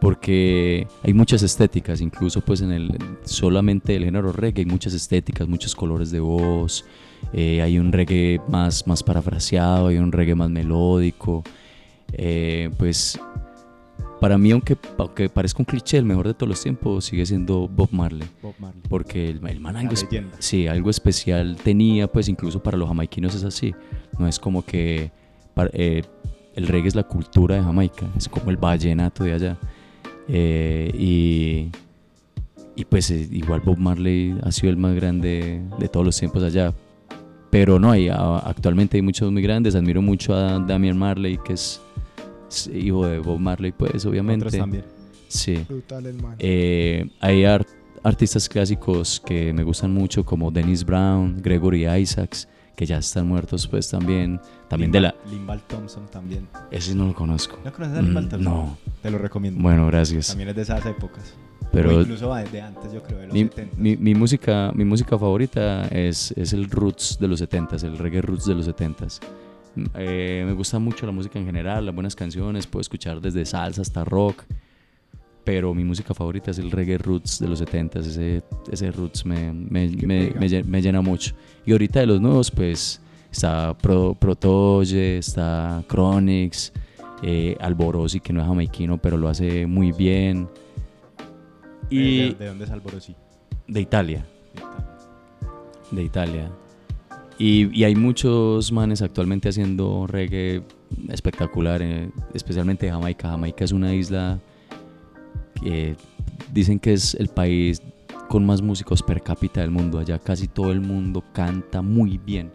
Porque 0.00 0.86
hay 1.02 1.14
muchas 1.14 1.42
estéticas, 1.42 2.00
incluso 2.00 2.40
pues 2.40 2.60
en 2.60 2.70
el 2.70 2.98
solamente 3.24 3.96
el 3.96 4.04
género 4.04 4.30
reggae 4.32 4.62
hay 4.62 4.66
muchas 4.66 4.92
estéticas, 4.92 5.48
muchos 5.48 5.74
colores 5.74 6.10
de 6.10 6.20
voz. 6.20 6.84
Eh, 7.32 7.62
hay 7.62 7.78
un 7.78 7.92
reggae 7.92 8.40
más, 8.48 8.86
más 8.86 9.02
parafraseado, 9.02 9.88
hay 9.88 9.98
un 9.98 10.12
reggae 10.12 10.34
más 10.34 10.50
melódico. 10.50 11.42
eh, 12.12 12.70
pues 12.78 13.18
para 14.20 14.38
mí, 14.38 14.50
aunque, 14.50 14.76
aunque 14.96 15.28
parezca 15.28 15.58
un 15.60 15.66
cliché, 15.66 15.98
el 15.98 16.04
mejor 16.06 16.26
de 16.26 16.32
todos 16.34 16.48
los 16.48 16.62
tiempos 16.62 17.04
sigue 17.04 17.26
siendo 17.26 17.68
Bob 17.68 17.90
Marley. 17.92 18.26
Bob 18.42 18.54
Marley. 18.58 18.80
Porque 18.88 19.28
el, 19.28 19.46
el 19.46 19.60
man 19.60 19.76
algo, 19.76 19.90
sí, 20.38 20.66
algo 20.66 20.88
especial 20.88 21.56
tenía, 21.62 22.06
pues 22.06 22.28
incluso 22.28 22.62
para 22.62 22.78
los 22.78 22.88
jamaiquinos 22.88 23.34
es 23.34 23.44
así. 23.44 23.74
No 24.18 24.26
es 24.26 24.38
como 24.38 24.64
que 24.64 25.10
para- 25.54 25.70
eh, 25.74 26.02
el 26.54 26.66
reggae 26.66 26.88
es 26.88 26.94
la 26.94 27.02
cultura 27.02 27.56
de 27.56 27.62
Jamaica, 27.62 28.06
es 28.16 28.26
como 28.28 28.50
el 28.50 28.56
vallenato 28.56 29.22
de 29.24 29.32
allá. 29.34 29.58
Eh, 30.28 30.90
y, 30.98 31.68
y 32.74 32.84
pues 32.86 33.10
igual 33.10 33.60
Bob 33.60 33.76
Marley 33.76 34.34
ha 34.42 34.50
sido 34.50 34.70
el 34.70 34.78
más 34.78 34.94
grande 34.94 35.60
de 35.78 35.88
todos 35.88 36.06
los 36.06 36.18
tiempos 36.18 36.42
allá. 36.42 36.72
Pero 37.58 37.78
no, 37.78 37.90
hay, 37.90 38.08
actualmente 38.10 38.98
hay 38.98 39.02
muchos 39.02 39.32
muy 39.32 39.40
grandes. 39.40 39.74
Admiro 39.74 40.02
mucho 40.02 40.34
a 40.34 40.58
Damian 40.58 40.98
Marley, 40.98 41.38
que 41.38 41.54
es, 41.54 41.80
es 42.50 42.66
hijo 42.66 43.06
de 43.06 43.18
Bob 43.18 43.38
Marley, 43.40 43.72
pues 43.72 44.04
obviamente. 44.04 44.46
Otros 44.46 44.60
también. 44.60 44.84
Sí. 45.28 45.64
Brutal 45.66 46.04
el 46.04 46.20
man. 46.22 46.34
Eh, 46.38 47.08
hay 47.20 47.44
ar- 47.44 47.64
artistas 48.02 48.46
clásicos 48.48 49.22
que 49.24 49.54
me 49.54 49.62
gustan 49.62 49.90
mucho 49.94 50.22
como 50.24 50.50
Dennis 50.50 50.84
Brown, 50.84 51.40
Gregory 51.42 51.88
Isaacs, 51.88 52.46
que 52.76 52.84
ya 52.84 52.98
están 52.98 53.26
muertos 53.26 53.66
pues 53.66 53.88
también. 53.88 54.38
También 54.68 54.92
de 54.92 55.00
la... 55.00 55.14
Limbal 55.30 55.62
Thompson 55.66 56.06
también. 56.10 56.46
Ese 56.70 56.94
no 56.94 57.06
lo 57.06 57.14
conozco. 57.14 57.58
¿No 57.64 57.72
conoces 57.72 57.96
a 57.98 58.02
Limbal 58.02 58.26
Mm, 58.26 58.28
Thompson? 58.28 58.52
no. 58.52 58.78
Te 59.02 59.10
lo 59.10 59.16
recomiendo. 59.16 59.62
Bueno, 59.62 59.86
gracias. 59.86 60.26
También 60.28 60.50
es 60.50 60.56
de 60.56 60.62
esas 60.62 60.84
épocas. 60.84 61.34
O 61.66 61.70
Pero 61.72 62.00
incluso 62.00 62.28
va 62.28 62.40
desde 62.42 62.60
antes, 62.60 62.92
yo 62.92 63.02
creo, 63.02 63.18
de 63.18 63.26
los 63.26 63.34
mi, 63.34 63.42
70. 63.44 63.76
mi- 63.76 63.96
mi 63.96 64.14
música, 64.14 64.72
mi 64.74 64.84
música 64.84 65.18
favorita 65.18 65.86
es, 65.88 66.32
es 66.32 66.52
el 66.52 66.70
roots 66.70 67.18
de 67.20 67.28
los 67.28 67.40
70s, 67.42 67.82
el 67.84 67.98
reggae 67.98 68.22
roots 68.22 68.46
de 68.46 68.54
los 68.54 68.66
70s. 68.68 69.20
Mm, 69.74 69.84
eh, 69.94 70.44
me 70.46 70.52
gusta 70.54 70.78
mucho 70.78 71.04
la 71.06 71.12
música 71.12 71.38
en 71.38 71.44
general, 71.46 71.84
las 71.84 71.94
buenas 71.94 72.16
canciones, 72.16 72.66
puedo 72.66 72.80
escuchar 72.80 73.20
desde 73.20 73.44
salsa 73.44 73.82
hasta 73.82 74.04
rock, 74.04 74.44
pero 75.44 75.74
mi 75.74 75.84
música 75.84 76.12
favorita 76.14 76.50
es 76.50 76.58
el 76.58 76.70
reggae 76.70 76.98
roots 76.98 77.38
de 77.38 77.48
los 77.48 77.60
70s, 77.62 78.00
ese, 78.06 78.42
ese 78.72 78.90
roots 78.90 79.24
me, 79.26 79.52
me, 79.52 79.88
me- 79.90 80.32
me 80.64 80.82
llena 80.82 81.00
mucho. 81.02 81.34
Y 81.64 81.72
ahorita 81.72 82.00
de 82.00 82.06
los 82.06 82.20
nuevos, 82.20 82.50
pues 82.50 83.00
está 83.30 83.76
Pro, 83.76 84.16
Protoye, 84.18 85.18
está 85.18 85.84
Chronix, 85.88 86.72
eh, 87.22 87.56
Alborosi, 87.60 88.20
que 88.20 88.32
no 88.32 88.40
es 88.40 88.46
jamaiquino, 88.46 88.98
pero 88.98 89.16
lo 89.16 89.28
hace 89.28 89.66
muy 89.66 89.92
bien. 89.92 90.48
¿De, 91.90 91.96
Y 91.96 92.18
de, 92.30 92.34
de 92.34 92.46
dónde 92.46 92.64
es 92.64 92.70
Alborosí? 92.70 93.14
de 93.68 93.80
Italia 93.80 94.24
de 95.90 96.02
Italia. 96.02 96.50
Y, 97.38 97.74
y 97.78 97.84
hay 97.84 97.94
muchos 97.94 98.72
manes 98.72 99.02
actualmente 99.02 99.48
haciendo 99.48 100.06
reggae 100.06 100.62
espectacular, 101.10 101.82
eh, 101.82 102.10
especialmente 102.32 102.86
de 102.86 102.92
Jamaica. 102.92 103.28
Jamaica 103.28 103.64
es 103.64 103.72
una 103.72 103.94
isla 103.94 104.38
que 105.62 105.96
dicen 106.52 106.78
que 106.78 106.94
es 106.94 107.14
el 107.14 107.28
país 107.28 107.82
con 108.28 108.44
más 108.46 108.62
músicos 108.62 109.02
per 109.02 109.22
cápita 109.22 109.60
del 109.60 109.70
mundo. 109.70 109.98
Allá 109.98 110.18
casi 110.18 110.48
todo 110.48 110.72
el 110.72 110.80
mundo 110.80 111.22
canta 111.32 111.82
muy 111.82 112.18
bien. 112.18 112.50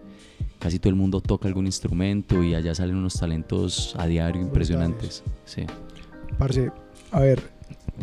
Casi 0.59 0.79
todo 0.79 0.89
el 0.89 0.95
mundo 0.95 1.21
toca 1.21 1.47
algún 1.47 1.65
instrumento 1.65 2.43
y 2.43 2.53
allá 2.55 2.75
salen 2.75 2.95
unos 2.95 3.15
talentos 3.15 3.95
a 3.97 4.07
diario 4.07 4.41
impresionantes. 4.41 5.23
Sí. 5.45 5.65
Parce, 6.37 6.71
a 7.11 7.19
ver, 7.19 7.41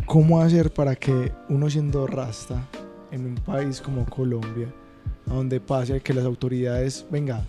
¿cómo 0.05 0.41
hacer 0.41 0.71
para 0.73 0.95
que 0.95 1.31
uno 1.49 1.69
siendo 1.69 2.07
rasta 2.07 2.67
en 3.11 3.25
un 3.25 3.35
país 3.35 3.81
como 3.81 4.05
Colombia, 4.05 4.73
a 5.29 5.33
donde 5.33 5.59
pase 5.59 6.01
que 6.01 6.13
las 6.13 6.25
autoridades, 6.25 7.05
venga, 7.09 7.45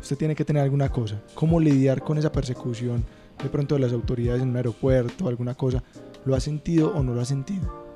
usted 0.00 0.16
tiene 0.16 0.34
que 0.34 0.44
tener 0.44 0.62
alguna 0.62 0.88
cosa. 0.88 1.20
¿Cómo 1.34 1.60
lidiar 1.60 2.02
con 2.02 2.18
esa 2.18 2.32
persecución 2.32 3.04
de 3.42 3.48
pronto 3.48 3.74
de 3.74 3.80
las 3.80 3.92
autoridades 3.92 4.42
en 4.42 4.50
un 4.50 4.56
aeropuerto, 4.56 5.28
alguna 5.28 5.54
cosa? 5.54 5.82
¿Lo 6.24 6.34
ha 6.34 6.40
sentido 6.40 6.94
o 6.94 7.02
no 7.02 7.14
lo 7.14 7.20
ha 7.20 7.24
sentido? 7.24 7.90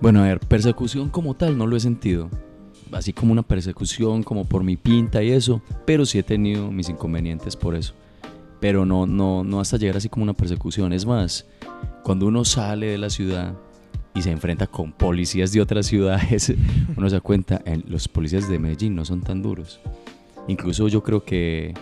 Bueno, 0.00 0.20
a 0.20 0.24
ver, 0.24 0.40
persecución 0.40 1.10
como 1.10 1.34
tal 1.34 1.56
no 1.56 1.66
lo 1.66 1.76
he 1.76 1.80
sentido. 1.80 2.28
Así 2.90 3.12
como 3.12 3.32
una 3.32 3.42
persecución, 3.42 4.22
como 4.22 4.44
por 4.44 4.64
mi 4.64 4.76
pinta 4.76 5.22
y 5.22 5.30
eso, 5.30 5.62
pero 5.86 6.04
sí 6.04 6.18
he 6.18 6.22
tenido 6.22 6.70
mis 6.70 6.88
inconvenientes 6.88 7.56
por 7.56 7.74
eso. 7.74 7.94
Pero 8.60 8.84
no, 8.84 9.06
no, 9.06 9.44
no 9.44 9.60
hasta 9.60 9.76
llegar 9.76 9.96
así 9.96 10.08
como 10.08 10.24
una 10.24 10.34
persecución. 10.34 10.92
Es 10.92 11.06
más, 11.06 11.46
cuando 12.02 12.26
uno 12.26 12.44
sale 12.44 12.86
de 12.86 12.98
la 12.98 13.10
ciudad 13.10 13.54
y 14.14 14.22
se 14.22 14.30
enfrenta 14.30 14.66
con 14.66 14.92
policías 14.92 15.52
de 15.52 15.60
otras 15.60 15.86
ciudades, 15.86 16.52
uno 16.96 17.08
se 17.08 17.16
da 17.16 17.20
cuenta, 17.20 17.62
en, 17.64 17.84
los 17.88 18.08
policías 18.08 18.48
de 18.48 18.58
Medellín 18.58 18.94
no 18.94 19.04
son 19.04 19.22
tan 19.22 19.42
duros. 19.42 19.80
Incluso 20.48 20.88
yo 20.88 21.02
creo 21.02 21.24
que, 21.24 21.72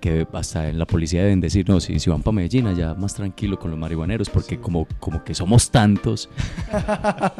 que 0.00 0.26
hasta 0.32 0.68
en 0.68 0.78
la 0.78 0.86
policía 0.86 1.22
deben 1.22 1.40
decir, 1.40 1.68
no, 1.68 1.80
si, 1.80 1.98
si 1.98 2.10
van 2.10 2.22
para 2.22 2.34
Medellín, 2.34 2.66
allá 2.66 2.94
más 2.94 3.14
tranquilo 3.14 3.58
con 3.58 3.70
los 3.70 3.78
marihuaneros, 3.78 4.28
porque 4.28 4.58
como, 4.58 4.86
como 4.98 5.22
que 5.22 5.34
somos 5.34 5.70
tantos, 5.70 6.28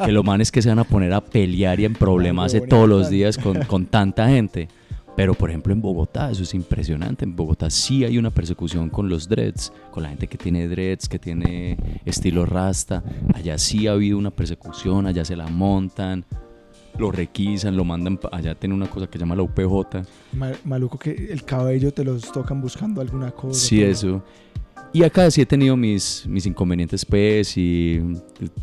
que 0.05 0.11
lo 0.11 0.23
manes 0.23 0.51
que 0.51 0.61
se 0.61 0.69
van 0.69 0.79
a 0.79 0.83
poner 0.85 1.13
a 1.13 1.21
pelear 1.21 1.79
y 1.79 1.85
en 1.85 1.93
problemas 1.93 2.55
todos 2.69 2.87
los 2.87 3.09
días 3.09 3.37
con, 3.37 3.63
con 3.65 3.85
tanta 3.85 4.29
gente. 4.29 4.69
Pero 5.17 5.33
por 5.33 5.49
ejemplo 5.49 5.73
en 5.73 5.81
Bogotá, 5.81 6.29
eso 6.31 6.43
es 6.43 6.53
impresionante. 6.53 7.25
En 7.25 7.35
Bogotá 7.35 7.69
sí 7.71 8.05
hay 8.05 8.19
una 8.19 8.29
persecución 8.29 8.89
con 8.89 9.09
los 9.09 9.27
dreads, 9.27 9.73
con 9.91 10.03
la 10.03 10.09
gente 10.09 10.27
que 10.27 10.37
tiene 10.37 10.67
dreads, 10.67 11.09
que 11.09 11.17
tiene 11.19 11.75
estilo 12.05 12.45
rasta. 12.45 13.03
Allá 13.33 13.57
sí 13.57 13.87
ha 13.87 13.93
habido 13.93 14.19
una 14.19 14.29
persecución, 14.29 15.07
allá 15.07 15.25
se 15.25 15.35
la 15.35 15.47
montan, 15.47 16.23
lo 16.99 17.11
requisan, 17.11 17.75
lo 17.75 17.83
mandan. 17.83 18.19
Allá 18.31 18.53
tiene 18.53 18.75
una 18.75 18.87
cosa 18.87 19.07
que 19.07 19.13
se 19.13 19.19
llama 19.23 19.35
la 19.35 19.41
UPJ. 19.41 20.03
Ma- 20.33 20.51
maluco 20.63 20.99
que 20.99 21.09
el 21.31 21.43
cabello 21.43 21.91
te 21.91 22.03
los 22.03 22.31
tocan 22.31 22.61
buscando 22.61 23.01
alguna 23.01 23.31
cosa. 23.31 23.59
Sí, 23.59 23.81
eso. 23.81 24.23
Y 24.93 25.01
acá 25.03 25.29
sí 25.31 25.41
he 25.41 25.45
tenido 25.47 25.75
mis, 25.75 26.25
mis 26.27 26.45
inconvenientes, 26.45 27.03
pues, 27.03 27.57
y 27.57 27.99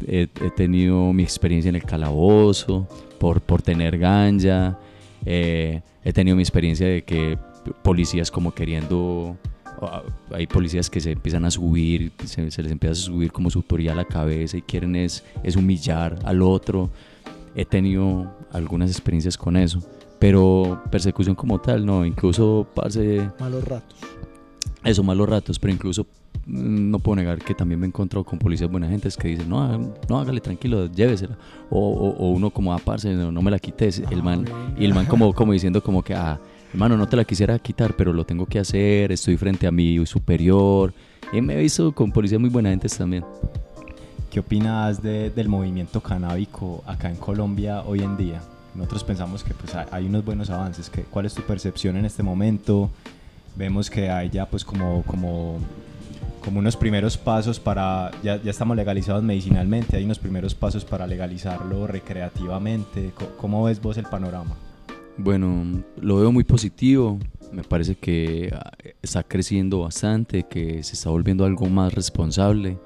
he, 0.07 0.22
he 0.40 0.50
tenido 0.57 1.12
mi 1.12 1.22
experiencia 1.24 1.68
en 1.68 1.74
el 1.76 1.82
calabozo 1.84 2.88
por, 3.18 3.40
por 3.40 3.61
tener 3.61 3.98
ganja. 3.98 4.78
Eh, 5.26 5.82
he 6.05 6.12
tenido 6.12 6.36
mi 6.36 6.42
experiencia 6.42 6.86
de 6.86 7.02
que 7.05 7.38
policías 7.82 8.30
como 8.30 8.52
queriendo... 8.52 9.36
ah, 9.82 10.02
Hay 10.32 10.46
policías 10.46 10.90
que 10.90 11.00
se 11.00 11.12
empiezan 11.12 11.44
a 11.44 11.50
subir, 11.50 12.12
se, 12.24 12.50
se 12.50 12.62
les 12.62 12.72
empieza 12.72 12.92
a 12.92 12.96
subir 12.96 13.32
como 13.32 13.50
su 13.50 13.59
autoridad 13.61 13.94
a 13.94 13.96
la 13.96 14.05
cabeza 14.05 14.57
y 14.57 14.62
quieren 14.62 14.96
es, 14.96 15.24
es 15.42 15.57
humillar 15.57 16.18
al 16.24 16.42
otro. 16.42 16.90
He 17.57 17.64
tenido 17.64 18.36
algunas 18.52 18.90
experiencias 18.90 19.36
con 19.38 19.57
eso. 19.57 19.80
Pero 20.18 20.82
persecución 20.90 21.34
como 21.34 21.61
tal, 21.61 21.84
no. 21.84 22.05
Incluso, 22.07 22.66
parce, 22.74 23.28
Malos 23.38 23.64
ratos. 23.64 23.98
eso, 24.84 25.02
malos 25.02 25.28
ratos, 25.28 25.59
pero 25.59 25.72
incluso 25.72 26.07
no 26.47 26.99
puedo 26.99 27.16
negar 27.16 27.38
que 27.38 27.55
también 27.55 27.80
me 27.80 27.86
he 27.86 27.88
encontrado 27.88 28.24
con 28.24 28.38
policías 28.38 28.70
buena 28.70 28.88
gente 28.88 29.09
que 29.18 29.28
dicen, 29.28 29.49
no, 29.49 29.62
ah, 29.62 29.78
no, 30.09 30.18
hágale 30.18 30.40
tranquilo, 30.40 30.86
llévesela. 30.86 31.36
O, 31.70 31.78
o, 31.78 32.11
o 32.16 32.30
uno 32.30 32.51
como, 32.51 32.72
ah, 32.74 32.78
parce, 32.84 33.12
no, 33.14 33.32
no 33.32 33.42
me 33.42 33.51
la 33.51 33.59
quites. 33.59 33.99
El 34.11 34.20
Ah, 34.20 34.22
man, 34.22 34.45
y 34.78 34.84
el 34.84 34.95
man 34.95 35.07
como, 35.07 35.32
como 35.34 35.53
diciendo 35.53 35.82
como 35.82 36.03
que, 36.03 36.14
ah, 36.14 36.38
hermano, 36.72 36.97
no 36.97 37.07
te 37.07 37.16
la 37.16 37.24
quisiera 37.24 37.59
quitar, 37.59 37.95
pero 37.97 38.12
lo 38.12 38.24
tengo 38.24 38.47
que 38.47 38.59
hacer, 38.59 39.11
estoy 39.12 39.36
frente 39.36 39.66
a 39.66 39.70
mi 39.70 40.05
superior. 40.07 40.92
Y 41.32 41.40
me 41.40 41.55
he 41.55 41.61
visto 41.62 41.92
con 41.92 42.12
policías 42.12 42.40
muy 42.40 42.51
buena 42.51 42.70
gente 42.70 42.88
también. 42.88 43.24
¿Qué 44.30 44.40
opinas 44.40 45.01
de- 45.03 45.30
del 45.30 45.49
movimiento 45.49 46.01
canábico 46.01 46.82
acá 46.86 47.09
en 47.09 47.16
Colombia 47.16 47.82
hoy 47.82 48.01
en 48.03 48.16
día? 48.16 48.40
Nosotros 48.74 49.05
pensamos 49.05 49.45
que 49.45 49.55
pues, 49.55 49.74
hay, 49.74 50.07
unos 50.07 50.24
buenos 50.24 50.51
avances. 50.51 50.90
¿Qué- 50.90 51.03
¿Cuál 51.05 51.26
es 51.26 51.34
tu 51.34 51.42
percepción 51.42 51.97
en 51.97 52.05
este 52.05 52.22
momento? 52.24 52.90
Vemos 53.57 53.88
que 53.88 54.11
hay 54.11 54.30
ya 54.30 54.47
pues 54.47 54.64
como, 54.64 55.03
como, 55.05 55.59
como 56.45 56.59
unos 56.59 56.76
primeros 56.76 57.16
pasos 57.16 57.59
para, 57.59 58.11
ya, 58.22 58.40
ya 58.42 58.51
estamos 58.51 58.76
legalizados 58.76 59.22
medicinalmente, 59.22 59.97
hay 59.97 60.05
unos 60.05 60.18
primeros 60.18 60.55
pasos 60.55 60.84
para 60.84 61.07
legalizarlo 61.07 61.86
recreativamente. 61.86 63.12
¿Cómo 63.38 63.64
ves 63.64 63.80
vos 63.80 63.97
el 63.97 64.05
panorama? 64.05 64.55
Bueno, 65.16 65.82
lo 66.01 66.16
veo 66.16 66.32
muy 66.32 66.45
positivo. 66.45 67.18
Me 67.53 67.62
parece 67.62 67.95
que 67.95 68.51
ah, 68.53 68.72
está 69.01 69.22
creciendo 69.22 69.80
bastante, 69.80 70.45
que 70.45 70.82
se 70.82 70.95
está 70.95 71.11
volviendo 71.11 71.45
algo 71.45 71.66
más 71.66 71.95
responsable. 71.95 72.78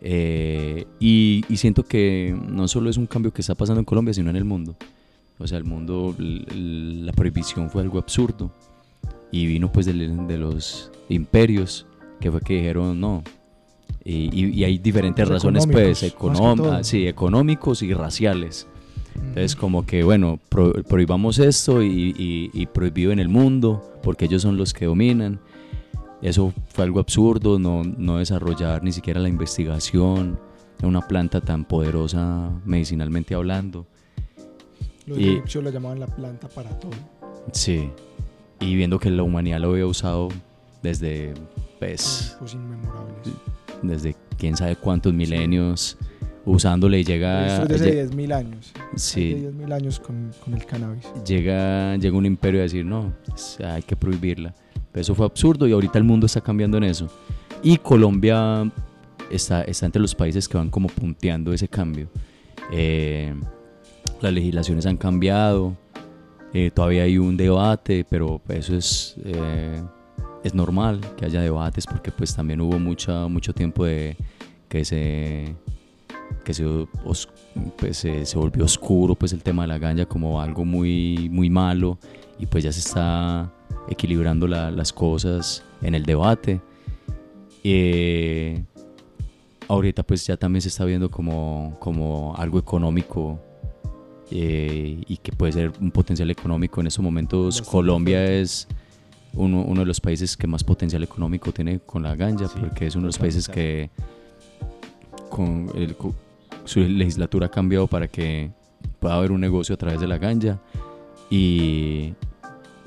Eh, 0.00 0.84
y, 0.98 1.44
siento 1.56 1.84
que 1.84 2.36
no 2.48 2.68
solo 2.68 2.90
es 2.90 2.96
un 2.96 3.06
cambio 3.06 3.32
que 3.32 3.40
está 3.40 3.54
pasando 3.54 3.80
en 3.80 3.84
Colombia, 3.84 4.12
sino 4.12 4.30
en 4.30 4.36
el 4.36 4.44
mundo. 4.44 4.76
O 5.38 5.46
sea, 5.46 5.58
el 5.58 5.64
mundo, 5.64 6.14
la 6.18 7.12
prohibición 7.12 7.70
fue 7.70 7.82
algo 7.82 7.98
absurdo. 7.98 8.50
Y 9.30 9.46
vino 9.46 9.72
pues 9.72 9.86
de, 9.86 9.94
los 9.94 10.90
imperios, 11.08 11.86
que 12.20 12.30
fue 12.30 12.40
que 12.40 12.54
dijeron 12.54 12.98
no. 13.00 13.22
Y, 14.04 14.28
y- 14.38 14.50
y 14.50 14.64
hay 14.64 14.78
diferentes 14.78 15.26
Los 15.28 15.36
razones, 15.42 15.66
pues, 15.66 16.02
económicos, 16.02 16.30
más 16.30 16.40
que 16.40 16.46
económ- 16.46 16.56
todo. 16.56 16.72
ah, 16.72 16.84
sí, 16.84 17.06
económicos 17.06 17.82
y 17.82 17.94
raciales. 17.94 18.66
Entonces 19.14 19.56
como 19.56 19.86
que, 19.86 20.02
bueno, 20.02 20.38
pro- 20.48 20.72
prohibamos 20.88 21.38
esto 21.38 21.82
y, 21.82 22.14
y, 22.18 22.50
y 22.52 22.66
prohibido 22.66 23.12
en 23.12 23.18
el 23.20 23.28
mundo, 23.28 23.82
porque 24.02 24.24
ellos 24.26 24.42
son 24.42 24.56
los 24.56 24.72
que 24.74 24.86
dominan. 24.86 25.40
Eso 26.20 26.52
fue 26.70 26.84
algo 26.84 27.00
absurdo, 27.00 27.58
no, 27.58 27.82
no 27.84 28.18
desarrollar 28.18 28.82
ni 28.82 28.92
siquiera 28.92 29.20
la 29.20 29.28
investigación 29.28 30.38
de 30.80 30.86
una 30.86 31.00
planta 31.06 31.40
tan 31.40 31.64
poderosa 31.64 32.50
medicinalmente 32.64 33.34
hablando. 33.34 33.86
Los 35.06 35.18
y- 35.18 35.28
egipcios 35.30 35.62
lo 35.64 35.70
llamaban 35.70 36.00
la 36.00 36.06
planta 36.08 36.48
para 36.48 36.70
todo. 36.78 36.92
Sí. 37.52 37.88
Y 38.60 38.74
viendo 38.74 38.98
que 38.98 39.10
la 39.10 39.22
humanidad 39.22 39.60
lo 39.60 39.70
había 39.70 39.86
usado 39.86 40.28
desde, 40.84 41.34
pues, 41.80 42.36
inmemorables. 42.52 43.28
desde 43.82 44.14
quién 44.38 44.56
sabe 44.56 44.76
cuántos 44.76 45.12
milenios 45.12 45.96
usándole 46.44 47.00
y 47.00 47.04
llega... 47.04 47.62
Esto 47.62 47.74
es 47.74 47.80
de 47.80 47.88
hace 48.02 48.06
lle- 48.06 48.10
10.000 48.28 48.32
años. 48.34 48.72
sí, 48.96 49.32
Hace 49.34 49.50
10.000 49.50 49.72
años 49.72 49.98
con, 49.98 50.30
con 50.44 50.52
el 50.54 50.64
cannabis. 50.66 51.04
llega, 51.26 51.96
llega 51.96 52.16
un 52.16 52.26
imperio 52.26 52.60
a 52.60 52.64
decir, 52.64 52.84
no, 52.84 53.14
es- 53.34 53.58
hay 53.60 53.82
que 53.82 53.96
prohibirla. 53.96 54.54
Pero 54.92 55.00
eso 55.00 55.14
fue 55.14 55.24
absurdo 55.26 55.66
y 55.66 55.72
ahorita 55.72 55.98
el 55.98 56.04
mundo 56.04 56.26
está 56.26 56.40
cambiando 56.42 56.76
en 56.76 56.84
eso. 56.84 57.08
Y 57.62 57.78
Colombia 57.78 58.70
está, 59.30 59.62
está 59.62 59.86
entre 59.86 60.02
los 60.02 60.14
países 60.14 60.46
que 60.48 60.56
van 60.58 60.68
como 60.70 60.88
punteando 60.88 61.52
ese 61.54 61.66
cambio. 61.66 62.08
Eh, 62.70 63.34
las 64.20 64.32
legislaciones 64.32 64.84
han 64.86 64.96
cambiado, 64.98 65.76
eh, 66.52 66.70
todavía 66.72 67.02
hay 67.04 67.16
un 67.18 67.36
debate, 67.38 68.06
pero 68.08 68.40
eso 68.48 68.76
es, 68.76 69.16
eh, 69.24 69.82
es 70.44 70.54
normal 70.54 71.00
que 71.16 71.24
haya 71.24 71.40
debates 71.40 71.86
porque 71.86 72.10
pues 72.12 72.34
también 72.36 72.60
hubo 72.60 72.78
mucha, 72.78 73.26
mucho 73.28 73.52
tiempo 73.52 73.84
de 73.84 74.16
que 74.68 74.84
se 74.84 75.54
que 76.44 76.52
se, 76.54 76.64
os- 77.04 77.28
pues, 77.78 77.96
se, 77.96 78.26
se 78.26 78.36
volvió 78.38 78.64
oscuro 78.64 79.14
pues 79.14 79.32
el 79.32 79.42
tema 79.42 79.62
de 79.62 79.68
la 79.68 79.78
ganja 79.78 80.04
como 80.06 80.40
algo 80.40 80.64
muy 80.64 81.28
muy 81.32 81.48
malo 81.50 81.98
y 82.38 82.46
pues 82.46 82.62
ya 82.64 82.72
se 82.72 82.80
está 82.80 83.50
equilibrando 83.88 84.46
la- 84.46 84.70
las 84.70 84.92
cosas 84.92 85.62
en 85.82 85.94
el 85.94 86.04
debate. 86.04 86.60
Eh, 87.62 88.62
ahorita 89.68 90.02
pues 90.02 90.26
ya 90.26 90.36
también 90.36 90.60
se 90.62 90.68
está 90.68 90.84
viendo 90.84 91.10
como, 91.10 91.76
como 91.80 92.34
algo 92.36 92.58
económico 92.58 93.38
eh, 94.30 95.02
y 95.06 95.16
que 95.18 95.32
puede 95.32 95.52
ser 95.52 95.72
un 95.80 95.90
potencial 95.90 96.30
económico. 96.30 96.80
En 96.80 96.88
estos 96.88 97.02
momentos 97.02 97.62
Colombia 97.62 98.24
es 98.24 98.68
uno, 99.36 99.62
uno 99.62 99.80
de 99.80 99.86
los 99.86 100.00
países 100.00 100.36
que 100.36 100.46
más 100.46 100.62
potencial 100.64 101.02
económico 101.02 101.52
tiene 101.52 101.80
con 101.80 102.02
la 102.02 102.14
ganja 102.16 102.48
Sí, 102.48 102.54
porque 102.60 102.86
es 102.86 102.94
uno 102.94 103.02
de 103.04 103.08
los 103.08 103.18
países 103.18 103.48
que 103.48 103.90
con 105.30 105.70
el- 105.74 105.96
su 106.64 106.80
legislatura 106.80 107.46
ha 107.46 107.50
cambiado 107.50 107.86
para 107.86 108.08
que 108.08 108.50
pueda 109.00 109.14
haber 109.16 109.32
un 109.32 109.40
negocio 109.40 109.74
a 109.74 109.78
través 109.78 110.00
de 110.00 110.06
la 110.06 110.18
ganja 110.18 110.58
y, 111.30 112.14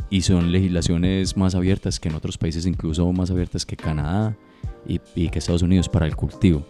y 0.10 0.22
son 0.22 0.52
legislaciones 0.52 1.36
más 1.38 1.54
abiertas 1.56 2.00
que 2.00 2.10
en 2.10 2.16
otros 2.16 2.38
países, 2.38 2.66
incluso 2.66 3.12
más 3.12 3.30
abiertas 3.32 3.66
que 3.66 3.76
Canadá 3.76 4.36
y, 4.88 5.00
y 5.16 5.30
que 5.30 5.40
Estados 5.40 5.62
Unidos 5.62 5.90
para 5.90 6.06
el 6.08 6.16
cultivo, 6.16 6.64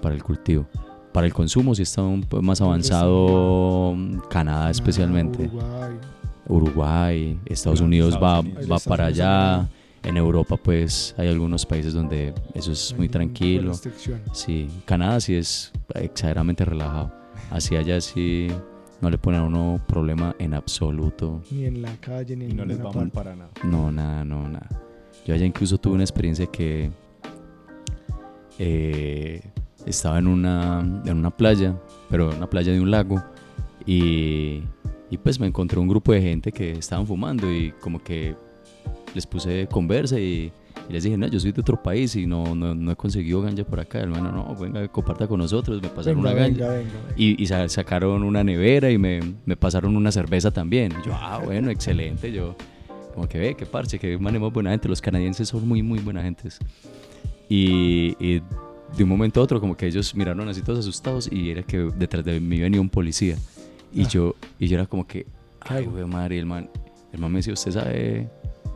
para 0.00 0.14
el 0.14 0.22
cultivo. 0.22 0.66
Para 1.12 1.26
el 1.26 1.32
consumo 1.34 1.74
sí 1.74 1.82
está 1.82 2.02
un 2.02 2.24
más 2.40 2.60
avanzado 2.60 3.96
Canadá 4.30 4.70
especialmente. 4.70 5.46
Uruguay. 5.52 5.92
Uruguay, 6.50 7.38
Estados 7.46 7.80
Unidos 7.80 8.14
Estados 8.14 8.36
va, 8.36 8.40
Unidos. 8.40 8.58
va 8.58 8.76
Estados 8.76 8.84
para 8.84 9.04
Unidos 9.04 9.20
allá. 9.20 9.68
En 10.02 10.16
Europa 10.16 10.56
pues 10.56 11.14
hay 11.18 11.28
algunos 11.28 11.66
países 11.66 11.92
donde 11.92 12.32
eso 12.54 12.72
es 12.72 12.92
hay 12.92 12.98
muy 12.98 13.08
tranquilo. 13.08 13.72
Sí, 14.32 14.68
Canadá 14.86 15.20
sí 15.20 15.34
es 15.34 15.72
exageradamente 15.94 16.64
relajado. 16.64 17.12
Así 17.50 17.76
allá 17.76 18.00
sí 18.00 18.48
no 19.00 19.10
le 19.10 19.18
ponen 19.18 19.40
a 19.40 19.44
uno 19.44 19.80
problema 19.86 20.34
en 20.38 20.54
absoluto. 20.54 21.42
Ni 21.50 21.64
en 21.66 21.82
la 21.82 21.94
calle, 21.96 22.36
ni 22.36 22.46
Y 22.46 22.50
en 22.50 22.56
no 22.56 22.64
les 22.64 22.82
va 22.84 22.92
mal 22.92 23.10
para 23.10 23.34
nada. 23.34 23.50
No, 23.62 23.90
nada, 23.92 24.24
no, 24.24 24.48
nada. 24.48 24.68
Yo 25.26 25.34
allá 25.34 25.44
incluso 25.44 25.78
tuve 25.78 25.94
una 25.94 26.04
experiencia 26.04 26.46
que 26.46 26.90
eh, 28.58 29.42
estaba 29.86 30.18
en 30.18 30.26
una, 30.26 30.80
en 31.04 31.16
una 31.16 31.30
playa, 31.30 31.74
pero 32.08 32.30
en 32.30 32.38
una 32.38 32.48
playa 32.48 32.72
de 32.72 32.80
un 32.80 32.90
lago, 32.90 33.22
Y, 33.86 34.62
y 35.10 35.18
pues 35.18 35.38
me 35.40 35.46
encontré 35.46 35.78
un 35.80 35.88
grupo 35.88 36.12
de 36.12 36.20
gente 36.22 36.52
que 36.52 36.72
estaban 36.72 37.06
fumando 37.06 37.52
y 37.52 37.72
como 37.80 38.02
que 38.02 38.34
les 39.14 39.26
puse 39.26 39.66
conversa 39.70 40.18
y, 40.20 40.52
y 40.88 40.92
les 40.92 41.02
dije, 41.02 41.16
no, 41.16 41.26
yo 41.26 41.40
soy 41.40 41.50
de 41.52 41.60
otro 41.60 41.82
país 41.82 42.14
y 42.14 42.26
no, 42.26 42.54
no, 42.54 42.74
no 42.76 42.92
he 42.92 42.96
conseguido 42.96 43.42
ganja 43.42 43.64
por 43.64 43.80
acá. 43.80 43.98
Hermano, 44.00 44.30
no, 44.30 44.54
venga, 44.54 44.86
comparta 44.88 45.26
con 45.26 45.38
nosotros, 45.40 45.82
me 45.82 45.88
pasaron 45.88 46.22
Venga, 46.22 46.32
una 46.36 46.40
ganja. 46.46 46.68
venga, 46.68 46.78
venga. 46.78 47.14
Y, 47.16 47.42
y 47.42 47.46
sa- 47.46 47.68
sacaron 47.68 48.22
una 48.22 48.44
nevera 48.44 48.90
y 48.90 48.98
me, 48.98 49.20
me 49.44 49.56
pasaron 49.56 49.96
una 49.96 50.12
cerveza 50.12 50.50
también. 50.52 50.92
Y 51.02 51.06
yo, 51.08 51.12
ah, 51.14 51.40
bueno, 51.44 51.70
excelente. 51.70 52.30
Yo, 52.32 52.54
como 53.14 53.26
que 53.28 53.38
ve, 53.38 53.54
qué 53.56 53.66
parche, 53.66 53.98
que 53.98 54.16
manemos 54.16 54.52
buena 54.52 54.70
gente. 54.70 54.88
Los 54.88 55.00
canadienses 55.00 55.48
son 55.48 55.66
muy, 55.66 55.82
muy 55.82 55.98
buena 55.98 56.22
gentes. 56.22 56.58
Y, 57.48 58.14
y 58.24 58.40
de 58.96 59.02
un 59.02 59.08
momento 59.08 59.40
a 59.40 59.42
otro, 59.42 59.60
como 59.60 59.76
que 59.76 59.86
ellos 59.86 60.14
miraron 60.14 60.48
así 60.48 60.62
todos 60.62 60.78
asustados 60.80 61.28
y 61.32 61.50
era 61.50 61.62
que 61.64 61.78
detrás 61.96 62.24
de 62.24 62.38
mí 62.40 62.60
venía 62.60 62.80
un 62.80 62.88
policía. 62.88 63.36
Y, 63.92 64.04
Ah. 64.04 64.08
yo, 64.08 64.34
y 64.58 64.68
yo 64.68 64.76
era 64.76 64.86
como 64.86 65.06
que, 65.06 65.26
ay, 65.60 65.86
güey, 65.86 66.04
madre, 66.04 66.38
el 66.38 66.46
man, 66.46 66.70
el 67.12 67.20
man 67.20 67.32
me 67.32 67.38
decía, 67.38 67.52
¿usted 67.54 67.72
sabe 67.72 68.28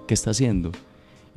qué 0.08 0.14
está 0.14 0.30
haciendo? 0.30 0.72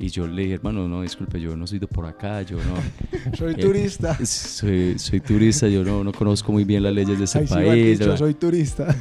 Y 0.00 0.08
yo 0.08 0.26
le 0.28 0.42
dije, 0.42 0.54
hermano, 0.54 0.86
no, 0.88 1.02
disculpe, 1.02 1.40
yo 1.40 1.56
no 1.56 1.66
soy 1.66 1.80
de 1.80 1.88
por 1.88 2.06
acá, 2.06 2.42
yo 2.42 2.56
no. 2.58 3.36
Soy 3.36 3.54
Eh, 3.54 3.56
turista. 3.56 4.16
Soy, 4.24 4.96
soy 4.98 5.20
turista, 5.20 5.66
yo 5.68 5.82
no, 5.84 6.04
no 6.04 6.12
conozco 6.12 6.52
muy 6.52 6.62
bien 6.64 6.84
las 6.84 6.92
leyes 6.94 7.18
de 7.18 7.24
ese 7.24 7.40
país. 7.40 7.98
¿verdad? 7.98 8.16
soy 8.16 8.34
turista. 8.34 8.94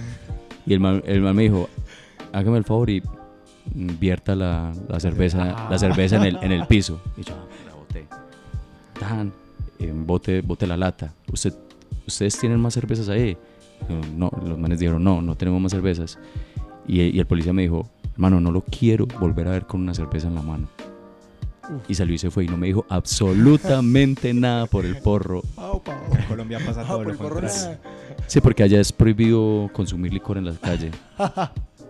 Y 0.66 0.74
el 0.74 0.80
man, 0.80 1.04
el 1.06 1.22
man 1.22 1.36
me 1.36 1.44
dijo, 1.44 1.70
hágame 2.34 2.58
el 2.58 2.64
favor 2.64 2.90
y 2.90 3.04
vierta 3.76 4.36
la, 4.36 4.74
la 4.90 5.00
cerveza, 5.00 5.68
la 5.70 5.78
cerveza 5.78 6.16
en 6.18 6.24
el, 6.24 6.38
en 6.42 6.52
el 6.52 6.66
piso. 6.68 7.00
Y 7.16 7.22
yo, 7.24 7.36
ah, 7.36 7.46
la 7.68 7.76
boté. 7.76 8.08
Tan, 9.00 9.32
eh, 9.80 9.94
bote, 9.96 10.42
bote 10.42 10.66
la 10.66 10.78
lata. 10.78 11.14
¿Usted, 11.32 11.54
¿Ustedes 12.08 12.40
tienen 12.40 12.60
más 12.60 12.74
cervezas 12.74 13.08
ahí? 13.10 13.38
No, 14.16 14.30
los 14.46 14.58
manes 14.58 14.80
dijeron, 14.80 15.04
no, 15.04 15.22
no 15.22 15.36
tenemos 15.36 15.62
más 15.62 15.72
cervezas. 15.72 16.18
Y, 16.88 17.02
y 17.02 17.20
el 17.20 17.26
policía 17.26 17.54
me 17.54 17.62
dijo, 17.64 17.88
hermano, 18.14 18.40
no 18.42 18.52
lo 18.52 18.62
quiero 18.62 19.06
volver 19.20 19.48
a 19.48 19.52
ver 19.52 19.66
con 19.66 19.82
una 19.82 19.94
cerveza 19.94 20.28
en 20.28 20.36
la 20.36 20.42
mano. 20.42 20.68
Y 21.90 21.96
salió 21.96 22.16
y 22.16 22.18
se 22.18 22.32
fue 22.32 22.46
y 22.46 22.48
no 22.48 22.56
me 22.58 22.68
dijo 22.68 22.86
absolutamente 22.90 24.34
nada 24.34 24.68
por 24.68 24.86
el 24.86 24.96
porro. 24.98 25.42
Pau. 25.56 25.82
En 26.18 26.24
Colombia 26.26 26.60
pasa 26.66 26.82
Ah, 26.82 26.86
todo 26.88 26.98
por 26.98 27.06
lo 27.08 27.12
el 27.12 27.18
porro 27.18 27.36
contrario. 27.42 27.78
Sí, 28.26 28.40
porque 28.42 28.64
allá 28.64 28.80
es 28.80 28.92
prohibido 28.94 29.70
consumir 29.74 30.14
licor 30.14 30.38
en 30.38 30.46
la 30.46 30.54
calle. 30.54 30.92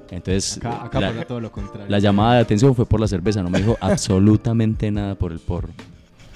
Entonces, 0.10 0.58
Acá, 0.58 0.86
acá 0.86 1.00
la- 1.02 1.10
pasa 1.12 1.26
todo 1.26 1.40
lo 1.42 1.52
contrario. 1.52 1.88
La 1.90 2.00
llamada 2.00 2.36
de 2.36 2.40
atención 2.42 2.74
fue 2.74 2.86
por 2.86 3.00
la 3.00 3.08
cerveza, 3.08 3.44
no 3.44 3.50
me 3.50 3.60
dijo 3.60 3.78
absolutamente 3.82 4.90
nada 4.90 5.16
por 5.16 5.32
el 5.32 5.40
porro. 5.40 5.70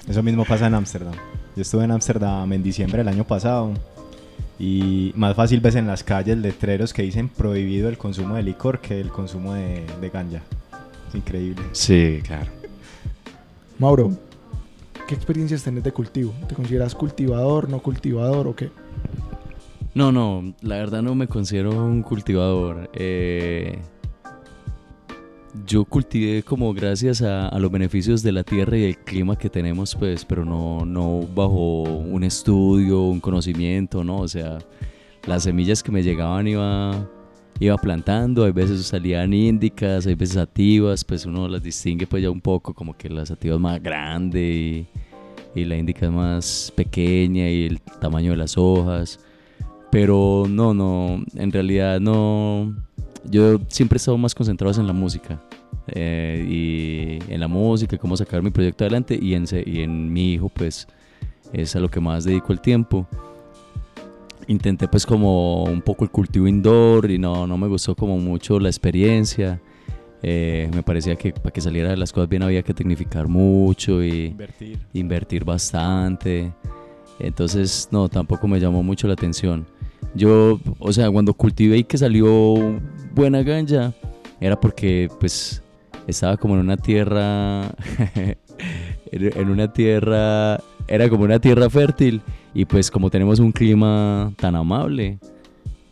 Eso 0.06 0.22
mismo 0.22 0.44
pasa 0.44 0.66
en 0.66 0.74
Ámsterdam. 0.74 1.14
Yo 1.56 1.62
estuve 1.62 1.84
en 1.84 1.90
Ámsterdam 1.90 2.52
en 2.52 2.62
diciembre 2.62 2.98
del 2.98 3.08
año 3.08 3.24
pasado 3.24 3.72
y 4.62 5.12
más 5.16 5.34
fácil 5.34 5.60
ves 5.60 5.74
en 5.74 5.88
las 5.88 6.04
calles 6.04 6.38
letreros 6.38 6.92
que 6.92 7.02
dicen 7.02 7.28
prohibido 7.28 7.88
el 7.88 7.98
consumo 7.98 8.36
de 8.36 8.44
licor 8.44 8.80
que 8.80 9.00
el 9.00 9.08
consumo 9.08 9.54
de, 9.54 9.84
de 10.00 10.08
ganja. 10.08 10.40
Es 11.08 11.16
increíble. 11.16 11.64
Sí, 11.72 12.20
claro. 12.22 12.46
Mauro, 13.80 14.12
¿qué 15.08 15.16
experiencias 15.16 15.64
tenés 15.64 15.82
de 15.82 15.90
cultivo? 15.90 16.32
¿Te 16.48 16.54
consideras 16.54 16.94
cultivador, 16.94 17.68
no 17.68 17.82
cultivador 17.82 18.46
o 18.46 18.54
qué? 18.54 18.70
No, 19.94 20.12
no, 20.12 20.54
la 20.60 20.76
verdad 20.76 21.02
no 21.02 21.16
me 21.16 21.26
considero 21.26 21.72
un 21.72 22.02
cultivador. 22.02 22.88
Eh, 22.94 23.80
yo 25.66 25.84
cultivé 25.84 26.42
como 26.42 26.72
gracias 26.72 27.22
a, 27.22 27.48
a 27.48 27.58
los 27.58 27.70
beneficios 27.70 28.22
de 28.22 28.32
la 28.32 28.42
tierra 28.42 28.76
y 28.76 28.84
el 28.84 28.98
clima 28.98 29.36
que 29.36 29.50
tenemos, 29.50 29.94
pues, 29.94 30.24
pero 30.24 30.44
no, 30.44 30.84
no 30.84 31.20
bajo 31.34 31.82
un 31.82 32.24
estudio, 32.24 33.02
un 33.02 33.20
conocimiento, 33.20 34.02
¿no? 34.02 34.18
O 34.18 34.28
sea, 34.28 34.58
las 35.26 35.44
semillas 35.44 35.82
que 35.82 35.92
me 35.92 36.02
llegaban 36.02 36.48
iba, 36.48 37.08
iba 37.60 37.76
plantando, 37.76 38.44
hay 38.44 38.52
veces 38.52 38.86
salían 38.86 39.32
índicas, 39.32 40.06
hay 40.06 40.14
veces 40.14 40.36
sativas, 40.36 41.04
pues 41.04 41.26
uno 41.26 41.46
las 41.48 41.62
distingue 41.62 42.06
pues 42.06 42.22
ya 42.22 42.30
un 42.30 42.40
poco, 42.40 42.74
como 42.74 42.96
que 42.96 43.08
la 43.08 43.26
sativa 43.26 43.54
es 43.54 43.60
más 43.60 43.82
grande 43.82 44.86
y, 45.54 45.60
y 45.60 45.64
la 45.64 45.76
índica 45.76 46.06
es 46.06 46.12
más 46.12 46.72
pequeña 46.74 47.48
y 47.48 47.66
el 47.66 47.80
tamaño 48.00 48.30
de 48.32 48.38
las 48.38 48.56
hojas. 48.56 49.20
Pero 49.90 50.46
no, 50.48 50.72
no, 50.72 51.22
en 51.34 51.52
realidad 51.52 52.00
no. 52.00 52.74
Yo 53.24 53.58
siempre 53.68 53.96
he 53.96 53.98
estado 53.98 54.18
más 54.18 54.34
concentrado 54.34 54.80
en 54.80 54.86
la 54.86 54.92
música. 54.92 55.40
eh, 55.88 56.46
y 56.48 57.32
en 57.32 57.40
la 57.40 57.48
música, 57.48 57.98
cómo 57.98 58.16
sacar 58.16 58.42
mi 58.42 58.50
proyecto 58.50 58.84
adelante. 58.84 59.18
Y 59.20 59.34
en, 59.34 59.44
y 59.66 59.80
en 59.80 60.12
mi 60.12 60.34
hijo, 60.34 60.48
pues, 60.48 60.86
es 61.52 61.74
a 61.76 61.80
lo 61.80 61.88
que 61.90 62.00
más 62.00 62.24
dedico 62.24 62.52
el 62.52 62.60
tiempo. 62.60 63.06
Intenté, 64.48 64.88
pues, 64.88 65.06
como 65.06 65.64
un 65.64 65.82
poco 65.82 66.04
el 66.04 66.10
cultivo 66.10 66.46
indoor 66.48 67.10
y 67.10 67.18
no, 67.18 67.46
no 67.46 67.56
me 67.56 67.68
gustó 67.68 67.94
como 67.94 68.18
mucho 68.18 68.58
la 68.58 68.68
experiencia. 68.68 69.60
Eh, 70.24 70.70
me 70.74 70.82
parecía 70.82 71.16
que 71.16 71.32
para 71.32 71.50
que 71.50 71.60
saliera 71.60 71.96
las 71.96 72.12
cosas 72.12 72.28
bien 72.28 72.42
había 72.44 72.62
que 72.62 72.72
tecnificar 72.74 73.26
mucho 73.26 74.04
y 74.04 74.26
Invertir. 74.26 74.78
invertir 74.92 75.44
bastante. 75.44 76.52
Entonces, 77.18 77.88
no, 77.90 78.08
tampoco 78.08 78.46
me 78.48 78.60
llamó 78.60 78.82
mucho 78.82 79.06
la 79.08 79.14
atención. 79.14 79.66
Yo, 80.14 80.60
o 80.78 80.92
sea, 80.92 81.10
cuando 81.10 81.34
cultivé 81.34 81.78
y 81.78 81.84
que 81.84 81.98
salió 81.98 82.80
buena 83.14 83.42
ganja, 83.42 83.92
era 84.40 84.58
porque, 84.58 85.08
pues, 85.20 85.62
estaba 86.06 86.36
como 86.36 86.54
en 86.54 86.60
una 86.60 86.76
tierra, 86.76 87.70
en 89.12 89.48
una 89.50 89.72
tierra, 89.72 90.58
era 90.88 91.08
como 91.08 91.24
una 91.24 91.38
tierra 91.38 91.68
fértil 91.70 92.20
y 92.54 92.64
pues 92.64 92.90
como 92.90 93.10
tenemos 93.10 93.38
un 93.38 93.52
clima 93.52 94.32
tan 94.36 94.56
amable, 94.56 95.18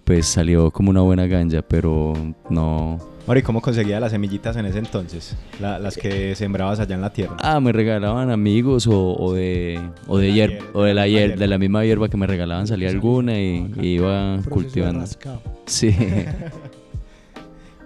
pues 0.05 0.27
salió 0.27 0.71
como 0.71 0.91
una 0.91 1.01
buena 1.03 1.27
ganja, 1.27 1.63
pero 1.63 2.13
no, 2.49 2.99
Mari, 3.27 3.43
¿cómo 3.43 3.61
conseguías 3.61 4.01
las 4.01 4.11
semillitas 4.11 4.57
en 4.57 4.67
ese 4.67 4.79
entonces? 4.79 5.37
La- 5.61 5.79
las 5.79 5.97
que 5.97 6.35
sembrabas 6.35 6.81
allá 6.81 6.97
en 6.97 7.01
la 7.03 7.13
tierra. 7.13 7.37
Ah, 7.41 7.61
me 7.61 7.71
regalaban 7.71 8.31
amigos 8.31 8.89
o, 8.89 9.15
o 9.17 9.35
de 9.35 9.79
o 10.09 10.19
de, 10.19 10.29
la 10.31 10.35
hier- 10.35 10.51
hier- 10.59 10.65
o 10.73 10.83
de 10.83 10.95
la 10.95 11.07
hierba. 11.07 11.37
de 11.37 11.47
la 11.47 11.59
misma 11.59 11.85
hierba 11.85 12.09
que 12.09 12.17
me 12.17 12.27
regalaban 12.27 12.67
salía 12.67 12.89
alguna 12.89 13.39
y, 13.39 13.71
y 13.81 13.87
iba 13.95 14.39
cultivando. 14.49 15.01
rascado. 15.03 15.41
Sí. 15.67 15.95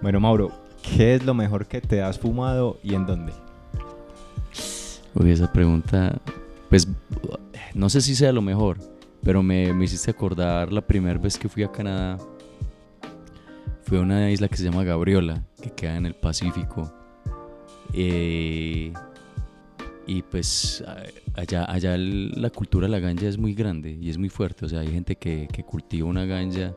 Bueno, 0.01 0.19
Mauro, 0.19 0.51
¿qué 0.81 1.15
es 1.15 1.25
lo 1.25 1.33
mejor 1.33 1.65
que 1.65 1.81
te 1.81 2.01
has 2.01 2.19
fumado 2.19 2.77
y 2.83 2.93
en 2.93 3.05
dónde? 3.05 3.33
Uy, 5.13 5.31
esa 5.31 5.51
pregunta, 5.51 6.19
pues 6.69 6.87
no 7.73 7.89
sé 7.89 8.01
si 8.01 8.15
sea 8.15 8.31
lo 8.31 8.41
mejor, 8.41 8.77
pero 9.23 9.41
me, 9.41 9.73
me 9.73 9.85
hiciste 9.85 10.11
acordar 10.11 10.71
la 10.71 10.81
primera 10.81 11.19
vez 11.19 11.37
que 11.37 11.49
fui 11.49 11.63
a 11.63 11.71
Canadá. 11.71 12.17
Fui 13.83 13.97
a 13.97 14.01
una 14.01 14.31
isla 14.31 14.47
que 14.47 14.57
se 14.57 14.63
llama 14.63 14.83
Gabriola, 14.83 15.43
que 15.61 15.71
queda 15.71 15.95
en 15.95 16.05
el 16.05 16.15
Pacífico. 16.15 16.91
Eh, 17.93 18.91
y 20.07 20.21
pues 20.23 20.83
allá, 21.35 21.65
allá 21.65 21.95
la 21.97 22.49
cultura 22.49 22.87
de 22.87 22.91
la 22.91 22.99
ganja 22.99 23.27
es 23.27 23.37
muy 23.37 23.53
grande 23.53 23.97
y 23.99 24.09
es 24.09 24.17
muy 24.17 24.29
fuerte. 24.29 24.65
O 24.65 24.69
sea, 24.69 24.81
hay 24.81 24.91
gente 24.91 25.15
que, 25.15 25.47
que 25.51 25.63
cultiva 25.63 26.07
una 26.07 26.25
ganja 26.25 26.73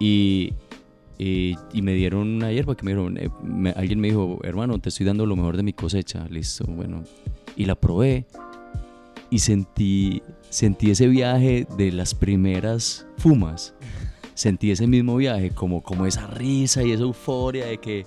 y, 0.00 0.54
y, 1.22 1.56
y 1.72 1.82
me 1.82 1.94
dieron 1.94 2.26
una 2.28 2.50
hierba 2.52 2.74
que 2.76 2.84
me 2.84 2.92
dieron. 2.92 3.16
eh, 3.18 3.28
me- 3.42 3.70
alguien 3.70 4.00
me 4.00 4.08
dijo, 4.08 4.38
hermano, 4.42 4.78
te 4.78 4.88
estoy 4.88 5.06
dando 5.06 5.24
lo 5.26 5.36
mejor 5.36 5.56
de 5.56 5.62
mi 5.62 5.72
cosecha. 5.72 6.26
Listo, 6.28 6.64
bueno. 6.66 7.04
Y 7.56 7.64
la 7.66 7.74
probé 7.74 8.26
y 9.30 9.38
sentí, 9.38 10.22
sentí 10.50 10.90
ese 10.90 11.06
viaje 11.08 11.66
de 11.76 11.92
las 11.92 12.14
primeras 12.14 13.06
fumas. 13.18 13.74
Sentí 14.34 14.70
ese 14.70 14.86
mismo 14.86 15.16
viaje, 15.16 15.50
como, 15.50 15.82
como 15.82 16.06
esa 16.06 16.26
risa 16.26 16.82
y 16.82 16.92
esa 16.92 17.02
euforia 17.02 17.66
de 17.66 17.78
que, 17.78 18.04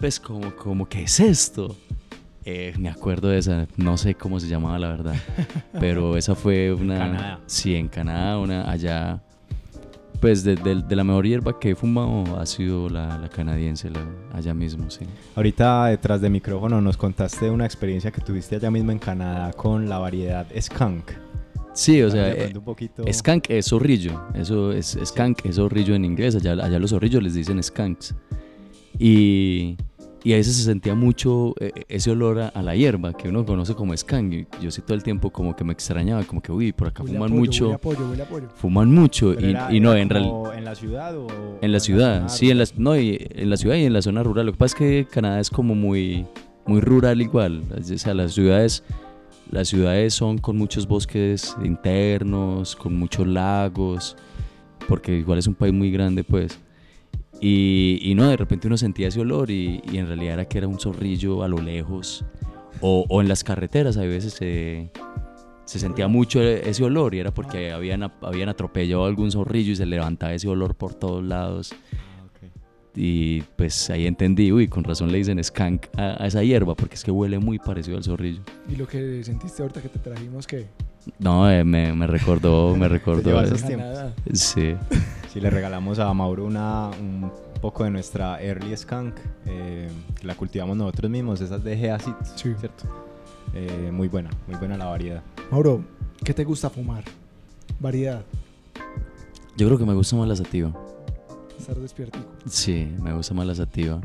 pues, 0.00 0.18
como, 0.18 0.54
como, 0.56 0.88
¿qué 0.88 1.02
es 1.04 1.20
esto? 1.20 1.76
Eh, 2.46 2.74
me 2.78 2.88
acuerdo 2.90 3.28
de 3.28 3.38
esa, 3.38 3.66
no 3.76 3.96
sé 3.96 4.14
cómo 4.14 4.40
se 4.40 4.48
llamaba 4.48 4.78
la 4.78 4.88
verdad, 4.88 5.14
pero 5.80 6.16
esa 6.16 6.34
fue 6.34 6.72
una... 6.74 6.98
Canadá. 6.98 7.40
Sí, 7.46 7.74
en 7.74 7.88
Canadá, 7.88 8.38
una 8.38 8.70
allá... 8.70 9.22
Pues 10.24 10.42
de, 10.42 10.56
de- 10.56 10.80
de 10.80 10.96
la 10.96 11.04
mejor 11.04 11.26
hierba 11.26 11.60
que 11.60 11.72
he 11.72 11.74
fumado 11.74 12.40
ha 12.40 12.46
sido 12.46 12.88
la, 12.88 13.18
la 13.18 13.28
canadiense, 13.28 13.90
la- 13.90 14.08
allá 14.32 14.54
mismo, 14.54 14.90
sí. 14.90 15.04
Ahorita 15.36 15.84
detrás 15.88 16.22
de 16.22 16.30
micrófono 16.30 16.80
nos 16.80 16.96
contaste 16.96 17.50
una 17.50 17.66
experiencia 17.66 18.10
que 18.10 18.22
tuviste 18.22 18.56
allá 18.56 18.70
mismo 18.70 18.90
en 18.90 18.98
Canadá 18.98 19.52
con 19.52 19.86
la 19.86 19.98
variedad 19.98 20.46
Skunk. 20.58 21.10
Sí, 21.74 22.00
o 22.00 22.10
sea, 22.10 22.32
eh, 22.32 22.54
un 22.56 22.64
poquito... 22.64 23.04
Skunk 23.12 23.50
es 23.50 23.66
zorrillo, 23.66 24.18
eso 24.32 24.72
es 24.72 24.96
skunk 25.04 25.44
es 25.44 25.56
zorrillo 25.56 25.94
en 25.94 26.06
inglés, 26.06 26.34
allá, 26.36 26.52
allá 26.52 26.78
los 26.78 26.88
zorrillos 26.92 27.22
les 27.22 27.34
dicen 27.34 27.62
skunks. 27.62 28.14
Y, 28.98 29.76
y 30.24 30.32
a 30.32 30.36
veces 30.36 30.56
se 30.56 30.62
sentía 30.64 30.94
mucho 30.94 31.54
eh, 31.60 31.70
ese 31.88 32.10
olor 32.10 32.40
a, 32.40 32.48
a 32.48 32.62
la 32.62 32.74
hierba 32.74 33.12
que 33.12 33.28
uno 33.28 33.44
conoce 33.44 33.74
como 33.74 33.94
skunk. 33.96 34.32
Y 34.32 34.46
yo 34.62 34.70
sí 34.70 34.80
todo 34.80 34.94
el 34.94 35.02
tiempo 35.02 35.30
como 35.30 35.54
que 35.54 35.62
me 35.64 35.72
extrañaba, 35.74 36.24
como 36.24 36.40
que 36.42 36.50
uy, 36.50 36.72
por 36.72 36.88
acá 36.88 37.04
fuman 37.04 37.30
mucho, 37.30 37.64
Huele 37.66 37.74
a 37.74 37.78
pollo, 37.78 38.08
huele 38.10 38.22
a 38.22 38.28
pollo. 38.28 38.48
fuman 38.56 38.90
mucho 38.92 39.34
y, 39.38 39.50
era- 39.50 39.72
y 39.72 39.80
no 39.80 39.94
en 39.94 40.08
realidad 40.08 40.56
¿En 40.56 40.64
la 40.64 40.74
ciudad 40.74 41.16
o...? 41.16 41.26
en 41.60 41.70
la 41.72 41.78
ciudad, 41.80 42.28
sí, 42.28 42.50
en 42.50 42.58
la, 42.58 42.64
no, 42.78 42.96
y 42.98 43.18
en 43.34 43.50
la 43.50 43.56
ciudad 43.58 43.76
y 43.76 43.84
en 43.84 43.92
la 43.92 44.00
zona 44.02 44.22
rural. 44.22 44.46
Lo 44.46 44.52
que 44.52 44.58
pasa 44.58 44.74
es 44.74 44.78
que 44.78 45.06
Canadá 45.10 45.40
es 45.40 45.50
como 45.50 45.74
muy, 45.74 46.26
muy 46.66 46.80
rural 46.80 47.20
igual. 47.20 47.62
O 47.78 47.82
sea, 47.82 48.14
las 48.14 48.32
ciudades, 48.32 48.82
las 49.50 49.68
ciudades 49.68 50.14
son 50.14 50.38
con 50.38 50.56
muchos 50.56 50.88
bosques 50.88 51.54
internos, 51.62 52.74
con 52.76 52.98
muchos 52.98 53.26
lagos. 53.26 54.16
porque 54.88 55.16
igual 55.18 55.38
es 55.38 55.46
un 55.46 55.54
país 55.54 55.72
muy 55.74 55.90
grande, 55.90 56.24
pues. 56.24 56.58
Y, 57.46 57.98
y 58.00 58.14
no, 58.14 58.26
de 58.28 58.38
repente 58.38 58.68
uno 58.68 58.78
sentía 58.78 59.08
ese 59.08 59.20
olor 59.20 59.50
y, 59.50 59.82
y 59.92 59.98
en 59.98 60.06
realidad 60.06 60.32
era 60.34 60.44
que 60.46 60.56
era 60.56 60.66
un 60.66 60.80
zorrillo 60.80 61.42
a 61.42 61.48
lo 61.48 61.58
lejos. 61.58 62.24
O, 62.80 63.04
o 63.08 63.20
en 63.20 63.28
las 63.28 63.44
carreteras 63.44 63.98
a 63.98 64.00
veces 64.02 64.32
se, 64.32 64.90
se 65.66 65.78
sentía 65.78 66.08
mucho 66.08 66.40
e- 66.42 66.68
ese 66.70 66.82
olor 66.84 67.14
y 67.14 67.18
era 67.18 67.34
porque 67.34 67.70
habían, 67.70 68.10
habían 68.22 68.48
atropellado 68.48 69.04
algún 69.04 69.30
zorrillo 69.30 69.72
y 69.72 69.76
se 69.76 69.84
levantaba 69.84 70.32
ese 70.32 70.48
olor 70.48 70.74
por 70.74 70.94
todos 70.94 71.22
lados. 71.22 71.74
Y 72.96 73.42
pues 73.56 73.90
ahí 73.90 74.06
entendí, 74.06 74.50
uy, 74.52 74.68
con 74.68 74.82
razón 74.84 75.10
le 75.12 75.18
dicen 75.18 75.42
skunk 75.42 75.86
a, 75.98 76.22
a 76.22 76.26
esa 76.28 76.42
hierba, 76.44 76.74
porque 76.76 76.94
es 76.94 77.02
que 77.04 77.10
huele 77.10 77.38
muy 77.40 77.58
parecido 77.58 77.96
al 77.98 78.04
zorrillo. 78.04 78.40
Y 78.70 78.76
lo 78.76 78.86
que 78.86 79.22
sentiste 79.22 79.62
ahorita 79.62 79.82
que 79.82 79.88
te 79.90 79.98
trajimos, 79.98 80.46
que 80.46 80.66
No, 81.18 81.50
eh, 81.50 81.62
me, 81.64 81.92
me 81.92 82.06
recordó, 82.06 82.74
me 82.76 82.86
recordó. 82.88 83.42
lleva 83.42 83.44
eh. 83.44 84.12
Sí. 84.32 84.74
Si 85.34 85.40
le 85.40 85.50
regalamos 85.50 85.98
a 85.98 86.14
Mauro 86.14 86.44
una, 86.46 86.90
un 87.00 87.30
poco 87.60 87.82
de 87.84 87.90
nuestra 87.90 88.40
Early 88.40 88.76
Skunk, 88.76 89.14
eh, 89.46 89.88
que 90.20 90.26
la 90.28 90.34
cultivamos 90.36 90.76
nosotros 90.76 91.10
mismos, 91.10 91.40
esas 91.40 91.62
de 91.64 91.76
Gea 91.76 91.98
Seeds, 91.98 92.32
Sí. 92.36 92.54
¿cierto? 92.58 92.84
Eh, 93.52 93.90
muy 93.92 94.06
buena, 94.08 94.30
muy 94.46 94.56
buena 94.56 94.76
la 94.78 94.84
variedad. 94.86 95.22
Mauro, 95.50 95.84
¿qué 96.24 96.32
te 96.32 96.44
gusta 96.44 96.70
fumar? 96.70 97.02
Variedad, 97.80 98.22
Yo 99.56 99.66
creo 99.66 99.76
que 99.78 99.84
me 99.84 99.94
gusta 99.94 100.14
más 100.16 100.28
la 100.28 100.36
sativa. 100.36 100.72
estar 101.58 101.76
despiertico. 101.76 102.24
Sí, 102.46 102.88
me 103.00 103.12
gusta 103.14 103.34
más 103.34 103.46
la 103.46 103.54
sativa. 103.56 104.00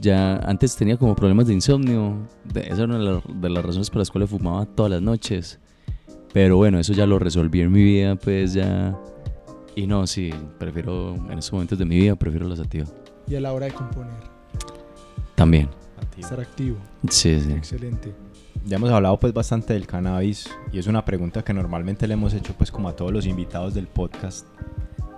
Ya 0.00 0.36
antes 0.38 0.76
tenía 0.76 0.96
como 0.96 1.14
problemas 1.14 1.46
de 1.46 1.54
insomnio. 1.54 2.16
de- 2.44 2.60
Esa 2.62 2.74
era 2.74 2.84
una 2.84 2.98
de, 2.98 3.04
la- 3.04 3.22
de 3.34 3.50
las 3.50 3.64
razones 3.64 3.90
por 3.90 3.98
las 3.98 4.10
cuales 4.10 4.30
fumaba 4.30 4.64
todas 4.66 4.90
las 4.92 5.02
noches. 5.02 5.58
Pero 6.32 6.56
bueno, 6.56 6.78
eso 6.78 6.92
ya 6.94 7.04
lo 7.06 7.18
resolví 7.18 7.60
en 7.60 7.72
mi 7.72 7.82
vida, 7.82 8.16
pues 8.16 8.52
ya. 8.54 8.96
Y 9.76 9.86
no, 9.86 10.06
sí, 10.06 10.30
prefiero, 10.58 11.14
en 11.14 11.38
estos 11.38 11.52
momentos 11.52 11.78
de 11.78 11.84
mi 11.84 11.96
vida, 11.96 12.16
prefiero 12.16 12.48
la 12.48 12.56
sativa. 12.56 12.86
Y 13.28 13.36
a 13.36 13.40
la 13.40 13.52
hora 13.52 13.66
de 13.66 13.72
componer, 13.72 14.12
También. 15.34 15.68
estar 16.18 16.40
activo. 16.40 16.76
Sí, 17.08 17.40
sí. 17.40 17.52
Excelente. 17.52 18.12
Ya 18.66 18.76
hemos 18.76 18.90
hablado 18.90 19.18
pues 19.18 19.32
bastante 19.32 19.72
del 19.72 19.86
cannabis 19.86 20.50
y 20.70 20.78
es 20.78 20.86
una 20.86 21.02
pregunta 21.04 21.42
que 21.42 21.54
normalmente 21.54 22.06
le 22.06 22.12
hemos 22.14 22.34
hecho 22.34 22.52
pues 22.58 22.70
como 22.70 22.88
a 22.90 22.96
todos 22.96 23.10
los 23.12 23.24
invitados 23.26 23.72
del 23.72 23.86
podcast. 23.86 24.46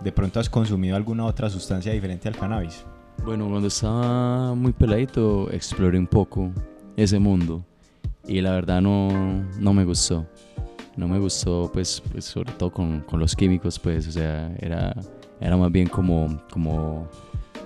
¿De 0.04 0.12
pronto 0.12 0.38
has 0.38 0.48
consumido 0.48 0.94
alguna 0.96 1.24
otra 1.24 1.50
sustancia 1.50 1.92
diferente 1.92 2.28
al 2.28 2.36
cannabis? 2.36 2.84
Bueno, 3.24 3.48
cuando 3.48 3.68
estaba 3.68 4.54
muy 4.54 4.72
peladito, 4.72 5.50
exploré 5.50 5.98
un 5.98 6.06
poco 6.06 6.50
ese 6.96 7.18
mundo. 7.18 7.64
Y 8.26 8.40
la 8.40 8.52
verdad 8.52 8.80
no, 8.80 9.08
no 9.58 9.72
me 9.72 9.84
gustó. 9.84 10.26
No 10.96 11.08
me 11.08 11.18
gustó, 11.18 11.70
pues, 11.72 12.02
pues, 12.12 12.24
sobre 12.26 12.52
todo 12.52 12.70
con, 12.70 13.00
con 13.00 13.18
los 13.18 13.34
químicos, 13.34 13.78
pues, 13.78 14.06
o 14.08 14.12
sea, 14.12 14.54
era, 14.60 14.94
era 15.40 15.56
más 15.56 15.72
bien 15.72 15.88
como, 15.88 16.38
como, 16.50 17.08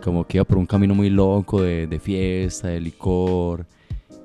como 0.02 0.24
que 0.24 0.36
iba 0.38 0.44
por 0.44 0.58
un 0.58 0.66
camino 0.66 0.94
muy 0.94 1.10
loco 1.10 1.60
de, 1.60 1.86
de 1.88 1.98
fiesta, 1.98 2.68
de 2.68 2.80
licor. 2.80 3.66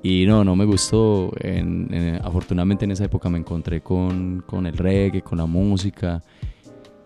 Y 0.04 0.24
no, 0.26 0.44
no 0.44 0.54
me 0.56 0.64
gustó. 0.64 1.32
En- 1.38 1.88
en- 1.92 2.16
afortunadamente 2.24 2.84
en 2.84 2.92
esa 2.92 3.04
época 3.04 3.28
me 3.28 3.38
encontré 3.38 3.80
con, 3.80 4.42
con 4.46 4.66
el 4.66 4.76
reggae, 4.76 5.22
con 5.22 5.38
la 5.38 5.46
música. 5.46 6.22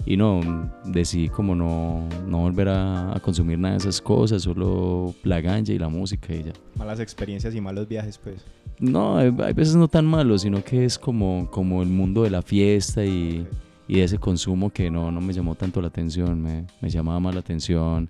Y 0.07 0.17
no, 0.17 0.71
decidí 0.85 1.29
como 1.29 1.57
no, 1.57 2.09
no 2.27 2.39
volver 2.39 2.69
a, 2.69 3.17
a 3.17 3.21
consumir 3.21 3.59
nada 3.59 3.75
de 3.75 3.79
esas 3.79 4.01
cosas, 4.01 4.43
solo 4.43 5.15
la 5.25 5.41
ganja 5.41 5.73
y 5.73 5.79
la 5.79 5.89
música 5.89 6.33
y 6.33 6.45
ya. 6.45 6.53
Malas 6.77 7.01
experiencias 7.01 7.55
y 7.55 7.61
malos 7.61 7.89
viajes 7.89 8.17
pues. 8.19 8.45
No, 8.79 9.17
hay, 9.17 9.35
hay 9.43 9.53
veces 9.53 9.75
no 9.75 9.89
tan 9.89 10.07
malo, 10.07 10.39
sino 10.39 10.63
que 10.63 10.85
es 10.85 10.99
como, 10.99 11.49
como 11.51 11.83
el 11.83 11.89
mundo 11.89 12.23
de 12.23 12.31
la 12.31 12.43
fiesta 12.43 13.05
y, 13.05 13.47
y 13.89 13.97
de 13.97 14.05
ese 14.05 14.19
consumo 14.19 14.71
que 14.71 14.91
no, 14.91 15.11
no 15.11 15.21
me 15.21 15.33
llamó 15.33 15.57
tanto 15.57 15.81
la 15.81 15.89
atención, 15.89 16.41
me, 16.41 16.67
me 16.81 16.89
llamaba 16.89 17.19
más 17.19 17.35
la 17.35 17.41
atención. 17.41 18.09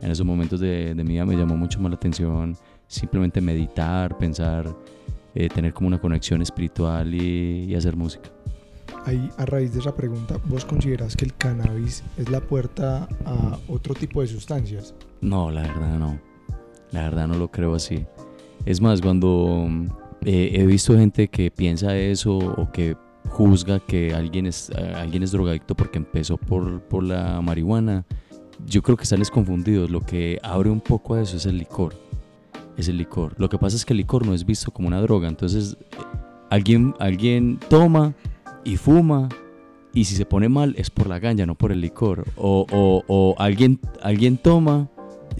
En 0.00 0.10
esos 0.10 0.26
momentos 0.26 0.60
de, 0.60 0.94
de 0.94 1.04
mi 1.04 1.14
vida 1.14 1.24
me 1.24 1.34
llamó 1.36 1.56
mucho 1.56 1.80
más 1.80 1.90
la 1.90 1.96
atención 1.96 2.56
simplemente 2.88 3.40
meditar, 3.40 4.16
pensar, 4.18 4.66
eh, 5.34 5.48
tener 5.48 5.72
como 5.72 5.88
una 5.88 6.00
conexión 6.00 6.42
espiritual 6.42 7.14
y, 7.14 7.64
y 7.68 7.74
hacer 7.74 7.94
música. 7.96 8.30
Ahí, 9.04 9.30
a 9.38 9.46
raíz 9.46 9.72
de 9.72 9.80
esa 9.80 9.94
pregunta, 9.94 10.36
¿vos 10.44 10.64
considerás 10.64 11.16
que 11.16 11.24
el 11.24 11.34
cannabis 11.34 12.02
es 12.16 12.28
la 12.28 12.40
puerta 12.40 13.08
a 13.24 13.58
otro 13.68 13.94
tipo 13.94 14.20
de 14.20 14.26
sustancias? 14.26 14.94
No, 15.20 15.50
la 15.50 15.62
verdad 15.62 15.98
no. 15.98 16.18
La 16.90 17.02
verdad 17.02 17.28
no 17.28 17.34
lo 17.34 17.50
creo 17.50 17.74
así. 17.74 18.06
Es 18.66 18.80
más, 18.80 19.00
cuando 19.00 19.66
eh, 20.24 20.50
he 20.54 20.66
visto 20.66 20.96
gente 20.96 21.28
que 21.28 21.50
piensa 21.50 21.96
eso 21.96 22.36
o 22.36 22.70
que 22.72 22.96
juzga 23.28 23.78
que 23.80 24.14
alguien 24.14 24.46
es, 24.46 24.70
eh, 24.70 24.92
alguien 24.96 25.22
es 25.22 25.32
drogadicto 25.32 25.74
porque 25.74 25.98
empezó 25.98 26.36
por, 26.36 26.80
por 26.82 27.02
la 27.02 27.40
marihuana, 27.40 28.04
yo 28.66 28.82
creo 28.82 28.96
que 28.96 29.04
están 29.04 29.20
desconfundidos. 29.20 29.90
Lo 29.90 30.00
que 30.00 30.38
abre 30.42 30.70
un 30.70 30.80
poco 30.80 31.14
a 31.14 31.22
eso 31.22 31.36
es 31.36 31.46
el 31.46 31.58
licor. 31.58 31.94
Es 32.76 32.88
el 32.88 32.96
licor. 32.96 33.34
Lo 33.38 33.48
que 33.48 33.58
pasa 33.58 33.76
es 33.76 33.84
que 33.84 33.92
el 33.92 33.98
licor 33.98 34.26
no 34.26 34.34
es 34.34 34.44
visto 34.44 34.70
como 34.70 34.88
una 34.88 35.00
droga. 35.00 35.28
Entonces, 35.28 35.76
eh, 35.80 35.96
alguien, 36.50 36.94
alguien 36.98 37.58
toma 37.68 38.14
y 38.68 38.76
fuma 38.76 39.28
y 39.94 40.04
si 40.04 40.14
se 40.14 40.26
pone 40.26 40.48
mal 40.48 40.74
es 40.78 40.90
por 40.90 41.06
la 41.08 41.18
ganja, 41.18 41.46
no 41.46 41.54
por 41.54 41.72
el 41.72 41.80
licor. 41.80 42.24
O, 42.36 42.66
o- 42.70 43.02
o 43.08 43.34
alguien, 43.38 43.80
alguien 44.02 44.36
toma, 44.36 44.88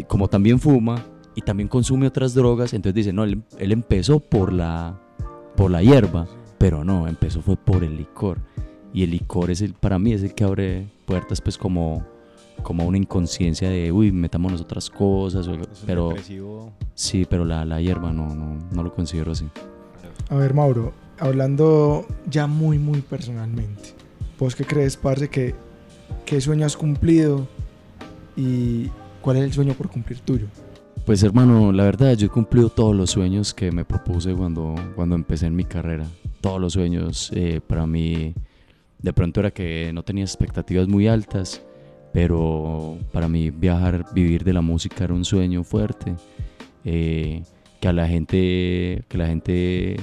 como 0.08 0.28
también 0.28 0.58
fuma, 0.58 1.04
y 1.34 1.42
también 1.42 1.68
consume 1.68 2.06
otras 2.08 2.34
drogas, 2.34 2.72
entonces 2.72 2.94
dice, 2.94 3.12
no, 3.12 3.22
él, 3.24 3.42
él 3.58 3.70
empezó 3.72 4.18
por 4.18 4.52
la, 4.52 4.98
por 5.56 5.70
la 5.70 5.82
hierba, 5.82 6.26
pero 6.58 6.82
no, 6.82 7.06
empezó 7.06 7.42
fue 7.42 7.56
por 7.56 7.84
el 7.84 7.96
licor. 7.96 8.38
Y 8.92 9.04
el 9.04 9.10
licor 9.10 9.50
es 9.50 9.60
el, 9.60 9.74
para 9.74 9.98
mí 9.98 10.12
es 10.12 10.22
el 10.22 10.34
que 10.34 10.42
abre 10.44 10.88
puertas 11.06 11.40
pues 11.40 11.56
como, 11.58 12.04
como 12.64 12.86
una 12.86 12.96
inconsciencia 12.98 13.68
de, 13.70 13.92
uy, 13.92 14.10
metámonos 14.10 14.60
otras 14.62 14.90
cosas, 14.90 15.46
o- 15.46 15.56
pero 15.86 16.08
depresivo. 16.08 16.72
sí, 16.94 17.24
pero 17.28 17.44
la, 17.44 17.64
la 17.64 17.80
hierba 17.80 18.12
no, 18.12 18.34
no, 18.34 18.58
no 18.72 18.82
lo 18.82 18.92
considero 18.92 19.30
así. 19.32 19.46
A 20.30 20.34
ver, 20.34 20.54
Mauro, 20.54 20.92
hablando 21.18 22.06
ya 22.30 22.46
muy, 22.46 22.78
muy 22.78 23.00
personalmente, 23.00 23.94
¿vos 24.38 24.54
qué 24.54 24.64
crees, 24.64 24.96
parce, 24.96 25.28
que 25.28 25.54
qué 26.24 26.40
sueño 26.40 26.66
has 26.66 26.76
cumplido 26.76 27.46
y 28.36 28.90
cuál 29.20 29.38
es 29.38 29.44
el 29.44 29.52
sueño 29.52 29.74
por 29.74 29.88
cumplir 29.90 30.20
tuyo? 30.20 30.46
Pues 31.04 31.22
hermano, 31.22 31.72
la 31.72 31.84
verdad 31.84 32.14
yo 32.14 32.26
he 32.26 32.30
cumplido 32.30 32.68
todos 32.68 32.94
los 32.94 33.10
sueños 33.10 33.54
que 33.54 33.72
me 33.72 33.84
propuse 33.84 34.34
cuando, 34.34 34.74
cuando 34.94 35.14
empecé 35.14 35.46
en 35.46 35.56
mi 35.56 35.64
carrera. 35.64 36.06
Todos 36.40 36.60
los 36.60 36.74
sueños 36.74 37.30
eh, 37.34 37.60
para 37.66 37.86
mí 37.86 38.34
de 39.00 39.12
pronto 39.12 39.40
era 39.40 39.50
que 39.50 39.90
no 39.94 40.02
tenía 40.02 40.24
expectativas 40.24 40.86
muy 40.86 41.08
altas, 41.08 41.62
pero 42.12 42.98
para 43.12 43.28
mí 43.28 43.50
viajar, 43.50 44.04
vivir 44.12 44.44
de 44.44 44.52
la 44.52 44.60
música 44.60 45.04
era 45.04 45.14
un 45.14 45.24
sueño 45.24 45.64
fuerte. 45.64 46.14
eh, 46.84 47.42
que 47.80 47.88
a 47.88 47.92
la 47.92 48.08
gente, 48.08 49.04
que 49.08 49.18
la 49.18 49.26
gente 49.26 49.96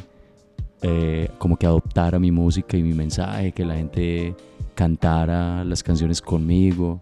eh, 0.87 1.29
como 1.39 1.57
que 1.57 1.65
adoptara 1.65 2.19
mi 2.19 2.31
música 2.31 2.77
y 2.77 2.83
mi 2.83 2.93
mensaje, 2.93 3.51
que 3.51 3.65
la 3.65 3.73
gente 3.73 4.35
cantara 4.75 5.63
las 5.63 5.81
canciones 5.81 6.21
conmigo 6.21 7.01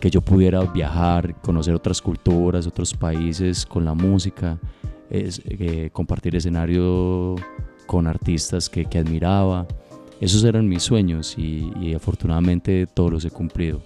que 0.00 0.10
yo 0.10 0.20
pudiera 0.20 0.60
viajar, 0.62 1.40
conocer 1.40 1.74
otras 1.74 2.02
culturas, 2.02 2.66
otros 2.66 2.92
países 2.94 3.64
con 3.64 3.84
la 3.84 3.94
música, 3.94 4.58
es, 5.08 5.40
eh, 5.44 5.88
compartir 5.92 6.34
escenario 6.34 7.36
con 7.86 8.08
artistas 8.08 8.68
que, 8.68 8.84
que 8.86 8.98
admiraba. 8.98 9.66
Esos 10.20 10.42
eran 10.42 10.68
mis 10.68 10.82
sueños 10.82 11.36
y, 11.38 11.72
y 11.80 11.94
afortunadamente 11.94 12.88
todos 12.92 13.12
los 13.12 13.24
he 13.24 13.30
cumplido. 13.30 13.80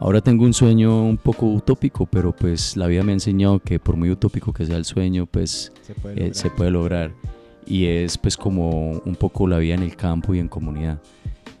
Ahora 0.00 0.22
tengo 0.22 0.44
un 0.44 0.54
sueño 0.54 1.04
un 1.04 1.18
poco 1.18 1.46
utópico, 1.46 2.06
pero 2.06 2.34
pues 2.34 2.74
la 2.76 2.86
vida 2.86 3.02
me 3.02 3.12
ha 3.12 3.14
enseñado 3.14 3.58
que 3.60 3.78
por 3.78 3.96
muy 3.96 4.10
utópico 4.10 4.52
que 4.52 4.64
sea 4.64 4.76
el 4.76 4.84
sueño, 4.86 5.26
pues 5.26 5.72
Se 5.82 5.94
puede 5.94 6.14
eh, 6.14 6.18
lograr. 6.18 6.34
se 6.34 6.50
puede 6.50 6.70
lograr. 6.70 7.35
Y 7.66 7.86
es 7.86 8.16
pues 8.18 8.36
como 8.36 8.92
un 9.04 9.16
poco 9.16 9.46
la 9.48 9.58
vida 9.58 9.74
en 9.74 9.82
el 9.82 9.96
campo 9.96 10.34
y 10.34 10.38
en 10.38 10.48
comunidad. 10.48 11.00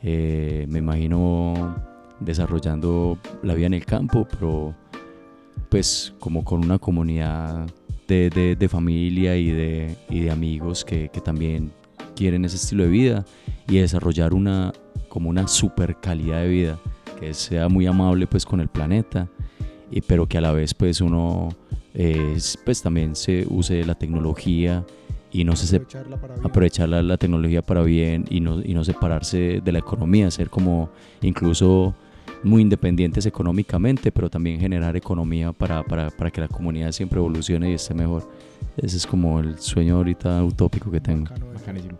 Eh, 0.02 0.66
me 0.68 0.78
imagino 0.78 1.76
desarrollando 2.20 3.18
la 3.42 3.54
vida 3.54 3.66
en 3.66 3.74
el 3.74 3.84
campo, 3.84 4.26
pero 4.30 4.74
pues 5.68 6.14
como 6.20 6.44
con 6.44 6.64
una 6.64 6.78
comunidad 6.78 7.66
de, 8.06 8.30
de- 8.30 8.54
de 8.56 8.68
familia 8.68 9.36
y 9.36 9.50
de, 9.50 9.96
y 10.08 10.20
de 10.20 10.30
amigos 10.30 10.84
que, 10.84 11.08
que 11.08 11.20
también 11.20 11.72
quieren 12.14 12.44
ese 12.44 12.56
estilo 12.56 12.84
de 12.84 12.90
vida 12.90 13.24
y 13.68 13.78
desarrollar 13.78 14.32
una 14.32 14.72
como 15.08 15.28
una 15.30 15.48
super 15.48 15.96
calidad 16.00 16.42
de 16.42 16.48
vida 16.48 16.78
que 17.18 17.34
sea 17.34 17.68
muy 17.68 17.86
amable 17.86 18.26
pues 18.26 18.44
con 18.44 18.60
el 18.60 18.68
planeta 18.68 19.28
y 19.90 20.00
pero 20.02 20.26
que 20.28 20.38
a 20.38 20.40
la 20.40 20.52
vez 20.52 20.72
pues 20.74 21.00
uno 21.00 21.48
eh, 21.94 22.36
pues 22.64 22.80
también 22.82 23.16
se 23.16 23.46
use 23.48 23.84
la 23.84 23.94
tecnología 23.94 24.84
y 25.40 25.44
no 25.44 25.54
se, 25.56 25.76
Aprovecharla 25.76 26.16
para 26.16 26.34
bien. 26.34 26.46
aprovechar 26.46 26.88
la, 26.88 27.02
la 27.02 27.16
tecnología 27.16 27.62
para 27.62 27.82
bien 27.82 28.24
y 28.30 28.40
no, 28.40 28.60
y 28.62 28.74
no 28.74 28.84
separarse 28.84 29.60
de 29.64 29.72
la 29.72 29.78
economía, 29.78 30.30
ser 30.30 30.48
como 30.50 30.88
incluso 31.22 31.94
muy 32.42 32.62
independientes 32.62 33.26
económicamente, 33.26 34.12
pero 34.12 34.28
también 34.30 34.60
generar 34.60 34.96
economía 34.96 35.52
para, 35.52 35.82
para, 35.82 36.10
para 36.10 36.30
que 36.30 36.40
la 36.40 36.48
comunidad 36.48 36.92
siempre 36.92 37.18
evolucione 37.18 37.70
y 37.70 37.74
esté 37.74 37.94
mejor. 37.94 38.28
Ese 38.76 38.96
es 38.98 39.06
como 39.06 39.40
el 39.40 39.58
sueño 39.58 39.96
ahorita 39.96 40.42
utópico 40.44 40.90
que 40.90 41.00
tengo. 41.00 41.26
Bacanísimo. 41.54 41.96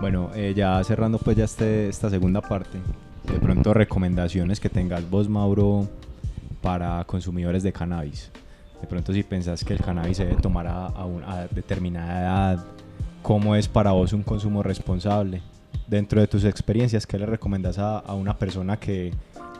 Bueno, 0.00 0.30
eh, 0.34 0.52
ya 0.56 0.82
cerrando 0.82 1.18
pues 1.18 1.36
ya 1.36 1.44
este, 1.44 1.88
esta 1.88 2.10
segunda 2.10 2.40
parte, 2.40 2.78
de 3.32 3.38
pronto 3.38 3.72
recomendaciones 3.72 4.58
que 4.58 4.68
tengas 4.68 5.08
vos, 5.08 5.28
Mauro, 5.28 5.88
para 6.60 7.04
consumidores 7.04 7.62
de 7.62 7.72
cannabis. 7.72 8.30
De 8.84 8.90
pronto 8.90 9.14
si 9.14 9.22
pensás 9.22 9.64
que 9.64 9.72
el 9.72 9.80
cannabis 9.80 10.18
se 10.18 10.26
debe 10.26 10.42
tomar 10.42 10.66
a, 10.66 10.86
a 10.88 11.06
un- 11.06 11.24
a 11.24 11.46
determinada 11.50 12.20
edad, 12.20 12.64
¿cómo 13.22 13.56
es 13.56 13.66
para 13.66 13.92
vos 13.92 14.12
un 14.12 14.22
consumo 14.22 14.62
responsable? 14.62 15.40
Dentro 15.88 16.20
de 16.20 16.26
tus 16.26 16.44
experiencias, 16.44 17.06
¿qué 17.06 17.18
le 17.18 17.24
recomendás 17.24 17.78
a, 17.78 18.00
a 18.00 18.12
una 18.14 18.36
persona 18.36 18.76
que 18.78 19.10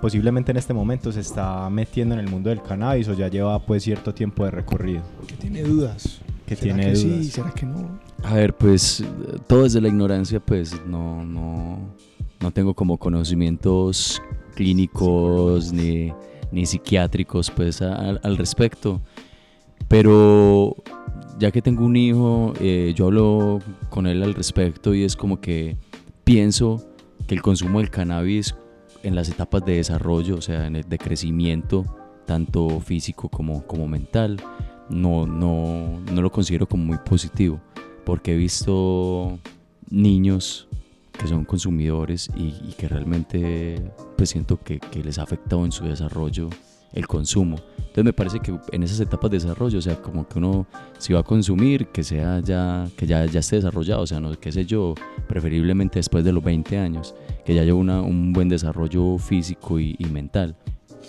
posiblemente 0.03 0.51
en 0.51 0.59
este 0.59 0.75
momento 0.75 1.11
se 1.11 1.21
está 1.21 1.71
metiendo 1.71 2.15
en 2.15 2.21
el 2.21 2.29
mundo 2.29 2.51
del 2.51 2.61
cannabis 2.61 3.09
o 3.09 3.15
ya 3.15 3.29
lleva 3.29 3.59
pues 3.61 3.83
cierto 3.83 4.13
tiempo 4.13 4.45
de 4.45 4.51
recorrido? 4.51 5.01
Que 5.27 5.37
tiene 5.37 5.63
dudas. 5.63 6.21
Que 6.45 6.55
¿Será 6.55 6.75
tiene 6.77 6.93
que 6.93 6.99
dudas. 6.99 7.25
sí? 7.25 7.31
¿Será 7.31 7.51
que 7.53 7.65
no? 7.65 7.99
A 8.25 8.35
ver, 8.35 8.55
pues 8.55 9.03
todo 9.47 9.63
desde 9.63 9.81
la 9.81 9.89
ignorancia, 9.89 10.39
pues 10.39 10.79
no, 10.87 11.25
no, 11.25 11.79
no 12.41 12.51
tengo 12.51 12.75
como 12.75 12.99
conocimientos 12.99 14.21
clínicos 14.55 15.73
ni, 15.73 16.13
ni 16.53 16.67
psiquiátricos 16.67 17.51
pues 17.51 17.81
al 17.83 18.37
respecto. 18.37 19.01
Pero 19.95 20.75
ya 21.39 21.53
que 21.53 21.63
tengo 21.63 21.85
un 21.85 21.95
hijo, 21.95 22.53
eh, 22.59 22.93
yo 22.97 23.07
hablo 23.07 23.61
con 23.91 24.09
él 24.09 24.25
al 24.25 24.35
respecto 24.35 24.93
y 24.93 25.05
es 25.05 25.15
como 25.15 25.41
que 25.41 25.77
pienso 26.25 26.85
que 27.29 27.37
el 27.37 27.43
consumo 27.43 27.79
del 27.79 27.91
cannabis 27.91 28.57
en 29.05 29.15
las 29.15 29.29
etapas 29.29 29.65
de 29.65 29.77
desarrollo, 29.77 30.35
o 30.35 30.41
sea, 30.41 30.67
en 30.67 30.75
el 30.75 30.89
de 30.89 30.99
crecimiento, 30.99 31.85
tanto 32.27 32.81
físico 32.81 33.29
como, 33.29 33.65
como 33.69 33.87
mental, 33.87 34.41
no, 34.91 35.29
no, 35.29 36.01
no 36.13 36.23
lo 36.23 36.33
considero 36.33 36.67
como 36.67 36.87
muy 36.87 36.99
positivo, 36.99 37.61
porque 38.05 38.33
he 38.33 38.37
visto 38.37 39.39
niños 39.91 40.67
que 41.13 41.29
son 41.29 41.45
consumidores 41.45 42.33
y, 42.35 42.73
que 42.73 42.89
realmente 42.89 43.93
pues 44.17 44.31
siento 44.31 44.59
que, 44.59 44.81
que 44.81 45.05
les 45.05 45.21
ha 45.21 45.23
afectado 45.23 45.65
en 45.65 45.71
su 45.71 45.85
desarrollo 45.85 46.51
el 46.95 47.07
consumo. 47.07 47.57
Entonces 47.79 48.05
me 48.05 48.13
parece 48.13 48.41
que 48.41 48.59
en 48.73 48.83
esas 48.83 48.99
etapas 49.01 49.31
de 49.31 49.37
desarrollo, 49.37 49.79
o 49.79 49.83
sea, 49.83 50.01
como 50.03 50.27
que 50.27 50.39
uno 50.39 50.67
si 50.99 51.13
va 51.13 51.21
a 51.21 51.23
consumir, 51.23 51.89
que 51.89 52.03
sea 52.03 52.41
ya, 52.41 52.89
que 52.97 53.07
ya, 53.07 53.25
ya 53.27 53.39
esté 53.41 53.57
desarrollado, 53.57 54.03
o 54.03 54.07
sea, 54.07 54.19
no, 54.19 54.33
qué 54.41 54.51
sé 54.51 54.65
yo, 54.65 54.95
preferiblemente 55.29 55.99
después 56.01 56.25
de 56.25 56.33
los 56.33 56.43
20 56.43 56.77
años, 56.79 57.15
que 57.45 57.55
ya 57.55 57.63
haya 57.63 57.75
una- 57.75 58.03
un 58.03 58.33
buen 58.33 58.49
desarrollo 58.49 59.19
físico 59.19 59.79
y, 59.79 59.97
mental. 60.11 60.57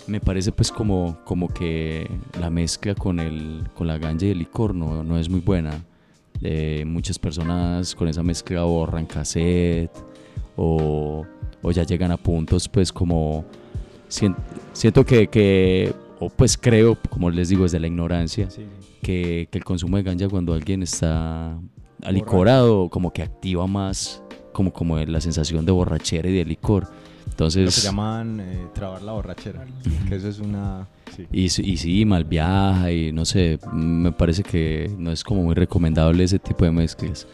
Me 0.06 0.20
parece 0.20 0.52
pues 0.52 0.70
como, 0.70 1.18
como 1.24 1.48
que 1.48 2.08
la 2.38 2.50
mezcla 2.50 2.94
con, 2.94 3.18
el, 3.18 3.64
con 3.74 3.88
la 3.88 3.98
ganja 3.98 4.26
y 4.26 4.30
el 4.30 4.38
licor 4.38 4.74
no, 4.74 5.02
no 5.02 5.18
es 5.18 5.28
muy 5.28 5.40
buena. 5.40 5.82
Eh, 6.42 6.84
muchas 6.86 7.18
personas 7.18 7.94
con 7.96 8.06
esa 8.06 8.22
mezcla 8.22 8.62
borran 8.62 9.06
cassette 9.06 9.90
o, 10.56 11.24
o 11.62 11.70
ya 11.72 11.82
llegan 11.82 12.12
a 12.12 12.16
puntos 12.18 12.68
pues 12.68 12.92
como 12.92 13.44
sien- 14.16 14.36
siento 14.72 15.04
que, 15.04 15.26
que 15.28 15.92
o 16.18 16.28
pues 16.30 16.56
creo 16.56 16.96
como 17.10 17.30
les 17.30 17.48
digo 17.48 17.64
desde 17.64 17.78
la 17.80 17.86
ignorancia 17.88 18.48
que, 19.02 19.48
que 19.50 19.58
el 19.58 19.64
consumo 19.64 19.96
de 19.98 20.02
ganja 20.02 20.28
cuando 20.28 20.54
alguien 20.54 20.82
está 20.82 21.58
alicorado 22.02 22.88
como 22.88 23.12
que 23.12 23.22
activa 23.22 23.66
más 23.66 24.22
como, 24.52 24.72
como 24.72 24.98
la 24.98 25.20
sensación 25.20 25.66
de 25.66 25.72
borrachera 25.72 26.28
y 26.28 26.34
de 26.34 26.44
licor 26.44 26.84
Lo 26.84 27.30
entonces 27.30 27.74
que 27.76 27.82
llaman 27.82 28.40
eh, 28.40 28.66
trabar 28.72 29.02
la 29.02 29.12
borrachera, 29.12 29.66
que 30.08 30.14
eso 30.16 30.28
es 30.28 30.38
una... 30.38 30.86
sí. 31.14 31.26
y, 31.30 31.48
sí- 31.50 31.62
y 31.64 31.76
sí, 31.76 32.04
mal 32.06 32.24
viaja 32.24 32.90
y 32.92 33.12
no 33.12 33.24
sé, 33.26 33.58
me 33.72 34.12
parece 34.12 34.42
que 34.42 34.90
no 34.98 35.10
es 35.12 35.22
como 35.24 35.42
muy 35.42 35.54
recomendable 35.54 36.24
ese 36.24 36.38
tipo 36.38 36.64
de 36.64 36.70
mezclas. 36.72 37.26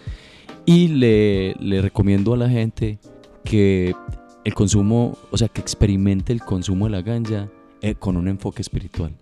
Y 0.64 0.88
le, 0.88 1.54
le 1.60 1.82
recomiendo 1.82 2.34
a 2.34 2.36
la 2.36 2.48
gente 2.48 2.98
que 3.44 3.94
el 4.44 4.54
consumo, 4.54 5.16
o 5.30 5.36
sea, 5.38 5.48
que 5.48 5.60
experimente 5.60 6.32
el 6.32 6.40
consumo 6.40 6.86
de 6.86 6.90
la 6.92 7.02
ganja 7.02 7.48
eh, 7.80 7.94
con 7.94 8.16
un 8.16 8.28
enfoque 8.28 8.62
espiritual, 8.62 9.12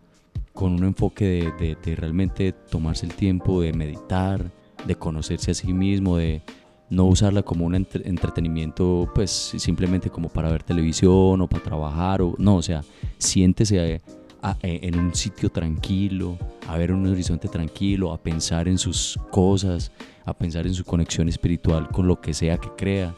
con 0.52 0.72
un 0.72 0.84
enfoque 0.84 1.52
de, 1.58 1.96
realmente 1.96 2.52
tomarse 2.52 3.06
el 3.06 3.14
tiempo 3.14 3.60
de 3.60 3.72
meditar, 3.72 4.50
de 4.86 4.94
conocerse 4.94 5.50
a 5.50 5.54
sí 5.54 5.72
mismo, 5.72 6.16
de 6.16 6.42
no 6.88 7.04
usarla 7.04 7.42
como 7.42 7.66
un 7.66 7.74
entre- 7.74 8.08
entretenimiento, 8.08 9.10
pues 9.14 9.30
simplemente 9.30 10.10
como 10.10 10.28
para 10.28 10.50
ver 10.50 10.62
televisión 10.62 11.40
o 11.40 11.46
para 11.48 11.62
trabajar, 11.62 12.22
o 12.22 12.34
no, 12.38 12.56
o 12.56 12.62
sea, 12.62 12.82
siéntese 13.18 13.94
eh, 13.94 14.00
a- 14.42 14.56
eh, 14.62 14.80
en 14.82 14.98
un 14.98 15.14
sitio 15.14 15.50
tranquilo, 15.50 16.38
a 16.66 16.76
ver 16.78 16.92
un 16.92 17.06
horizonte 17.06 17.48
tranquilo, 17.48 18.12
a 18.12 18.18
pensar 18.18 18.68
en 18.68 18.78
sus 18.78 19.18
cosas, 19.30 19.92
a 20.24 20.32
pensar 20.32 20.66
en 20.66 20.74
su 20.74 20.84
conexión 20.84 21.28
espiritual 21.28 21.88
con 21.90 22.06
lo 22.06 22.20
que 22.20 22.32
sea 22.34 22.56
que 22.56 22.68
crea 22.76 23.14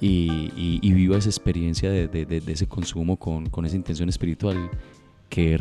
y, 0.00 0.50
y- 0.56 0.78
y 0.82 0.92
viva 0.92 1.16
esa 1.16 1.28
experiencia 1.28 1.90
de, 1.90 2.08
de- 2.08 2.26
de- 2.26 2.40
de 2.40 2.52
ese 2.52 2.66
consumo 2.66 3.16
con, 3.16 3.48
con 3.50 3.64
esa 3.66 3.76
intención 3.76 4.08
espiritual 4.08 4.70
que 5.28 5.58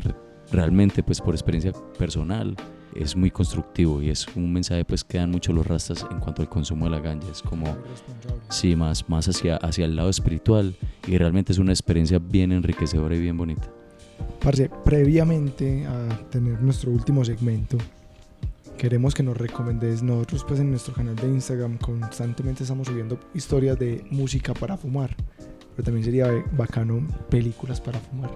realmente 0.52 1.02
pues 1.04 1.22
por 1.22 1.34
experiencia 1.34 1.72
personal 1.98 2.56
es 2.94 3.16
muy 3.16 3.30
constructivo 3.32 4.02
y 4.02 4.10
es 4.10 4.26
un 4.36 4.54
mensaje 4.54 4.86
pues 4.86 5.04
que 5.04 5.18
dan 5.18 5.32
mucho 5.32 5.52
los 5.52 5.66
rastas 5.68 6.06
en 6.12 6.20
cuanto 6.20 6.42
al 6.42 6.50
consumo 6.50 6.86
de 6.86 6.92
la 6.92 7.00
ganja. 7.00 7.28
Es 7.32 7.42
como 7.42 7.76
sí 8.50 8.76
más 8.76 9.10
más 9.10 9.28
hacia 9.28 9.58
hacia 9.58 9.86
el 9.86 9.96
lado 9.96 10.10
espiritual 10.10 10.76
y 11.08 11.18
realmente 11.18 11.52
es 11.52 11.58
una 11.60 11.72
experiencia 11.74 12.20
bien 12.20 12.52
enriquecedora 12.52 13.16
y 13.16 13.20
bien 13.20 13.38
bonita. 13.38 13.70
Parce, 14.42 14.70
previamente 14.86 15.86
a 15.86 16.08
tener 16.30 16.62
nuestro 16.62 16.92
último 16.92 17.26
segmento, 17.26 17.78
queremos 18.78 19.14
que 19.14 19.24
nos 19.24 19.38
recomendes. 19.38 20.04
Nosotros, 20.04 20.44
pues, 20.48 20.60
en 20.60 20.70
nuestro 20.72 20.94
canal 20.94 21.16
de 21.16 21.28
Instagram 21.28 21.78
constantemente 21.78 22.64
estamos 22.64 22.88
subiendo 22.88 23.20
historias 23.34 23.78
de 23.80 24.06
música 24.12 24.54
para 24.54 24.78
fumar, 24.78 25.16
pero 25.76 25.84
también 25.86 26.04
sería 26.06 26.30
bacano 26.52 27.06
películas 27.30 27.80
para 27.82 28.00
fumar. 28.00 28.32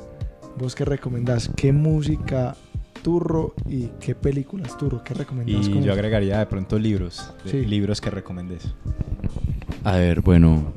¿Vos 0.57 0.75
qué 0.75 0.85
recomendás? 0.85 1.49
¿Qué 1.55 1.71
música 1.71 2.55
turro 3.03 3.53
y 3.67 3.87
qué 3.99 4.15
películas 4.15 4.77
turro? 4.77 5.03
¿Qué 5.03 5.13
recomendás? 5.13 5.67
Y 5.67 5.73
yo 5.73 5.79
eso? 5.79 5.91
agregaría 5.93 6.39
de 6.39 6.45
pronto 6.47 6.77
libros, 6.79 7.33
de- 7.45 7.51
Sí. 7.51 7.65
libros 7.65 8.01
que 8.01 8.09
recomendés. 8.09 8.73
A 9.83 9.95
ver, 9.97 10.21
bueno, 10.21 10.73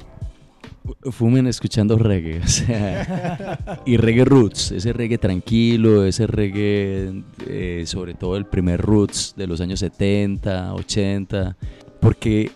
fumen 1.11 1.47
escuchando 1.47 1.97
reggae, 1.99 2.41
o 2.41 2.47
sea, 2.49 3.81
y 3.87 3.97
reggae 3.97 4.25
roots, 4.25 4.73
ese 4.73 4.93
reggae 4.93 5.19
tranquilo, 5.19 6.05
ese 6.05 6.27
reggae, 6.27 7.23
eh, 7.47 7.85
sobre 7.87 8.15
todo 8.15 8.37
el 8.37 8.47
primer 8.47 8.81
roots 8.81 9.35
de 9.37 9.47
los 9.47 9.61
años 9.61 9.81
70, 9.81 10.75
80, 10.75 11.57
porque 12.01 12.51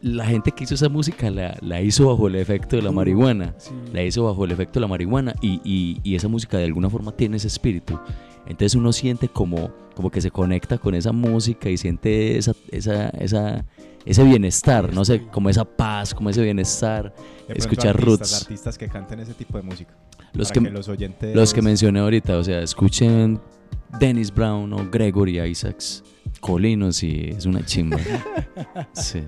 la 0.00 0.26
gente 0.26 0.52
que 0.52 0.64
hizo 0.64 0.74
esa 0.74 0.88
música 0.88 1.30
la, 1.30 1.56
la 1.60 1.80
hizo 1.82 2.06
bajo 2.08 2.28
el 2.28 2.36
efecto 2.36 2.76
de 2.76 2.82
la 2.82 2.92
marihuana, 2.92 3.54
Sí. 3.58 3.70
la 3.92 4.02
hizo 4.04 4.24
bajo 4.24 4.44
el 4.44 4.52
efecto 4.52 4.74
de 4.74 4.80
la 4.82 4.86
marihuana 4.88 5.34
y, 5.40 5.60
y- 5.64 6.00
y 6.04 6.14
esa 6.14 6.28
música 6.28 6.56
de 6.58 6.64
alguna 6.64 6.88
forma 6.90 7.12
tiene 7.12 7.36
ese 7.36 7.48
espíritu. 7.48 7.98
Entonces 8.46 8.74
uno 8.76 8.92
siente 8.92 9.28
como, 9.28 9.70
como 9.94 10.10
que 10.10 10.20
se 10.20 10.30
conecta 10.30 10.78
con 10.78 10.94
esa 10.94 11.12
música 11.12 11.68
y 11.68 11.76
siente 11.76 12.38
esa, 12.38 12.54
esa, 12.70 13.08
esa, 13.10 13.66
ese 14.04 14.24
bienestar, 14.24 14.92
no 14.92 15.04
sé, 15.04 15.26
como 15.26 15.50
esa 15.50 15.64
paz, 15.64 16.14
como 16.14 16.30
ese 16.30 16.42
bienestar. 16.42 17.14
De 17.46 17.54
Escuchar 17.54 17.96
artistas, 17.96 18.06
roots. 18.06 18.42
Artistas 18.42 18.78
que 18.78 18.88
canten 18.88 19.20
ese 19.20 19.34
tipo 19.34 19.56
de 19.56 19.62
música. 19.62 19.94
Los 20.34 20.48
para 20.48 20.60
que, 20.60 20.66
que, 20.66 20.70
los 20.70 20.88
oyentes... 20.88 21.34
los 21.34 21.54
que 21.54 21.62
mencioné 21.62 22.00
ahorita, 22.00 22.36
o 22.36 22.44
sea, 22.44 22.60
escuchen 22.62 23.40
Dennis 23.98 24.32
Brown 24.32 24.72
o 24.72 24.90
Gregory 24.90 25.40
Isaacs, 25.40 26.04
Colinos 26.40 27.02
y 27.02 27.30
es 27.36 27.46
una 27.46 27.64
chimba. 27.64 27.98
Sí. 28.92 29.22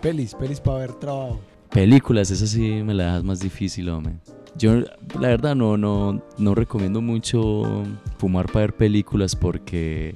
Pelis, 0.00 0.34
pelis 0.34 0.60
para 0.60 0.78
ver 0.78 0.92
trabajo. 0.94 1.40
Películas, 1.70 2.30
esa 2.30 2.46
sí 2.46 2.82
me 2.84 2.94
la 2.94 3.06
dejas 3.06 3.24
más 3.24 3.40
difícil, 3.40 3.88
hombre. 3.88 4.14
Yo, 4.56 4.80
la 5.20 5.28
verdad, 5.28 5.54
no, 5.54 5.76
no, 5.76 6.22
no 6.38 6.54
recomiendo 6.54 7.00
mucho 7.00 7.84
fumar 8.18 8.46
para 8.46 8.60
ver 8.60 8.76
películas 8.76 9.36
porque 9.36 10.14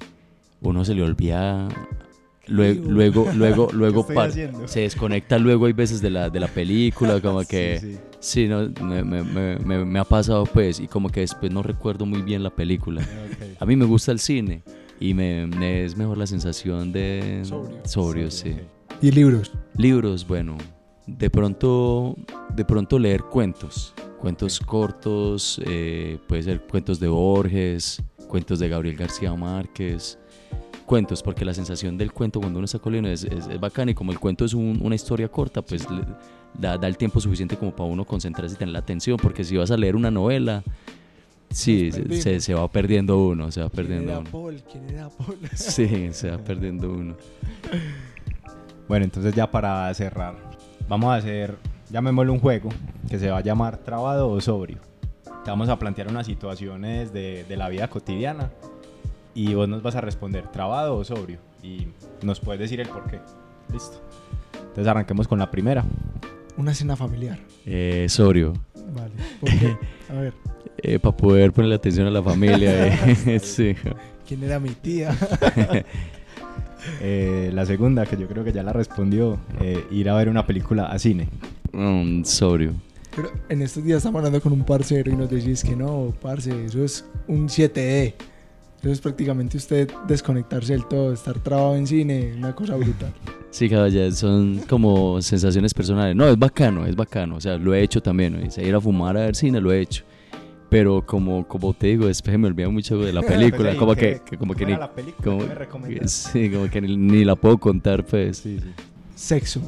uno 0.60 0.84
se 0.84 0.94
le 0.94 1.02
olvida. 1.02 1.68
Luego, 2.50 2.90
luego, 3.32 3.68
luego, 3.72 4.06
haciendo? 4.20 4.66
se 4.68 4.80
desconecta 4.80 5.38
luego, 5.38 5.66
hay 5.66 5.72
veces 5.72 6.02
de 6.02 6.10
la, 6.10 6.28
de 6.30 6.40
la 6.40 6.48
película, 6.48 7.20
como 7.22 7.40
que. 7.44 7.78
Sí, 7.80 7.92
sí. 7.92 7.98
Sí, 8.22 8.46
no, 8.48 8.68
me, 8.84 9.02
me- 9.02 9.22
me- 9.22 9.58
me- 9.58 9.84
me 9.84 9.98
ha 9.98 10.04
pasado 10.04 10.44
pues, 10.44 10.78
y 10.78 10.86
como 10.86 11.08
que 11.08 11.20
después 11.20 11.50
no 11.50 11.62
recuerdo 11.62 12.04
muy 12.04 12.20
bien 12.20 12.42
la 12.42 12.50
película. 12.50 13.00
A 13.58 13.64
mí 13.64 13.76
me 13.76 13.86
gusta 13.86 14.12
el 14.12 14.18
cine 14.18 14.62
y 15.00 15.14
me, 15.14 15.48
es 15.84 15.96
mejor 15.96 16.18
la 16.18 16.26
sensación 16.26 16.92
de 16.92 17.40
Sobrio. 17.44 17.78
sobrio, 17.86 18.30
sí. 18.30 18.56
Y 19.00 19.10
libros. 19.10 19.50
Libros, 19.74 20.26
bueno, 20.28 20.58
de 21.06 21.30
pronto, 21.30 22.14
de 22.54 22.64
pronto 22.66 22.98
leer 22.98 23.22
cuentos, 23.22 23.94
cuentos 24.20 24.60
cortos, 24.60 25.58
eh, 25.64 26.18
puede 26.28 26.42
ser 26.42 26.60
cuentos 26.60 27.00
de 27.00 27.08
Borges, 27.08 28.02
cuentos 28.28 28.58
de 28.58 28.68
Gabriel 28.68 28.96
García 28.96 29.32
Márquez, 29.34 30.18
cuentos, 30.90 31.22
porque 31.22 31.44
la 31.44 31.54
sensación 31.54 31.96
del 31.96 32.10
cuento 32.12 32.40
cuando 32.40 32.58
uno 32.58 32.64
está 32.64 32.80
colino 32.80 33.06
es, 33.06 33.22
es, 33.22 33.46
es 33.46 33.60
bacana 33.60 33.92
y 33.92 33.94
como 33.94 34.10
el 34.10 34.18
cuento 34.18 34.44
es 34.44 34.54
un- 34.54 34.80
una 34.82 34.96
historia 34.96 35.28
corta, 35.28 35.62
pues 35.62 35.88
le- 35.88 36.02
da, 36.52 36.76
da 36.76 36.88
el 36.88 36.96
tiempo 36.96 37.20
suficiente 37.20 37.56
como 37.56 37.70
para 37.70 37.88
uno 37.88 38.04
concentrarse 38.04 38.56
y 38.56 38.58
tener 38.58 38.72
la 38.72 38.80
atención, 38.80 39.16
porque 39.16 39.44
si 39.44 39.56
vas 39.56 39.70
a 39.70 39.76
leer 39.76 39.94
una 39.94 40.10
novela, 40.10 40.64
sí, 41.48 41.92
se, 41.92 42.20
se- 42.20 42.40
se 42.40 42.54
va 42.54 42.66
perdiendo 42.66 43.24
uno, 43.24 43.52
se 43.52 43.60
va 43.62 43.70
¿Quién 43.70 43.76
perdiendo 43.86 44.10
era 44.10 44.18
uno. 44.20 44.30
Paul? 44.32 44.62
¿Quién 44.68 44.90
era 44.90 45.08
Paul? 45.10 45.38
Sí, 45.54 46.08
se 46.10 46.28
va 46.32 46.38
perdiendo 46.38 46.90
uno. 46.90 47.14
Bueno, 48.88 49.04
entonces 49.04 49.32
ya 49.32 49.48
para 49.48 49.94
cerrar, 49.94 50.34
vamos 50.88 51.10
a 51.12 51.14
hacer 51.18 51.56
llamémoslo 51.88 52.32
un 52.32 52.40
juego, 52.40 52.68
que 53.08 53.16
se 53.20 53.30
va 53.30 53.38
a 53.38 53.42
llamar 53.42 53.76
Trabado 53.78 54.28
o 54.28 54.40
Sobrio. 54.40 54.78
Te 55.44 55.50
vamos 55.52 55.68
a 55.68 55.78
plantear 55.78 56.08
unas 56.08 56.26
situaciones 56.26 57.12
de, 57.12 57.44
de 57.44 57.56
la 57.56 57.68
vida 57.68 57.86
cotidiana 57.88 58.50
y 59.48 59.54
vos 59.54 59.68
nos 59.68 59.82
vas 59.82 59.96
a 59.96 60.00
responder 60.00 60.48
trabado 60.48 60.96
o 60.96 61.04
sobrio 61.04 61.38
y 61.62 61.88
nos 62.22 62.40
puedes 62.40 62.60
decir 62.60 62.80
el 62.80 62.88
por 62.88 63.10
qué. 63.10 63.20
Listo. 63.72 64.02
Entonces 64.54 64.86
arranquemos 64.86 65.26
con 65.26 65.38
la 65.38 65.50
primera. 65.50 65.84
Una 66.56 66.74
cena 66.74 66.94
familiar. 66.94 67.38
Eh, 67.64 68.06
sobrio. 68.08 68.52
Vale. 68.94 69.12
¿Por 69.40 69.50
qué? 69.50 69.76
A 70.10 70.20
ver, 70.20 70.34
Eh, 70.82 70.98
para 70.98 71.16
poder 71.16 71.52
ponerle 71.52 71.74
atención 71.74 72.06
a 72.06 72.10
la 72.10 72.22
familia. 72.22 72.86
eh, 73.26 73.38
sí. 73.42 73.74
¿quién 74.26 74.42
era 74.44 74.58
mi 74.60 74.70
tía? 74.70 75.14
Eh, 77.00 77.50
la 77.52 77.66
segunda, 77.66 78.06
que 78.06 78.16
yo 78.16 78.26
creo 78.26 78.42
que 78.42 78.52
ya 78.52 78.62
la 78.62 78.72
respondió, 78.72 79.38
eh, 79.60 79.84
ir 79.90 80.08
a 80.08 80.14
ver 80.14 80.28
una 80.28 80.46
película 80.46 80.86
a 80.86 80.98
cine. 80.98 81.28
Mm, 81.72 82.24
sobrio. 82.24 82.72
Pero 83.14 83.30
en 83.48 83.60
estos 83.62 83.84
días 83.84 83.98
estamos 83.98 84.20
hablando 84.20 84.40
con 84.40 84.52
un 84.52 84.64
parcero 84.64 85.10
y 85.10 85.16
nos 85.16 85.28
decís 85.28 85.62
que 85.62 85.76
no, 85.76 86.14
parce, 86.22 86.64
eso 86.64 86.84
es 86.84 87.04
un 87.26 87.48
7E. 87.48 88.14
Eso 88.80 88.90
es 88.92 89.00
prácticamente 89.00 89.56
usted 89.58 89.90
desconectarse 90.08 90.72
del 90.72 90.86
todo, 90.86 91.12
estar 91.12 91.38
trabado 91.38 91.76
en 91.76 91.86
cine, 91.86 92.32
una 92.36 92.54
cosa 92.54 92.76
brutal. 92.76 93.12
Sí, 93.52 93.68
caballa, 93.68 94.12
son 94.12 94.60
como 94.68 95.20
sensaciones 95.20 95.74
personales. 95.74 96.14
No, 96.14 96.28
es 96.28 96.38
bacano, 96.38 96.86
es 96.86 96.94
bacano. 96.94 97.34
O 97.34 97.40
sea, 97.40 97.56
lo 97.58 97.74
he 97.74 97.82
hecho 97.82 98.00
también. 98.00 98.34
¿no? 98.40 98.62
Ir 98.64 98.74
a 98.76 98.80
fumar 98.80 99.16
a 99.16 99.22
ver 99.22 99.34
cine, 99.34 99.60
lo 99.60 99.72
he 99.72 99.80
hecho. 99.80 100.04
Pero 100.68 101.04
como, 101.04 101.48
como 101.48 101.74
te 101.74 101.88
digo, 101.88 102.06
después 102.06 102.38
me 102.38 102.46
olvida 102.46 102.68
mucho 102.68 102.96
de 102.98 103.12
la 103.12 103.22
película. 103.26 103.70
Pues, 103.70 103.76
como 103.76 103.94
¿qué- 103.96 104.20
que, 104.24 104.30
que 104.30 104.38
como 104.38 104.54
que 104.54 104.66
ni, 104.66 104.76
la 104.76 104.88
película? 104.94 105.24
como- 105.68 105.84
¿Qué 105.88 106.00
me 106.00 106.06
sí, 106.06 106.48
como 106.48 106.70
que 106.70 106.80
ni, 106.80 106.96
ni 106.96 107.24
la 107.24 107.34
puedo 107.34 107.58
contar, 107.58 108.06
pues. 108.06 108.36
Sí, 108.38 108.60
sí. 108.60 108.68
Sexo. 109.16 109.60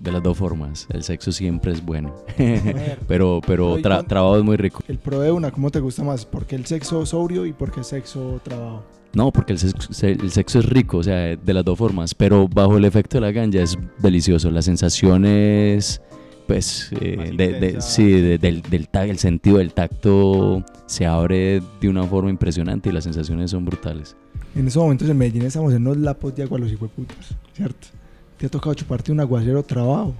De 0.00 0.12
las 0.12 0.22
dos 0.22 0.36
formas. 0.38 0.86
El 0.90 1.02
sexo 1.02 1.32
siempre 1.32 1.72
es 1.72 1.84
bueno. 1.84 2.14
pero 3.08 3.40
pero 3.46 3.72
Oye, 3.72 3.82
tra- 3.82 3.96
¿cuán- 3.96 4.06
trabajo 4.06 4.36
es 4.38 4.44
muy 4.44 4.56
rico. 4.56 4.82
El 4.88 4.98
pro 4.98 5.20
de 5.20 5.32
una, 5.32 5.50
¿cómo 5.50 5.70
te 5.70 5.80
gusta 5.80 6.02
más? 6.04 6.24
¿Por 6.24 6.46
qué 6.46 6.56
el 6.56 6.66
sexo 6.66 7.04
sobrio 7.06 7.44
y 7.46 7.52
por 7.52 7.70
qué 7.72 7.82
sexo 7.84 8.40
trabajo? 8.42 8.84
No, 9.14 9.32
porque 9.32 9.52
el 9.54 9.58
sexo, 9.58 9.92
se- 9.92 10.12
el 10.12 10.30
sexo 10.30 10.58
es 10.60 10.66
rico, 10.66 10.98
o 10.98 11.02
sea, 11.02 11.34
de 11.36 11.54
las 11.54 11.64
dos 11.64 11.78
formas, 11.78 12.14
pero 12.14 12.46
bajo 12.48 12.76
el 12.76 12.84
efecto 12.84 13.16
de 13.16 13.22
la 13.22 13.32
ganja 13.32 13.60
es 13.62 13.76
delicioso. 13.98 14.50
Las 14.50 14.66
sensaciones, 14.66 16.00
pues, 16.46 16.90
eh, 17.00 17.32
de- 17.36 17.52
de- 17.60 17.80
sí, 17.80 18.04
de- 18.10 18.38
del, 18.38 18.62
del 18.62 18.88
el 18.92 19.18
sentido 19.18 19.58
del 19.58 19.72
tacto 19.72 20.62
se 20.86 21.06
abre 21.06 21.60
de 21.80 21.88
una 21.88 22.04
forma 22.04 22.30
impresionante 22.30 22.90
y 22.90 22.92
las 22.92 23.04
sensaciones 23.04 23.50
son 23.50 23.64
brutales. 23.64 24.14
En 24.54 24.66
esos 24.68 24.82
momentos 24.82 25.08
en 25.08 25.16
Medellín 25.16 25.42
estamos 25.42 25.72
en 25.74 25.82
unos 25.86 25.96
lapos 25.98 26.34
de 26.34 26.42
agua 26.42 26.58
los 26.58 26.70
hijueputas, 26.70 27.34
¿cierto? 27.54 27.88
¿Te 28.38 28.46
ha 28.46 28.48
tocado 28.48 28.74
chuparte 28.74 29.10
un 29.12 29.20
aguacero 29.20 29.62
trabajo? 29.62 30.14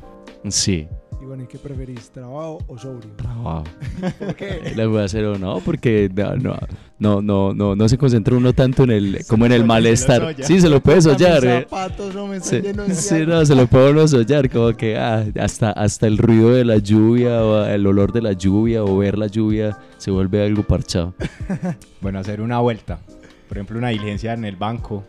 Sí, 0.49 0.87
Y 1.21 1.25
bueno, 1.25 1.45
¿y 1.45 1.47
qué 1.47 1.59
preferís, 1.59 2.11
trabajo 2.11 2.59
o 2.67 2.79
sobrio? 2.79 3.11
trabajo. 3.17 3.65
¿Por 4.19 4.35
qué? 4.35 4.61
El 4.65 4.81
aguacero 4.81 5.39
no, 5.39 5.61
porque 5.61 6.11
no, 6.15 6.37
no, 6.37 6.57
no, 6.99 7.23
no, 7.23 7.55
no, 7.55 7.77
no 7.77 7.89
se 7.89 7.97
concentra 7.99 8.37
uno 8.37 8.53
tanto 8.53 8.85
en 8.85 8.91
el, 8.91 9.19
como 9.29 9.47
en 9.47 9.53
el 9.53 9.65
malestar. 9.65 10.35
Sí, 10.41 10.61
se 10.61 10.69
lo 10.69 10.81
puede 10.81 11.03
sollar. 11.03 11.43
Mis 11.43 11.51
eh. 11.51 11.67
zapatos, 11.69 12.15
no, 12.15 12.27
me 12.27 12.37
están 12.39 12.51
Sí, 12.51 12.67
llenos 12.67 12.89
de 12.89 12.95
sí, 12.95 13.27
no, 13.27 13.45
se 13.45 13.55
lo 13.55 13.67
puede 13.67 13.91
uno 13.93 14.07
sollar, 14.09 14.49
como 14.51 14.73
que 14.77 14.97
ah, 14.97 15.25
hasta, 15.41 15.71
hasta 15.73 16.07
el 16.07 16.19
ruido 16.19 16.51
de 16.51 16.65
la 16.65 16.79
lluvia 16.79 17.45
o 17.45 17.65
el 17.65 17.87
olor 17.87 18.13
de 18.13 18.23
la 18.23 18.33
lluvia 18.33 18.83
o 18.85 18.97
ver 18.99 19.17
la 19.19 19.27
lluvia 19.29 19.79
se 19.97 20.11
vuelve 20.11 20.45
algo 20.45 20.63
parchado. 20.65 21.15
Bueno, 22.01 22.19
hacer 22.21 22.41
una 22.41 22.59
vuelta. 22.61 23.01
Por 23.49 23.59
ejemplo, 23.59 23.79
una 23.79 23.89
diligencia 23.89 24.33
en 24.35 24.45
el 24.45 24.55
banco. 24.57 25.03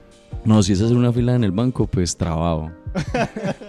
No, 0.45 0.63
si 0.63 0.73
es 0.73 0.81
hacer 0.81 0.95
una 0.97 1.11
fila 1.13 1.35
en 1.35 1.43
el 1.43 1.51
banco, 1.51 1.85
pues 1.85 2.15
trabajo. 2.17 2.71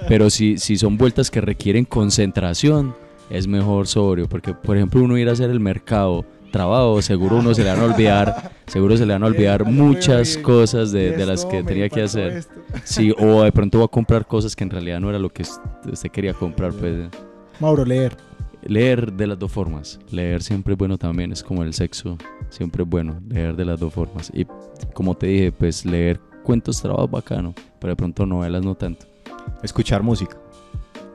Pero 0.09 0.31
si, 0.31 0.59
si 0.59 0.77
son 0.77 0.97
vueltas 0.97 1.31
que 1.31 1.41
requieren 1.41 1.85
concentración, 1.85 2.95
es 3.31 3.47
mejor 3.47 3.87
sobrio, 3.87 4.29
porque 4.29 4.55
por 4.55 4.77
ejemplo 4.77 5.03
uno 5.03 5.17
ir 5.17 5.29
a 5.29 5.33
hacer 5.33 5.51
el 5.51 5.61
mercado, 5.61 6.25
trabajo, 6.51 7.01
seguro 7.01 7.37
uno 7.37 7.55
se 7.55 7.63
le 7.63 7.71
van 7.71 7.81
a 7.81 7.85
olvidar, 7.85 8.53
seguro 8.67 8.97
se 8.97 9.07
le 9.07 9.13
van 9.13 9.23
a 9.23 9.27
olvidar 9.27 9.65
muchas 9.65 10.37
cosas 10.37 10.93
de, 10.93 11.13
de 11.13 11.27
las 11.27 11.45
que 11.47 11.63
tenía 11.63 11.89
que 11.89 12.03
hacer. 12.03 12.45
Sí, 12.85 13.15
o 13.17 13.43
de 13.43 13.53
pronto 13.53 13.79
va 13.79 13.85
a 13.87 13.89
comprar 13.89 14.27
cosas 14.27 14.55
que 14.57 14.65
en 14.65 14.71
realidad 14.71 15.01
no 15.01 15.09
era 15.09 15.19
lo 15.19 15.31
que 15.31 15.43
usted 15.43 16.11
quería 16.11 16.35
comprar, 16.35 16.73
pues. 16.73 17.09
Mauro, 17.61 17.85
leer. 17.85 18.17
Leer 18.63 19.13
de 19.13 19.27
las 19.27 19.39
dos 19.39 19.51
formas. 19.51 19.99
Leer 20.11 20.43
siempre 20.43 20.75
es 20.75 20.79
bueno 20.79 20.99
también, 20.99 21.33
es 21.33 21.43
como 21.43 21.63
el 21.63 21.73
sexo, 21.73 22.19
siempre 22.51 22.83
es 22.83 22.89
bueno, 22.89 23.21
leer 23.29 23.57
de 23.57 23.65
las 23.65 23.81
dos 23.81 23.93
formas. 23.93 24.31
Y 24.35 24.47
como 24.93 25.15
te 25.15 25.29
dije, 25.29 25.53
pues 25.53 25.87
leer 25.87 26.21
cuentos 26.43 26.83
trabajos 26.83 27.11
bacano, 27.11 27.55
pero 27.79 27.93
de 27.93 27.97
pronto 27.97 28.27
novelas 28.27 28.65
no 28.65 28.75
tanto. 28.75 29.07
Escuchar 29.63 30.03
música. 30.03 30.37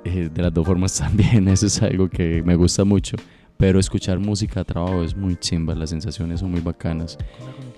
Eh, 0.03 0.29
de 0.31 0.41
las 0.41 0.53
dos 0.53 0.65
formas 0.65 0.95
también, 0.99 1.47
eso 1.47 1.65
es 1.65 1.81
algo 1.81 2.09
que 2.09 2.43
me 2.43 2.55
gusta 2.55 2.83
mucho. 2.85 3.17
Pero 3.57 3.79
escuchar 3.79 4.19
música 4.19 4.61
a 4.61 4.63
trabajo 4.63 5.01
es 5.03 5.15
muy 5.15 5.37
chimba, 5.37 5.73
las 5.75 5.89
sensaciones 5.89 6.41
son 6.41 6.51
muy 6.51 6.59
bacanas. 6.59 7.17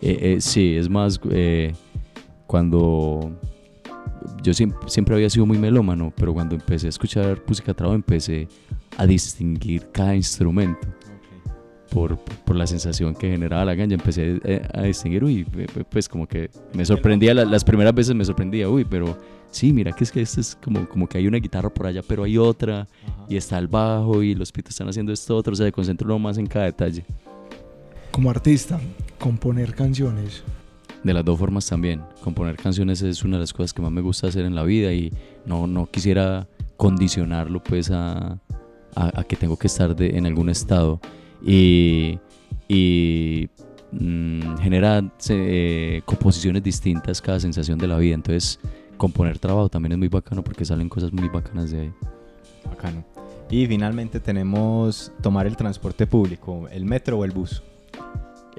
Eh, 0.01 0.17
eh, 0.21 0.41
sí, 0.41 0.75
es 0.75 0.89
más, 0.89 1.19
cuando 2.47 3.31
yo 4.41 4.53
siempre, 4.53 4.89
siempre 4.89 5.15
había 5.15 5.29
sido 5.29 5.45
muy 5.45 5.59
melómano, 5.59 6.11
pero 6.15 6.33
cuando 6.33 6.55
empecé 6.55 6.87
a 6.87 6.89
escuchar 6.89 7.41
música 7.47 7.71
a 7.71 7.75
trabajo 7.75 7.95
empecé 7.95 8.47
a 8.97 9.05
distinguir 9.05 9.87
cada 9.91 10.15
instrumento 10.15 10.87
por, 11.91 12.17
por 12.17 12.55
la 12.55 12.67
sensación 12.67 13.13
que 13.15 13.29
generaba 13.29 13.65
la 13.65 13.75
ganja. 13.75 13.93
Empecé 13.95 14.39
eh, 14.43 14.61
a 14.73 14.83
distinguir, 14.83 15.23
uy, 15.23 15.45
pues 15.89 16.07
como 16.09 16.27
que 16.27 16.49
me 16.73 16.85
sorprendía, 16.85 17.33
la- 17.33 17.45
las 17.45 17.63
primeras 17.63 17.93
veces 17.93 18.15
me 18.15 18.25
sorprendía, 18.25 18.69
uy, 18.69 18.85
pero 18.85 19.17
sí, 19.51 19.71
mira 19.73 19.91
que 19.93 20.03
es 20.03 20.11
que 20.11 20.21
esto 20.21 20.41
es 20.41 20.57
como, 20.63 20.87
como 20.87 21.07
que 21.07 21.17
hay 21.17 21.27
una 21.27 21.37
guitarra 21.37 21.69
por 21.69 21.87
allá, 21.87 22.01
pero 22.07 22.23
hay 22.23 22.37
otra, 22.37 22.87
y 23.29 23.35
está 23.37 23.57
el 23.57 23.67
bajo, 23.67 24.21
y 24.23 24.35
los 24.35 24.51
pitos 24.51 24.71
están 24.71 24.89
haciendo 24.89 25.11
esto 25.11 25.35
otro, 25.35 25.53
o 25.53 25.55
sea, 25.55 25.65
se 25.65 25.71
concentra 25.71 26.05
uno 26.05 26.19
más 26.19 26.37
en 26.37 26.47
cada 26.47 26.65
detalle. 26.65 27.05
Como 28.11 28.29
artista, 28.29 28.79
componer 29.19 29.75
canciones. 29.75 30.43
De 31.03 31.13
las 31.13 31.23
dos 31.23 31.37
formas 31.37 31.65
también. 31.67 32.01
Componer 32.23 32.55
canciones 32.57 33.01
es 33.03 33.23
una 33.23 33.37
de 33.37 33.41
las 33.41 33.53
cosas 33.53 33.71
que 33.73 33.81
más 33.81 33.91
me 33.91 34.01
gusta 34.01 34.27
hacer 34.27 34.43
en 34.45 34.55
la 34.55 34.63
vida 34.63 34.91
y 34.91 35.13
no, 35.45 35.67
no 35.67 35.85
quisiera 35.85 36.47
condicionarlo 36.75 37.61
pues 37.63 37.91
a, 37.91 38.39
a- 38.95 39.19
a 39.19 39.23
que 39.23 39.35
tengo 39.35 39.57
que 39.57 39.67
estar 39.67 39.95
de- 39.95 40.17
en 40.17 40.25
algún 40.25 40.49
estado. 40.49 40.99
Y, 41.47 42.19
y 42.67 43.49
mm, 43.93 44.57
genera 44.57 45.01
eh, 45.29 46.01
composiciones 46.05 46.61
distintas 46.61 47.21
cada 47.21 47.39
sensación 47.39 47.79
de 47.79 47.87
la 47.87 47.97
vida. 47.97 48.15
Entonces 48.15 48.59
componer 48.97 49.39
trabajo 49.39 49.69
también 49.69 49.93
es 49.93 49.97
muy 49.97 50.09
bacano 50.09 50.43
porque 50.43 50.65
salen 50.65 50.89
cosas 50.89 51.13
muy 51.13 51.29
bacanas 51.29 51.71
de 51.71 51.81
ahí. 51.81 51.93
Bacano. 52.65 53.03
Y 53.49 53.65
finalmente 53.65 54.19
tenemos 54.19 55.13
tomar 55.21 55.47
el 55.47 55.55
transporte 55.55 56.05
público, 56.05 56.67
el 56.69 56.83
metro 56.83 57.19
o 57.19 57.23
el 57.23 57.31
bus. 57.31 57.63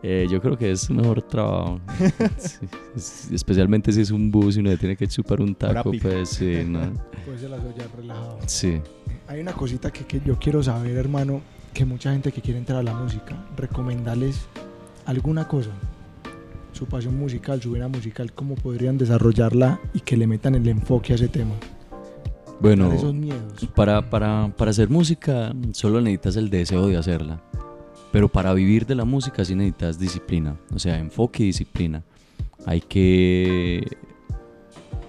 Eh, 0.03 0.27
yo 0.31 0.41
creo 0.41 0.57
que 0.57 0.71
es 0.71 0.89
mejor 0.89 1.21
trabajo. 1.23 1.81
Sí, 2.39 2.67
es- 2.97 3.31
especialmente 3.33 3.93
si 3.93 4.01
es 4.01 4.11
un 4.11 4.31
bus 4.31 4.57
y 4.57 4.61
uno 4.61 4.75
tiene 4.79 4.97
que 4.97 5.07
chupar 5.09 5.43
un 5.43 5.55
taco, 5.55 5.91
pues 6.01 6.31
sí, 6.31 6.63
no. 6.67 6.91
Puede 7.27 7.39
ser 7.39 7.51
las 7.51 7.61
relajado. 7.97 8.39
Sí. 8.47 8.81
Hay 9.27 9.41
una 9.41 9.53
cosita 9.53 9.91
que, 9.93 10.07
que 10.07 10.23
yo 10.25 10.39
quiero 10.39 10.63
saber, 10.63 10.97
hermano, 10.97 11.43
que 11.73 11.85
mucha 11.85 12.13
gente 12.13 12.33
que 12.33 12.41
quiere 12.41 12.59
entrar 12.59 12.79
a 12.79 12.83
la 12.83 12.95
música, 12.95 13.37
recomendarles 13.57 14.47
alguna 15.07 15.49
cosa. 15.49 15.71
Su 16.73 16.87
pasión 16.87 17.19
musical, 17.19 17.61
su 17.61 17.73
vena 17.73 17.89
musical, 17.89 18.33
cómo 18.33 18.55
podrían 18.55 18.99
desarrollarla 18.99 19.81
y 19.95 20.01
que 20.01 20.17
le 20.17 20.27
metan 20.27 20.55
el 20.55 20.69
enfoque 20.69 21.13
a 21.13 21.17
ese 21.17 21.29
tema. 21.29 21.55
Bueno, 22.61 22.93
esos 22.93 23.15
miedos. 23.15 23.69
para, 23.75 24.11
para, 24.11 24.53
para 24.57 24.71
hacer 24.71 24.89
música 24.89 25.55
solo 25.73 26.01
necesitas 26.01 26.37
el 26.37 26.51
deseo 26.51 26.87
de 26.89 26.97
hacerla. 26.97 27.41
Pero 28.13 28.29
para 28.29 28.53
vivir 28.55 28.87
de 28.87 28.95
la 28.95 29.05
música 29.05 29.45
sí 29.45 29.55
necesitas 29.55 29.99
disciplina. 29.99 30.57
O 30.75 30.79
sea, 30.79 30.99
enfoque 30.99 31.43
y 31.43 31.47
disciplina. 31.47 32.03
Hay 32.67 32.81
que, 32.81 33.87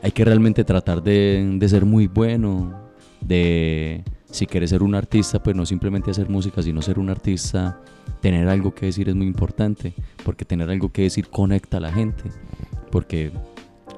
hay 0.01 0.11
que 0.11 0.25
realmente 0.25 0.63
tratar 0.63 1.01
de, 1.01 1.55
de 1.57 1.69
ser 1.69 1.85
muy 1.85 2.07
bueno. 2.07 2.79
De, 3.21 4.03
si 4.31 4.45
quieres 4.45 4.69
ser 4.69 4.83
un 4.83 4.93
artista, 4.93 5.41
pues 5.41 5.55
no 5.55 5.65
simplemente 5.65 6.11
hacer 6.11 6.29
música, 6.29 6.61
sino 6.61 6.81
ser 6.81 6.99
un 6.99 7.09
artista. 7.09 7.81
Tener 8.21 8.47
algo 8.47 8.73
que 8.73 8.85
decir 8.87 9.09
es 9.09 9.15
muy 9.15 9.27
importante. 9.27 9.93
Porque 10.23 10.45
tener 10.45 10.69
algo 10.69 10.91
que 10.91 11.03
decir 11.03 11.29
conecta 11.29 11.77
a 11.77 11.79
la 11.79 11.91
gente. 11.91 12.23
Porque 12.91 13.31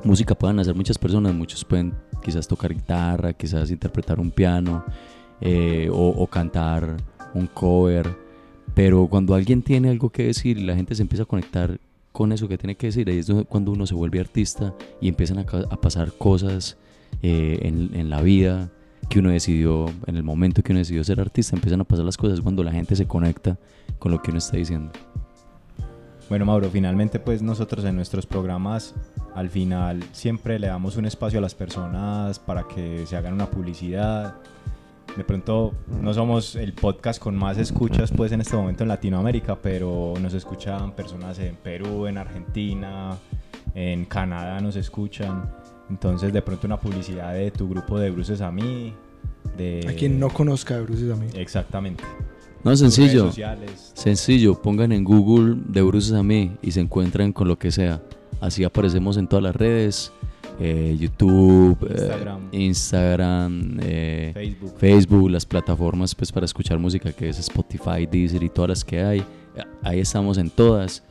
música 0.04 0.36
pueden 0.36 0.60
hacer 0.60 0.74
muchas 0.74 0.98
personas. 0.98 1.34
Muchos 1.34 1.66
pueden 1.66 1.94
quizás 2.24 2.48
tocar 2.48 2.74
guitarra, 2.74 3.34
quizás 3.34 3.72
interpretar 3.72 4.20
un 4.20 4.32
piano 4.32 4.86
eh, 5.42 5.90
o, 5.92 6.26
cantar 6.28 6.96
un 7.34 7.48
cover. 7.48 8.16
Pero 8.74 9.08
cuando 9.08 9.36
alguien 9.36 9.62
tiene 9.62 9.90
algo 9.90 10.12
que 10.12 10.28
decir 10.28 10.58
y 10.58 10.64
la 10.64 10.76
gente 10.76 10.96
se 10.96 11.02
empieza 11.02 11.24
a 11.24 11.26
conectar 11.28 11.78
con 12.14 12.32
eso 12.32 12.48
que 12.48 12.58
tiene 12.58 12.76
que 12.76 12.88
decir, 12.88 13.10
ahí 13.10 13.20
es 13.20 13.32
cuando 13.50 13.72
uno 13.72 13.86
se 13.86 13.96
vuelve 13.96 14.20
artista 14.20 14.74
y 15.02 15.10
empiezan 15.10 15.40
a, 15.40 15.46
pasar 15.46 16.14
cosas 16.14 16.78
eh, 17.22 17.60
en 17.64 18.10
la 18.10 18.22
vida 18.22 18.72
que 19.10 19.20
uno 19.20 19.30
decidió, 19.30 19.88
en 20.08 20.16
el 20.16 20.24
momento 20.24 20.64
que 20.64 20.72
uno 20.72 20.80
decidió 20.80 21.04
ser 21.04 21.20
artista, 21.20 21.56
empiezan 21.56 21.82
a 21.82 21.84
pasar 21.84 22.06
las 22.06 22.18
cosas 22.18 22.42
cuando 22.42 22.64
la 22.64 22.72
gente 22.72 22.96
se 22.96 23.08
conecta 23.08 23.58
con 24.00 24.12
lo 24.12 24.22
que 24.22 24.32
uno 24.32 24.38
está 24.38 24.58
diciendo. 24.58 24.92
Bueno, 26.30 26.46
Mauro, 26.46 26.70
finalmente 26.70 27.20
pues 27.20 27.42
nosotros 27.42 27.84
en 27.84 27.96
nuestros 27.96 28.26
programas 28.26 28.96
al 29.36 29.50
final 29.50 30.02
siempre 30.14 30.60
le 30.60 30.68
damos 30.68 30.96
un 30.96 31.06
espacio 31.06 31.40
a 31.40 31.42
las 31.42 31.56
personas 31.56 32.40
para 32.40 32.68
que 32.68 33.06
se 33.06 33.18
hagan 33.18 33.34
una 33.34 33.50
publicidad 33.50 34.36
de 35.18 35.26
pronto 35.26 35.74
no 36.02 36.14
somos 36.14 36.56
el 36.56 36.74
podcast 36.74 37.22
con 37.22 37.36
más 37.36 37.58
escuchas 37.58 38.12
pues 38.16 38.32
en 38.32 38.40
este 38.42 38.56
momento 38.56 38.84
en 38.84 38.90
Latinoamérica, 38.90 39.58
pero 39.62 40.14
nos 40.22 40.34
escuchan 40.34 40.94
personas 40.94 41.38
en 41.40 41.56
Perú, 41.58 42.08
en 42.08 42.18
Argentina, 42.18 43.18
en 43.76 44.06
Canadá 44.06 44.62
nos 44.62 44.76
escuchan. 44.78 45.50
Entonces 45.92 46.32
de 46.32 46.42
pronto 46.42 46.68
una 46.68 46.80
publicidad 46.80 47.34
de 47.34 47.52
tu 47.52 47.68
grupo 47.68 48.00
de 48.00 48.10
Bruces 48.12 48.40
a 48.40 48.50
mí. 48.50 48.94
De... 49.58 49.86
A 49.90 49.94
quien 49.94 50.20
no 50.20 50.30
conozca 50.30 50.76
de 50.76 50.84
Bruces 50.84 51.12
a 51.12 51.18
mí. 51.18 51.28
Exactamente. 51.36 52.02
No, 52.64 52.74
sencillo. 52.78 53.30
Sencillo, 53.94 54.62
pongan 54.62 54.94
en 54.94 55.04
Google 55.04 55.58
de 55.68 55.82
Bruces 55.82 56.14
a 56.14 56.24
mí 56.24 56.56
y 56.62 56.72
se 56.72 56.80
encuentran 56.80 57.34
con 57.34 57.50
lo 57.50 57.60
que 57.60 57.72
sea. 57.72 58.02
Así 58.40 58.64
aparecemos 58.64 59.18
en 59.18 59.28
todas 59.28 59.44
las 59.44 59.56
redes. 59.56 60.14
Eh, 60.62 60.96
YouTube, 60.98 61.78
eh, 61.90 62.58
Instagram, 62.58 63.80
eh, 63.82 64.32
Facebook. 64.34 64.74
Facebook, 64.78 65.30
las 65.30 65.46
plataformas 65.46 66.16
pues 66.16 66.32
para 66.32 66.46
escuchar 66.46 66.80
música 66.80 67.12
que 67.12 67.30
es 67.30 67.40
Spotify, 67.40 68.06
Deezer 68.10 68.44
y 68.44 68.50
todas 68.50 68.70
las 68.70 68.86
que 68.86 69.02
hay. 69.02 69.26
Ahí 69.84 70.00
estamos 70.00 70.38
en 70.38 70.50
todas. 70.50 71.04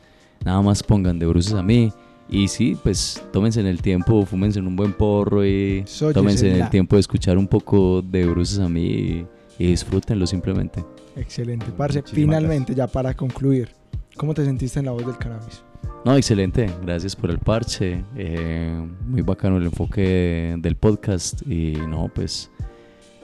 Nada 0.43 0.61
más 0.63 0.81
pongan 0.81 1.19
de 1.19 1.27
bruces 1.27 1.53
a 1.53 1.61
mí. 1.61 1.93
Y 2.31 2.47
sí, 2.47 2.77
pues 2.81 3.21
tómense 3.33 3.59
en 3.59 3.67
el 3.67 3.81
tiempo, 3.81 4.25
fúmense 4.25 4.59
en 4.59 4.67
un 4.67 4.75
buen 4.75 4.93
porro 4.93 5.45
y 5.45 5.83
tómense 6.13 6.49
en 6.49 6.61
el 6.61 6.69
tiempo 6.69 6.95
de 6.95 7.01
escuchar 7.01 7.37
un 7.37 7.47
poco 7.47 8.01
de 8.01 8.25
bruces 8.25 8.59
a 8.59 8.69
mí 8.69 8.85
y, 8.85 9.27
y 9.59 9.67
disfrútenlo 9.67 10.25
simplemente. 10.25 10.83
Excelente. 11.17 11.65
Parce, 11.75 12.01
finalmente, 12.03 12.73
ya 12.73 12.87
para 12.87 13.13
concluir, 13.13 13.69
¿cómo 14.15 14.33
te 14.33 14.45
sentiste 14.45 14.79
en 14.79 14.85
la 14.85 14.91
voz 14.91 15.05
del 15.05 15.17
cannabis? 15.17 15.61
No, 16.03 16.15
excelente. 16.15 16.69
Gracias 16.81 17.15
por 17.15 17.29
el 17.29 17.37
parche. 17.37 18.03
Eh, 18.15 18.87
muy 19.05 19.21
bacano 19.21 19.57
el 19.57 19.65
enfoque 19.65 20.55
del 20.57 20.75
podcast. 20.75 21.41
Y 21.45 21.73
no, 21.87 22.09
pues 22.13 22.49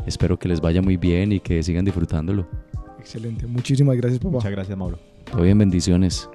espero 0.06 0.38
que 0.38 0.48
les 0.48 0.62
vaya 0.62 0.82
muy 0.82 0.98
bien 0.98 1.32
y 1.32 1.40
que 1.40 1.64
sigan 1.64 1.86
disfrutándolo. 1.86 2.48
Excelente. 3.00 3.48
Muchísimas 3.48 3.98
gracias, 3.98 4.20
papá. 4.20 4.36
Muchas 4.36 4.52
gracias, 4.52 4.78
Mauro. 4.78 5.00
Todo 5.32 5.42
bien, 5.42 5.58
bendiciones. 5.58 6.30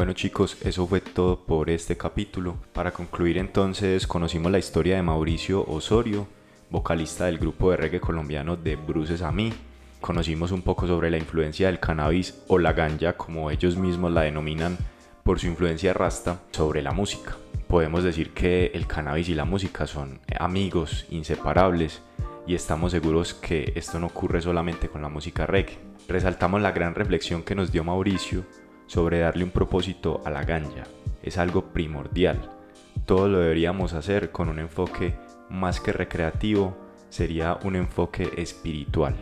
Bueno 0.00 0.14
chicos, 0.14 0.56
eso 0.62 0.86
fue 0.86 1.02
todo 1.02 1.44
por 1.44 1.68
este 1.68 1.94
capítulo. 1.94 2.56
Para 2.72 2.90
concluir 2.90 3.36
entonces, 3.36 4.06
conocimos 4.06 4.50
la 4.50 4.58
historia 4.58 4.96
de 4.96 5.02
Mauricio 5.02 5.62
Osorio, 5.66 6.26
vocalista 6.70 7.26
del 7.26 7.36
grupo 7.36 7.70
de 7.70 7.76
reggae 7.76 8.00
colombiano 8.00 8.56
de 8.56 8.76
Bruces 8.76 9.20
a 9.20 9.30
mí. 9.30 9.52
Conocimos 10.00 10.52
un 10.52 10.62
poco 10.62 10.86
sobre 10.86 11.10
la 11.10 11.18
influencia 11.18 11.66
del 11.66 11.80
cannabis 11.80 12.42
o 12.48 12.58
la 12.58 12.72
ganja, 12.72 13.12
como 13.12 13.50
ellos 13.50 13.76
mismos 13.76 14.10
la 14.10 14.22
denominan, 14.22 14.78
por 15.22 15.38
su 15.38 15.48
influencia 15.48 15.92
rasta 15.92 16.40
sobre 16.50 16.80
la 16.80 16.92
música. 16.92 17.36
Podemos 17.68 18.02
decir 18.02 18.30
que 18.30 18.70
el 18.72 18.86
cannabis 18.86 19.28
y 19.28 19.34
la 19.34 19.44
música 19.44 19.86
son 19.86 20.18
amigos 20.38 21.04
inseparables 21.10 22.00
y 22.46 22.54
estamos 22.54 22.92
seguros 22.92 23.34
que 23.34 23.74
esto 23.76 24.00
no 24.00 24.06
ocurre 24.06 24.40
solamente 24.40 24.88
con 24.88 25.02
la 25.02 25.10
música 25.10 25.44
reggae. 25.44 25.78
Resaltamos 26.08 26.62
la 26.62 26.72
gran 26.72 26.94
reflexión 26.94 27.42
que 27.42 27.54
nos 27.54 27.70
dio 27.70 27.84
Mauricio 27.84 28.46
sobre 28.90 29.20
darle 29.20 29.44
un 29.44 29.52
propósito 29.52 30.20
a 30.24 30.30
la 30.30 30.42
ganja. 30.42 30.82
Es 31.22 31.38
algo 31.38 31.66
primordial. 31.66 32.50
Todo 33.06 33.28
lo 33.28 33.38
deberíamos 33.38 33.92
hacer 33.92 34.32
con 34.32 34.48
un 34.48 34.58
enfoque 34.58 35.14
más 35.48 35.78
que 35.78 35.92
recreativo, 35.92 36.76
sería 37.08 37.56
un 37.62 37.76
enfoque 37.76 38.28
espiritual. 38.36 39.14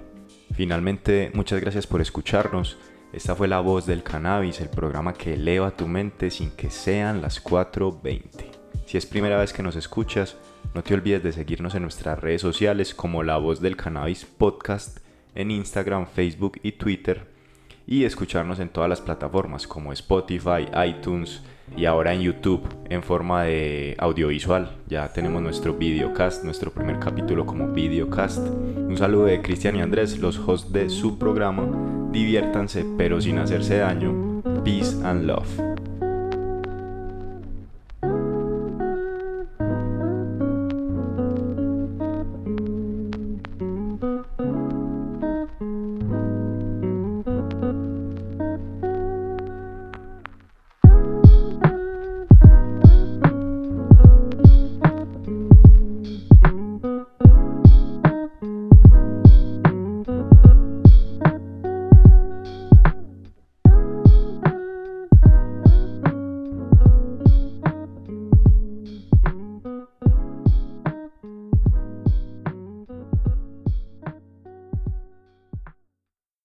Finalmente, 0.55 1.31
muchas 1.35 1.61
gracias 1.61 1.87
por 1.87 2.01
escucharnos. 2.01 2.79
Esta 3.13 3.35
fue 3.35 3.47
La 3.47 3.61
Voz 3.61 3.85
del 3.85 4.03
Cannabis, 4.03 4.63
el 4.63 4.71
programa 4.71 5.13
que 5.13 5.35
eleva 5.35 5.71
tu 5.71 5.87
mente 5.87 6.31
sin 6.31 6.51
que 6.53 6.71
sean 6.71 7.21
las 7.21 7.45
4.20. 7.45 8.23
Si 8.87 8.97
es 8.97 9.05
primera 9.05 9.37
vez 9.37 9.53
que 9.53 9.63
nos 9.63 9.77
escuchas, 9.77 10.39
no 10.75 10.83
te 10.83 10.95
olvides 10.95 11.23
de 11.23 11.33
seguirnos 11.33 11.75
en 11.75 11.83
nuestras 11.83 12.19
redes 12.19 12.41
sociales 12.41 12.95
como 12.95 13.23
La 13.23 13.37
Voz 13.37 13.61
del 13.61 13.77
Cannabis 13.77 14.25
Podcast 14.25 15.01
en 15.35 15.51
Instagram, 15.51 16.07
Facebook 16.07 16.59
y 16.63 16.73
Twitter 16.73 17.28
y 17.89 18.05
escucharnos 18.05 18.61
en 18.61 18.69
todas 18.69 18.91
las 18.91 19.01
plataformas 19.01 19.67
como 19.67 19.95
Spotify, 19.95 20.67
iTunes 20.87 21.43
y 21.75 21.87
ahora 21.87 22.13
en 22.13 22.21
YouTube 22.21 22.63
en 22.91 23.03
forma 23.03 23.45
de 23.45 23.97
audiovisual. 23.99 24.77
Ya 24.87 25.11
tenemos 25.11 25.43
nuestro 25.43 25.73
videocast, 25.73 26.45
nuestro 26.45 26.71
primer 26.71 26.99
capítulo 26.99 27.47
como 27.47 27.69
videocast. 27.69 28.47
Un 28.47 28.97
saludo 28.97 29.25
de 29.25 29.41
Cristian 29.41 29.77
y 29.77 29.81
Andrés, 29.81 30.19
los 30.19 30.39
hosts 30.39 30.71
de 30.71 30.91
su 30.91 31.19
programa. 31.19 31.67
Diviértanse 32.13 32.85
pero 32.99 33.23
sin 33.23 33.39
hacerse 33.39 33.79
daño. 33.79 34.43
Peace 34.65 34.95
and 35.05 35.27
love. 35.27 35.68